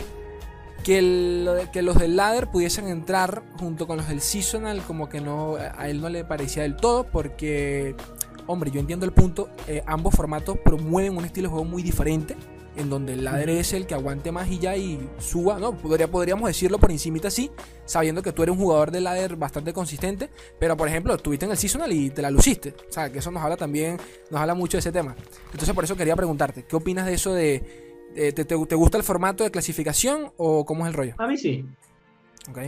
que, 0.84 1.68
que, 1.72 1.82
los 1.82 1.98
del 1.98 2.16
ladder 2.16 2.52
pudiesen 2.52 2.88
entrar 2.88 3.44
junto 3.58 3.88
con 3.88 3.98
los 3.98 4.08
del 4.08 4.22
seasonal, 4.22 4.82
como 4.84 5.10
que 5.10 5.22
no 5.22 5.56
a 5.56 5.90
él 5.90 6.02
no 6.02 6.10
le 6.10 6.24
parecía 6.24 6.64
del 6.64 6.76
todo, 6.76 7.06
porque, 7.06 7.96
hombre, 8.46 8.72
yo 8.72 8.80
entiendo 8.80 9.06
el 9.06 9.14
punto. 9.14 9.50
Eh, 9.68 9.84
ambos 9.88 10.14
formatos 10.14 10.58
promueven 10.64 11.18
un 11.18 11.26
estilo 11.26 11.48
de 11.48 11.54
juego 11.54 11.66
muy 11.66 11.82
diferente 11.82 12.36
en 12.76 12.90
donde 12.90 13.14
el 13.14 13.24
ladder 13.24 13.50
es 13.50 13.74
el 13.74 13.86
que 13.86 13.94
aguante 13.94 14.32
más 14.32 14.50
y 14.50 14.60
ya 14.60 14.76
y 14.76 15.10
suba, 15.20 15.60
¿no? 15.60 15.76
Podría, 15.78 16.10
podríamos 16.10 16.48
decirlo 16.48 16.78
por 16.78 16.92
encimita 16.92 17.30
así, 17.30 17.52
sabiendo 17.86 18.22
que 18.22 18.32
tú 18.32 18.44
eres 18.44 18.54
un 18.54 18.62
jugador 18.62 18.92
de 18.92 19.02
ladder 19.02 19.36
bastante 19.36 19.74
consistente, 19.74 20.30
pero 20.60 20.76
por 20.76 20.88
ejemplo, 20.88 21.14
estuviste 21.16 21.46
en 21.46 21.52
el 21.52 21.58
seasonal 21.58 21.92
y 21.92 22.10
te 22.10 22.22
la 22.22 22.32
luciste, 22.32 22.76
o 22.90 22.92
sea, 22.92 23.12
que 23.12 23.20
eso 23.20 23.32
nos 23.32 23.44
habla 23.44 23.58
también, 23.58 23.98
nos 24.30 24.42
habla 24.42 24.56
mucho 24.56 24.78
de 24.78 24.80
ese 24.80 24.92
tema. 24.92 25.16
Entonces 25.52 25.74
por 25.74 25.84
eso 25.84 25.96
quería 25.96 26.16
preguntarte, 26.16 26.64
¿qué 26.64 26.76
opinas 26.76 27.06
de 27.06 27.14
eso 27.14 27.34
de, 27.34 27.64
te, 28.16 28.76
gusta 28.76 28.98
el 28.98 29.04
formato 29.04 29.44
de 29.44 29.52
clasificación 29.52 30.32
o 30.38 30.66
cómo 30.66 30.86
es 30.86 30.90
el 30.90 30.94
rollo? 30.94 31.16
A 31.18 31.28
mí 31.28 31.38
sí. 31.38 31.66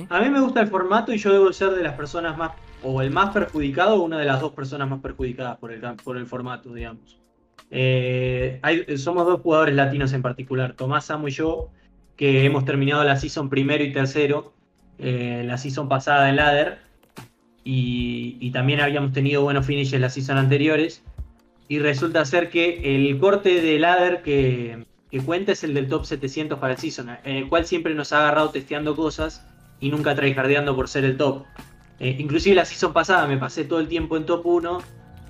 A 0.09 0.21
mí 0.21 0.29
me 0.29 0.39
gusta 0.39 0.61
el 0.61 0.67
formato 0.67 1.13
y 1.13 1.17
yo 1.17 1.31
debo 1.31 1.53
ser 1.53 1.69
de 1.71 1.83
las 1.83 1.93
personas 1.93 2.35
más, 2.37 2.51
o 2.83 3.01
el 3.01 3.11
más 3.11 3.31
perjudicado 3.31 4.01
o 4.01 4.03
una 4.03 4.17
de 4.17 4.25
las 4.25 4.41
dos 4.41 4.53
personas 4.53 4.89
más 4.89 5.01
perjudicadas 5.01 5.57
por 5.57 5.71
el, 5.71 5.81
por 6.03 6.17
el 6.17 6.25
formato, 6.25 6.73
digamos. 6.73 7.19
Eh, 7.69 8.61
somos 8.97 9.25
dos 9.25 9.41
jugadores 9.41 9.75
latinos 9.75 10.13
en 10.13 10.21
particular, 10.21 10.73
Tomás, 10.73 11.05
Samu 11.05 11.27
y 11.27 11.31
yo, 11.31 11.69
que 12.15 12.45
hemos 12.45 12.65
terminado 12.65 13.03
la 13.03 13.17
season 13.17 13.49
primero 13.49 13.83
y 13.83 13.91
tercero, 13.91 14.53
eh, 14.99 15.43
la 15.45 15.57
season 15.57 15.89
pasada 15.89 16.29
en 16.29 16.37
ladder, 16.37 16.79
y, 17.63 18.49
también 18.51 18.79
habíamos 18.79 19.11
tenido 19.11 19.43
buenos 19.43 19.65
finishes 19.65 19.99
las 19.99 20.13
season 20.13 20.37
anteriores, 20.37 21.03
y 21.67 21.79
resulta 21.79 22.23
ser 22.25 22.49
que 22.49 22.95
el 22.95 23.19
corte 23.19 23.61
de 23.61 23.77
ladder 23.77 24.21
que, 24.21 24.85
cuenta 25.25 25.51
es 25.51 25.63
el 25.63 25.73
del 25.73 25.87
top 25.87 26.05
700 26.05 26.59
para 26.59 26.73
el 26.73 26.79
season, 26.79 27.09
en 27.23 27.35
el 27.35 27.49
cual 27.49 27.65
siempre 27.65 27.93
nos 27.95 28.13
ha 28.13 28.19
agarrado 28.19 28.51
testeando 28.51 28.95
cosas 28.95 29.45
y 29.79 29.89
nunca 29.89 30.15
tryhardeando 30.15 30.75
por 30.75 30.87
ser 30.87 31.05
el 31.05 31.17
top. 31.17 31.43
Eh, 31.99 32.15
inclusive 32.19 32.55
la 32.55 32.65
season 32.65 32.93
pasada 32.93 33.25
me 33.25 33.37
pasé 33.37 33.65
todo 33.65 33.79
el 33.79 33.87
tiempo 33.87 34.15
en 34.15 34.27
top 34.27 34.45
1 34.45 34.79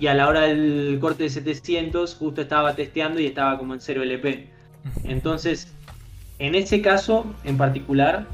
y 0.00 0.06
a 0.06 0.14
la 0.14 0.28
hora 0.28 0.42
del 0.42 0.98
corte 1.00 1.24
de 1.24 1.30
700 1.30 2.14
justo 2.14 2.40
estaba 2.42 2.74
testeando 2.74 3.20
y 3.20 3.26
estaba 3.26 3.58
como 3.58 3.74
en 3.74 3.80
0 3.80 4.02
LP. 4.02 4.48
Entonces, 5.04 5.72
en 6.38 6.54
ese 6.54 6.80
caso 6.80 7.26
en 7.44 7.56
particular, 7.56 8.26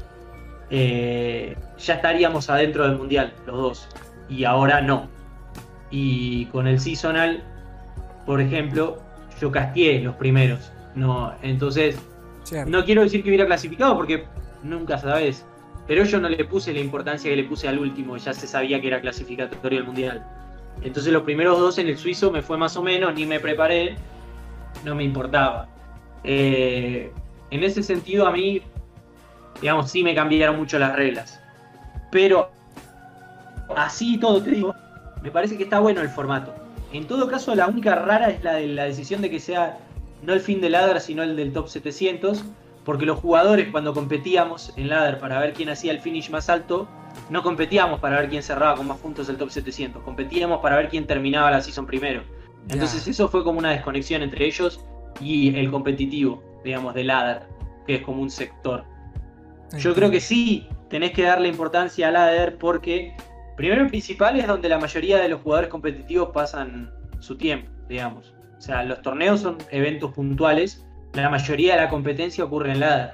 eh, 0.69 1.55
ya 1.77 1.95
estaríamos 1.95 2.49
adentro 2.49 2.87
del 2.87 2.97
mundial, 2.97 3.33
los 3.47 3.57
dos. 3.57 3.89
Y 4.29 4.43
ahora 4.43 4.81
no. 4.81 5.07
Y 5.89 6.45
con 6.47 6.67
el 6.67 6.79
seasonal, 6.79 7.43
por 8.25 8.41
ejemplo, 8.41 8.99
yo 9.39 9.51
castié 9.51 10.01
los 10.01 10.15
primeros. 10.15 10.71
No, 10.95 11.33
entonces, 11.41 11.97
no 12.67 12.85
quiero 12.85 13.01
decir 13.01 13.23
que 13.23 13.29
hubiera 13.29 13.45
clasificado 13.45 13.95
porque 13.95 14.25
nunca 14.63 14.97
sabes. 14.97 15.45
Pero 15.87 16.03
yo 16.03 16.19
no 16.19 16.29
le 16.29 16.43
puse 16.45 16.73
la 16.73 16.79
importancia 16.79 17.29
que 17.29 17.35
le 17.35 17.43
puse 17.43 17.67
al 17.67 17.77
último, 17.77 18.17
ya 18.17 18.33
se 18.33 18.47
sabía 18.47 18.81
que 18.81 18.87
era 18.87 19.01
clasificatorio 19.01 19.79
del 19.79 19.85
mundial. 19.85 20.25
Entonces 20.81 21.11
los 21.11 21.23
primeros 21.23 21.59
dos 21.59 21.77
en 21.77 21.87
el 21.87 21.97
suizo 21.97 22.31
me 22.31 22.41
fue 22.41 22.57
más 22.57 22.75
o 22.77 22.83
menos, 22.83 23.13
ni 23.13 23.25
me 23.25 23.39
preparé, 23.39 23.95
no 24.83 24.95
me 24.95 25.03
importaba. 25.03 25.67
Eh, 26.23 27.11
en 27.51 27.63
ese 27.63 27.83
sentido 27.83 28.27
a 28.27 28.31
mí, 28.31 28.61
digamos, 29.61 29.89
sí 29.89 30.03
me 30.03 30.13
cambiaron 30.13 30.57
mucho 30.57 30.77
las 30.77 30.95
reglas. 30.95 31.39
Pero 32.11 32.51
así 33.75 34.17
todo 34.17 34.41
te 34.41 34.51
digo, 34.51 34.75
me 35.21 35.31
parece 35.31 35.57
que 35.57 35.63
está 35.63 35.79
bueno 35.79 36.01
el 36.01 36.09
formato. 36.09 36.53
En 36.93 37.07
todo 37.07 37.27
caso, 37.27 37.53
la 37.55 37.67
única 37.67 37.95
rara 37.95 38.29
es 38.29 38.43
la 38.43 38.53
de 38.53 38.67
la 38.67 38.83
decisión 38.85 39.21
de 39.21 39.29
que 39.29 39.39
sea 39.39 39.77
no 40.21 40.33
el 40.33 40.39
fin 40.39 40.61
de 40.61 40.69
ladder, 40.69 41.01
sino 41.01 41.23
el 41.23 41.35
del 41.35 41.51
top 41.53 41.67
700, 41.67 42.43
porque 42.85 43.05
los 43.05 43.19
jugadores 43.19 43.67
cuando 43.71 43.93
competíamos 43.93 44.71
en 44.77 44.89
ladder 44.89 45.19
para 45.19 45.39
ver 45.39 45.53
quién 45.53 45.69
hacía 45.69 45.91
el 45.91 45.99
finish 45.99 46.29
más 46.29 46.49
alto, 46.49 46.87
no 47.29 47.41
competíamos 47.41 47.99
para 47.99 48.19
ver 48.19 48.29
quién 48.29 48.43
cerraba 48.43 48.75
con 48.75 48.87
más 48.87 48.99
puntos 48.99 49.27
el 49.27 49.37
top 49.37 49.49
700, 49.49 50.03
competíamos 50.03 50.61
para 50.61 50.77
ver 50.77 50.89
quién 50.89 51.07
terminaba 51.07 51.49
la 51.51 51.61
season 51.61 51.85
primero. 51.85 52.21
Entonces 52.69 53.07
eso 53.07 53.27
fue 53.27 53.43
como 53.43 53.59
una 53.59 53.71
desconexión 53.71 54.21
entre 54.21 54.45
ellos 54.45 54.83
y 55.19 55.55
el 55.55 55.71
competitivo, 55.71 56.43
digamos, 56.63 56.93
del 56.93 57.07
ladder, 57.07 57.43
que 57.85 57.95
es 57.95 58.01
como 58.01 58.21
un 58.21 58.29
sector. 58.29 58.83
Yo 59.77 59.93
creo 59.93 60.11
que 60.11 60.19
sí 60.19 60.67
tenés 60.89 61.11
que 61.11 61.23
darle 61.23 61.47
importancia 61.47 62.07
al 62.07 62.13
ladder 62.13 62.57
porque, 62.57 63.15
primero 63.57 63.85
y 63.85 63.89
principal, 63.89 64.39
es 64.39 64.47
donde 64.47 64.69
la 64.69 64.77
mayoría 64.77 65.17
de 65.19 65.29
los 65.29 65.41
jugadores 65.41 65.69
competitivos 65.69 66.29
pasan 66.33 66.91
su 67.19 67.37
tiempo, 67.37 67.69
digamos. 67.89 68.33
O 68.57 68.61
sea, 68.61 68.83
los 68.83 69.01
torneos 69.01 69.41
son 69.41 69.57
eventos 69.69 70.11
puntuales, 70.13 70.85
la 71.21 71.29
mayoría 71.29 71.75
de 71.75 71.81
la 71.81 71.89
competencia 71.89 72.43
ocurre 72.43 72.71
en 72.71 72.79
ladder. 72.79 73.13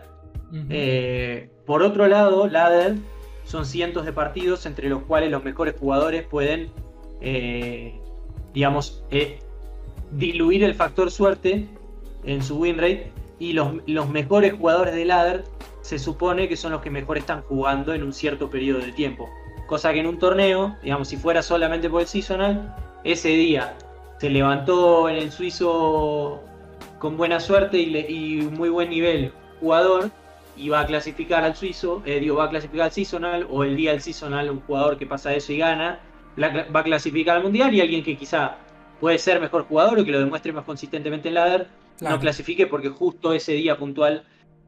Eh, 0.69 1.49
por 1.65 1.81
otro 1.81 2.07
lado, 2.07 2.47
ladder 2.47 2.95
son 3.45 3.65
cientos 3.65 4.05
de 4.05 4.13
partidos 4.13 4.65
entre 4.65 4.89
los 4.89 5.03
cuales 5.03 5.31
los 5.31 5.43
mejores 5.43 5.75
jugadores 5.79 6.23
pueden, 6.23 6.71
eh, 7.21 7.99
digamos, 8.53 9.03
eh, 9.11 9.39
diluir 10.11 10.63
el 10.63 10.75
factor 10.75 11.09
suerte 11.09 11.67
en 12.23 12.43
su 12.43 12.57
win 12.57 12.77
rate 12.77 13.11
y 13.39 13.53
los, 13.53 13.75
los, 13.87 14.09
mejores 14.09 14.53
jugadores 14.53 14.93
de 14.93 15.05
ladder 15.05 15.43
se 15.81 15.97
supone 15.97 16.47
que 16.47 16.57
son 16.57 16.73
los 16.73 16.81
que 16.81 16.89
mejor 16.89 17.17
están 17.17 17.41
jugando 17.43 17.93
en 17.93 18.03
un 18.03 18.13
cierto 18.13 18.49
periodo 18.49 18.79
de 18.79 18.91
tiempo. 18.91 19.29
Cosa 19.67 19.93
que 19.93 20.01
en 20.01 20.07
un 20.07 20.19
torneo, 20.19 20.75
digamos, 20.83 21.07
si 21.07 21.17
fuera 21.17 21.41
solamente 21.41 21.89
por 21.89 22.01
el 22.01 22.07
seasonal, 22.07 22.75
ese 23.03 23.29
día 23.29 23.73
se 24.19 24.29
levantó 24.29 25.09
en 25.09 25.15
el 25.15 25.31
suizo 25.31 26.43
con 27.01 27.17
buena 27.17 27.39
suerte 27.39 27.79
y, 27.79 27.97
y 27.97 28.41
muy 28.43 28.69
buen 28.69 28.91
nivel 28.91 29.33
jugador 29.59 30.11
y 30.55 30.69
va 30.69 30.81
a 30.81 30.85
clasificar 30.85 31.43
al 31.43 31.55
suizo, 31.55 32.03
eh, 32.05 32.19
digo, 32.19 32.35
va 32.35 32.45
a 32.45 32.49
clasificar 32.49 32.85
al 32.85 32.91
seasonal, 32.91 33.47
o 33.49 33.63
el 33.63 33.75
día 33.75 33.91
del 33.91 34.01
seasonal 34.01 34.51
un 34.51 34.61
jugador 34.61 34.99
que 34.99 35.07
pasa 35.07 35.33
eso 35.33 35.51
y 35.51 35.57
gana, 35.57 35.99
va 36.39 36.79
a 36.79 36.83
clasificar 36.83 37.37
al 37.37 37.43
mundial 37.43 37.73
y 37.73 37.81
alguien 37.81 38.03
que 38.03 38.15
quizá 38.15 38.57
puede 38.99 39.17
ser 39.17 39.41
mejor 39.41 39.63
jugador 39.63 39.99
o 39.99 40.05
que 40.05 40.11
lo 40.11 40.19
demuestre 40.19 40.53
más 40.53 40.63
consistentemente 40.63 41.29
en 41.29 41.33
ladder 41.33 41.67
no 42.01 42.19
clasifique 42.19 42.67
porque 42.67 42.89
justo 42.89 43.33
ese 43.33 43.53
día 43.53 43.77
puntual 43.77 44.23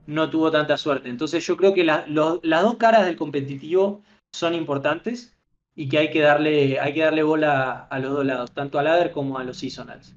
no 0.08 0.30
tuvo 0.30 0.52
tanta 0.52 0.78
suerte. 0.78 1.10
Entonces 1.10 1.46
yo 1.46 1.56
creo 1.56 1.74
que 1.74 1.84
las 1.84 2.06
dos 2.08 2.76
caras 2.78 3.06
del 3.06 3.16
competitivo 3.16 4.02
son 4.32 4.54
importantes 4.54 5.36
y 5.76 5.90
que 5.90 5.98
hay 6.00 6.12
que 6.12 6.22
darle, 6.22 6.80
hay 6.80 6.94
que 6.94 7.02
darle 7.02 7.24
bola 7.24 7.88
a 7.90 8.00
los 8.00 8.12
dos 8.12 8.26
lados, 8.26 8.52
tanto 8.52 8.80
a 8.80 8.84
ladder 8.84 9.12
como 9.12 9.38
a 9.38 9.44
los 9.44 9.58
seasonals. 9.58 10.16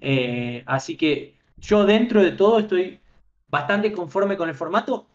Eh, 0.00 0.62
así 0.66 0.96
que 0.96 1.34
yo 1.66 1.84
dentro 1.84 2.22
de 2.22 2.32
todo 2.32 2.58
estoy 2.58 3.00
bastante 3.48 3.92
conforme 3.92 4.36
con 4.36 4.48
el 4.48 4.54
formato 4.54 5.06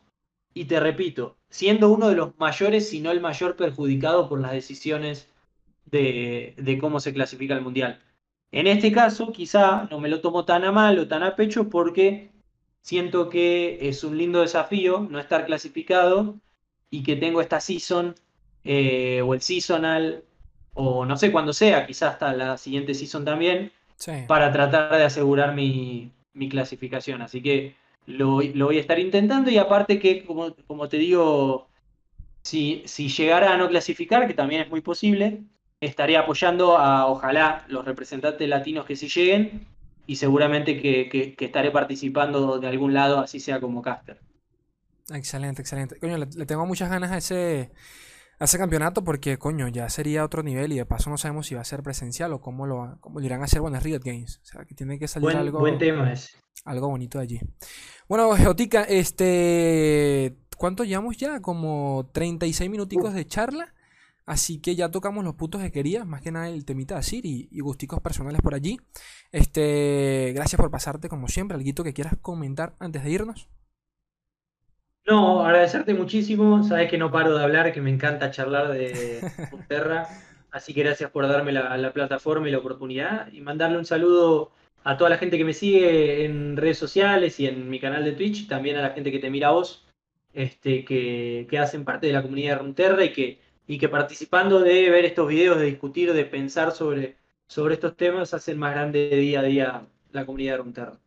y 0.54 0.66
te 0.66 0.80
repito, 0.80 1.38
siendo 1.50 1.92
uno 1.92 2.10
de 2.10 2.16
los 2.16 2.38
mayores, 2.40 2.90
si 2.90 3.02
no 3.02 3.12
el 3.12 3.22
mayor 3.22 3.56
perjudicado 3.56 4.28
por 4.28 4.42
las 4.42 4.52
decisiones 4.52 5.30
de, 5.86 6.56
de 6.58 6.78
cómo 6.80 7.00
se 7.00 7.14
clasifica 7.14 7.54
el 7.54 7.62
mundial. 7.62 8.02
En 8.52 8.66
este 8.66 8.92
caso, 8.92 9.32
quizá 9.32 9.88
no 9.92 10.00
me 10.00 10.10
lo 10.10 10.22
tomo 10.22 10.46
tan 10.46 10.64
a 10.64 10.72
mal 10.72 10.98
o 10.98 11.08
tan 11.08 11.22
a 11.22 11.36
pecho 11.36 11.70
porque 11.70 12.32
siento 12.82 13.30
que 13.30 13.78
es 13.88 14.04
un 14.04 14.18
lindo 14.18 14.42
desafío 14.42 15.08
no 15.10 15.20
estar 15.20 15.46
clasificado 15.46 16.36
y 16.90 17.04
que 17.04 17.16
tengo 17.16 17.42
esta 17.42 17.60
season 17.60 18.16
eh, 18.64 19.22
o 19.22 19.36
el 19.36 19.42
seasonal 19.42 20.24
o 20.74 21.06
no 21.06 21.18
sé 21.18 21.32
cuándo 21.32 21.54
sea, 21.54 21.86
quizás 21.86 22.14
hasta 22.14 22.34
la 22.34 22.58
siguiente 22.58 22.94
season 22.94 23.26
también, 23.26 23.72
para 24.28 24.52
tratar 24.52 24.96
de 24.98 25.04
asegurar 25.04 25.54
mi, 25.54 26.12
clasificación. 26.50 27.22
Así 27.22 27.42
que 27.42 27.76
lo, 28.06 28.36
voy 28.36 28.78
a 28.78 28.82
estar 28.82 29.00
intentando 29.00 29.52
y 29.52 29.58
aparte 29.58 30.00
que, 30.00 30.24
como, 30.26 30.56
como 30.68 30.90
te 30.90 30.98
digo, 30.98 31.70
si, 32.42 32.84
si 32.86 33.10
llegara 33.10 33.54
a 33.54 33.58
no 33.58 33.68
clasificar, 33.68 34.28
que 34.28 34.34
también 34.34 34.62
es 34.62 34.70
muy 34.70 34.82
posible, 34.82 35.44
estaré 35.80 36.18
apoyando 36.18 36.78
a, 36.78 37.08
ojalá, 37.08 37.66
los 37.68 37.86
representantes 37.86 38.48
latinos 38.48 38.86
que 38.86 38.96
sí 38.96 39.08
lleguen 39.08 39.68
y 40.08 40.16
seguramente 40.16 40.82
que, 40.82 41.36
estaré 41.40 41.72
participando 41.72 42.60
de 42.60 42.68
algún 42.68 42.94
lado, 42.94 43.20
así 43.20 43.40
sea 43.40 43.60
como 43.60 43.82
caster. 43.82 44.20
Excelente, 45.14 45.62
excelente. 45.62 46.00
Coño, 46.00 46.18
le, 46.18 46.46
tengo 46.46 46.66
muchas 46.66 46.90
ganas 46.90 47.12
a 47.12 47.18
ese, 47.18 47.72
a 48.40 48.46
ese 48.46 48.58
campeonato 48.58 49.04
porque, 49.04 49.38
coño, 49.38 49.68
ya 49.68 49.90
sería 49.90 50.24
otro 50.24 50.44
nivel 50.44 50.72
y 50.72 50.78
de 50.78 50.86
paso 50.86 51.10
no 51.10 51.18
sabemos 51.18 51.48
si 51.48 51.56
va 51.56 51.62
a 51.62 51.66
ser 51.66 51.84
presencial 51.84 52.32
o 52.32 52.40
cómo 52.40 52.66
lo, 52.66 52.98
cómo 53.02 53.20
irán 53.20 53.42
a 53.42 53.46
hacer 53.46 53.60
buenas 53.60 53.84
Riot 53.84 54.02
Games. 54.04 54.40
O 54.42 54.46
sea, 54.46 54.66
que 54.66 54.74
tiene 54.74 54.98
que 54.98 55.08
salir 55.08 55.36
algo. 55.36 55.60
Buen 55.60 55.78
tema 55.78 56.12
es. 56.12 56.38
Algo 56.64 56.88
bonito 56.88 57.18
de 57.18 57.24
allí. 57.24 57.40
Bueno, 58.08 58.32
Geotica, 58.36 58.84
este. 58.84 60.38
¿Cuánto 60.58 60.84
llevamos 60.84 61.18
ya? 61.18 61.42
Como 61.42 62.10
36 62.14 62.70
minuticos 62.70 63.14
de 63.14 63.26
charla. 63.26 63.74
Así 64.26 64.60
que 64.60 64.76
ya 64.76 64.92
tocamos 64.92 65.24
los 65.24 65.34
puntos 65.34 65.60
que 65.60 65.72
quería, 65.72 66.06
más 66.06 66.22
que 66.22 66.32
nada 66.32 66.50
el 66.50 66.64
temita 66.64 66.96
de 66.96 67.02
Sir 67.02 67.26
y, 67.26 67.50
gusticos 67.62 68.00
personales 68.00 68.42
por 68.42 68.54
allí. 68.54 68.80
Este, 69.32 70.32
gracias 70.36 70.62
por 70.62 70.70
pasarte 70.70 71.10
como 71.10 71.28
siempre. 71.28 71.56
Alguito 71.56 71.84
que 71.84 71.94
quieras 71.94 72.14
comentar 72.22 72.76
antes 72.80 73.04
de 73.04 73.10
irnos. 73.10 73.50
No, 75.10 75.44
agradecerte 75.44 75.94
muchísimo. 75.94 76.64
Sabes 76.64 76.90
que 76.90 76.98
no 76.98 77.12
paro 77.12 77.36
de 77.36 77.44
hablar, 77.44 77.74
que 77.74 77.82
me 77.82 77.90
encanta 77.90 78.32
charlar 78.32 78.72
de 78.72 79.20
Terra. 79.68 80.08
Así 80.52 80.74
que 80.74 80.84
gracias 80.84 81.10
por 81.12 81.28
darme 81.28 81.52
la, 81.52 81.92
plataforma 81.94 82.48
y 82.48 82.52
la 82.52 82.60
oportunidad. 82.60 83.32
Y 83.34 83.42
mandarle 83.42 83.78
un 83.78 83.86
saludo 83.86 84.52
a 84.84 84.98
toda 84.98 85.10
la 85.10 85.18
gente 85.18 85.38
que 85.38 85.46
me 85.46 85.54
sigue 85.54 86.26
en 86.26 86.58
redes 86.58 86.78
sociales 86.78 87.40
y 87.40 87.48
en 87.48 87.70
mi 87.70 87.80
canal 87.80 88.06
de 88.06 88.12
Twitch. 88.12 88.48
También 88.48 88.78
a 88.78 88.82
la 88.82 88.92
gente 88.92 89.12
que 89.12 89.20
te 89.20 89.32
mira 89.32 89.48
a 89.48 89.52
vos, 89.52 89.84
este, 90.34 90.86
que, 90.86 91.48
que 91.50 91.60
hacen 91.60 91.86
parte 91.86 92.08
de 92.08 92.14
la 92.14 92.22
comunidad 92.22 92.58
de 92.58 92.62
Runterra 92.62 93.04
y 93.06 93.14
que 93.14 93.40
y 93.70 93.78
que 93.78 93.88
participando 93.88 94.62
de 94.62 94.90
ver 94.90 95.06
estos 95.06 95.28
videos, 95.28 95.60
de 95.60 95.68
discutir, 95.68 96.12
de 96.12 96.26
pensar 96.26 96.72
sobre, 96.72 97.18
sobre 97.48 97.76
estos 97.76 97.96
temas, 97.96 98.34
hacen 98.34 98.58
más 98.58 98.74
grande 98.74 99.10
día 99.10 99.42
a 99.42 99.44
día 99.44 99.88
la 100.12 100.26
comunidad 100.26 100.54
de 100.54 100.58
Runterra. 100.58 101.00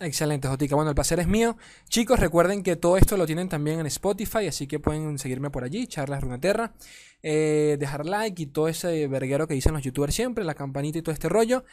Excelente, 0.00 0.46
Jotica. 0.46 0.76
Bueno, 0.76 0.90
el 0.90 0.94
placer 0.94 1.18
es 1.18 1.26
mío. 1.26 1.56
Chicos, 1.88 2.20
recuerden 2.20 2.62
que 2.62 2.76
todo 2.76 2.96
esto 2.96 3.16
lo 3.16 3.26
tienen 3.26 3.48
también 3.48 3.80
en 3.80 3.86
Spotify, 3.86 4.46
así 4.46 4.68
que 4.68 4.78
pueden 4.78 5.18
seguirme 5.18 5.50
por 5.50 5.64
allí, 5.64 5.88
Charlas 5.88 6.22
Runeterra. 6.22 6.74
Eh, 7.22 7.76
dejar 7.80 8.06
like 8.06 8.40
y 8.40 8.46
todo 8.46 8.68
ese 8.68 9.08
verguero 9.08 9.48
que 9.48 9.54
dicen 9.54 9.72
los 9.72 9.82
youtubers 9.82 10.14
siempre, 10.14 10.44
la 10.44 10.54
campanita 10.54 10.98
y 10.98 11.02
todo 11.02 11.12
este 11.12 11.28
rollo. 11.28 11.64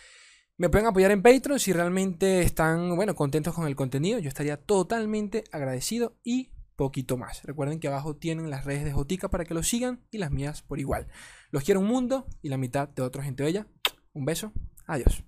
Me 0.57 0.69
pueden 0.69 0.87
apoyar 0.87 1.11
en 1.11 1.21
Patreon 1.21 1.59
si 1.59 1.71
realmente 1.71 2.41
están, 2.41 2.95
bueno, 2.95 3.13
contentos 3.13 3.53
con 3.53 3.67
el 3.67 3.75
contenido. 3.75 4.17
Yo 4.19 4.29
estaría 4.29 4.57
totalmente 4.57 5.43
agradecido 5.51 6.15
y 6.23 6.49
poquito 6.75 7.17
más. 7.17 7.43
Recuerden 7.43 7.79
que 7.79 7.89
abajo 7.89 8.15
tienen 8.15 8.49
las 8.49 8.65
redes 8.65 8.85
de 8.85 8.91
Jotica 8.91 9.29
para 9.29 9.45
que 9.45 9.53
lo 9.53 9.61
sigan 9.63 10.01
y 10.11 10.17
las 10.17 10.31
mías 10.31 10.61
por 10.63 10.79
igual. 10.79 11.07
Los 11.51 11.63
quiero 11.63 11.79
un 11.79 11.87
mundo 11.87 12.25
y 12.41 12.49
la 12.49 12.57
mitad 12.57 12.89
de 12.89 13.03
otra 13.03 13.23
gente 13.23 13.43
bella. 13.43 13.67
Un 14.13 14.25
beso. 14.25 14.51
Adiós. 14.87 15.23